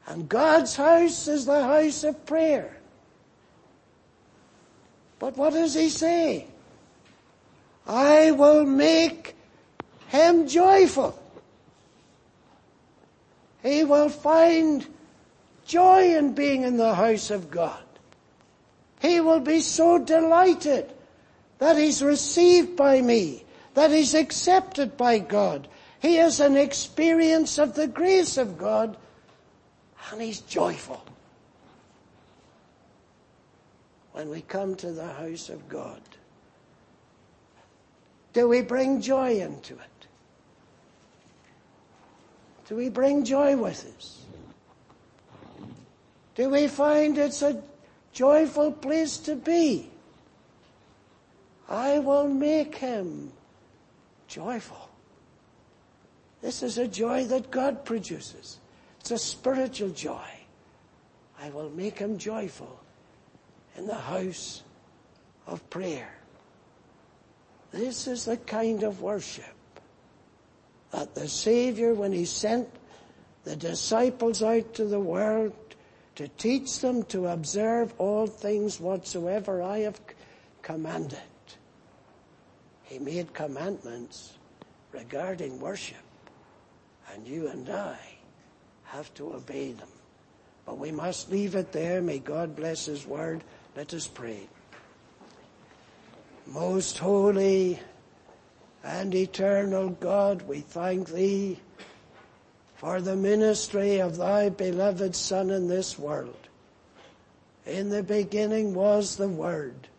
And 0.07 0.27
God's 0.27 0.75
house 0.75 1.27
is 1.27 1.45
the 1.45 1.63
house 1.63 2.03
of 2.03 2.25
prayer. 2.25 2.75
But 5.19 5.37
what 5.37 5.53
does 5.53 5.75
he 5.75 5.89
say? 5.89 6.47
I 7.89 8.29
will 8.29 8.67
make 8.67 9.35
him 10.09 10.47
joyful. 10.47 11.19
He 13.63 13.83
will 13.83 14.09
find 14.09 14.85
joy 15.65 16.15
in 16.15 16.33
being 16.35 16.61
in 16.61 16.77
the 16.77 16.93
house 16.93 17.31
of 17.31 17.49
God. 17.49 17.81
He 19.01 19.19
will 19.19 19.39
be 19.39 19.59
so 19.61 19.97
delighted 19.97 20.93
that 21.57 21.77
he's 21.77 22.03
received 22.03 22.75
by 22.75 23.01
me, 23.01 23.43
that 23.73 23.89
he's 23.89 24.13
accepted 24.13 24.95
by 24.95 25.17
God. 25.17 25.67
He 25.99 26.15
has 26.15 26.39
an 26.39 26.57
experience 26.57 27.57
of 27.57 27.73
the 27.73 27.87
grace 27.87 28.37
of 28.37 28.59
God 28.59 28.97
and 30.11 30.21
he's 30.21 30.41
joyful. 30.41 31.03
When 34.11 34.29
we 34.29 34.41
come 34.41 34.75
to 34.75 34.91
the 34.91 35.07
house 35.07 35.49
of 35.49 35.67
God, 35.67 36.01
do 38.33 38.47
we 38.47 38.61
bring 38.61 39.01
joy 39.01 39.39
into 39.39 39.73
it? 39.73 40.07
Do 42.67 42.75
we 42.75 42.89
bring 42.89 43.23
joy 43.23 43.57
with 43.57 43.91
us? 43.97 44.25
Do 46.35 46.49
we 46.49 46.67
find 46.67 47.17
it's 47.17 47.41
a 47.41 47.61
joyful 48.13 48.71
place 48.71 49.17
to 49.19 49.35
be? 49.35 49.89
I 51.67 51.99
will 51.99 52.27
make 52.27 52.75
him 52.75 53.31
joyful. 54.27 54.89
This 56.41 56.63
is 56.63 56.77
a 56.77 56.87
joy 56.87 57.25
that 57.25 57.51
God 57.51 57.83
produces. 57.83 58.59
It's 58.99 59.11
a 59.11 59.17
spiritual 59.17 59.89
joy. 59.89 60.29
I 61.41 61.49
will 61.49 61.69
make 61.69 61.97
him 61.97 62.17
joyful 62.17 62.79
in 63.75 63.87
the 63.87 63.95
house 63.95 64.63
of 65.47 65.67
prayer. 65.69 66.18
This 67.71 68.07
is 68.07 68.25
the 68.25 68.37
kind 68.37 68.83
of 68.83 69.01
worship 69.01 69.45
that 70.91 71.13
the 71.13 71.27
Savior, 71.27 71.93
when 71.93 72.11
he 72.11 72.25
sent 72.25 72.67
the 73.43 73.55
disciples 73.55 74.41
out 74.41 74.73
to 74.75 74.85
the 74.85 74.99
world 74.99 75.53
to 76.15 76.27
teach 76.27 76.79
them 76.79 77.03
to 77.03 77.27
observe 77.27 77.93
all 77.97 78.27
things 78.27 78.79
whatsoever 78.79 79.61
I 79.61 79.79
have 79.79 79.99
commanded, 80.61 81.19
he 82.83 82.97
made 82.97 83.33
commandments 83.33 84.33
regarding 84.91 85.59
worship. 85.59 85.97
And 87.13 87.27
you 87.27 87.47
and 87.49 87.69
I 87.69 87.97
have 88.85 89.13
to 89.15 89.33
obey 89.33 89.71
them. 89.71 89.89
But 90.65 90.77
we 90.77 90.91
must 90.91 91.31
leave 91.31 91.55
it 91.55 91.71
there. 91.71 92.01
May 92.01 92.19
God 92.19 92.55
bless 92.55 92.85
His 92.85 93.05
word. 93.05 93.43
Let 93.75 93.93
us 93.93 94.07
pray. 94.07 94.47
Most 96.53 96.97
holy 96.97 97.79
and 98.83 99.13
eternal 99.13 99.89
God, 99.89 100.41
we 100.47 100.61
thank 100.61 101.09
Thee 101.09 101.59
for 102.77 103.01
the 103.01 103.15
ministry 103.15 103.99
of 103.99 104.17
Thy 104.17 104.49
beloved 104.49 105.15
Son 105.15 105.51
in 105.51 105.67
this 105.67 105.99
world. 105.99 106.47
In 107.67 107.89
the 107.89 108.01
beginning 108.01 108.73
was 108.73 109.15
the 109.15 109.27
Word, 109.27 109.89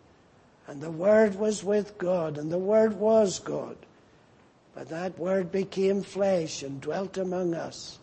and 0.67 0.83
the 0.83 0.91
Word 0.91 1.37
was 1.37 1.63
with 1.63 1.97
God, 1.99 2.37
and 2.37 2.51
the 2.51 2.59
Word 2.59 2.95
was 2.95 3.39
God. 3.39 3.77
But 4.75 4.89
that 4.89 5.17
Word 5.21 5.53
became 5.53 6.03
flesh 6.03 6.65
and 6.65 6.81
dwelt 6.81 7.17
among 7.17 7.55
us. 7.55 8.01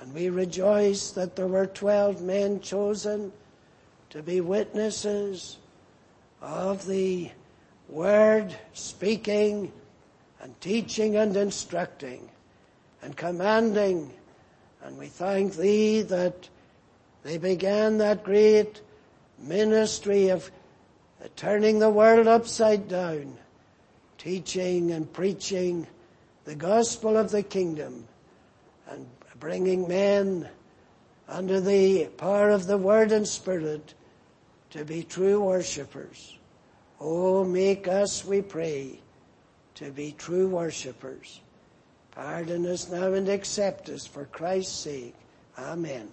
And 0.00 0.12
we 0.12 0.30
rejoice 0.30 1.12
that 1.12 1.36
there 1.36 1.46
were 1.46 1.68
twelve 1.68 2.22
men 2.22 2.60
chosen 2.60 3.30
to 4.10 4.20
be 4.20 4.40
witnesses 4.40 5.58
of 6.40 6.86
the 6.86 7.30
Word 7.92 8.56
speaking 8.72 9.70
and 10.40 10.58
teaching 10.62 11.16
and 11.16 11.36
instructing 11.36 12.30
and 13.02 13.14
commanding. 13.14 14.10
And 14.82 14.96
we 14.96 15.08
thank 15.08 15.56
Thee 15.56 16.00
that 16.00 16.48
they 17.22 17.36
began 17.36 17.98
that 17.98 18.24
great 18.24 18.80
ministry 19.38 20.30
of 20.30 20.50
turning 21.36 21.80
the 21.80 21.90
world 21.90 22.26
upside 22.26 22.88
down 22.88 23.36
teaching 24.16 24.92
and 24.92 25.12
preaching 25.12 25.86
the 26.44 26.54
gospel 26.54 27.18
of 27.18 27.30
the 27.30 27.42
kingdom 27.42 28.08
and 28.88 29.06
bringing 29.38 29.86
men 29.86 30.48
under 31.28 31.60
the 31.60 32.06
power 32.16 32.48
of 32.48 32.66
the 32.66 32.78
word 32.78 33.12
and 33.12 33.28
spirit 33.28 33.92
to 34.70 34.82
be 34.82 35.02
true 35.02 35.42
worshippers. 35.42 36.38
Oh, 37.04 37.42
make 37.42 37.88
us, 37.88 38.24
we 38.24 38.42
pray, 38.42 39.00
to 39.74 39.90
be 39.90 40.14
true 40.16 40.46
worshippers. 40.46 41.40
Pardon 42.12 42.64
us 42.66 42.88
now 42.88 43.12
and 43.14 43.28
accept 43.28 43.88
us 43.88 44.06
for 44.06 44.26
Christ's 44.26 44.72
sake. 44.72 45.16
Amen. 45.58 46.12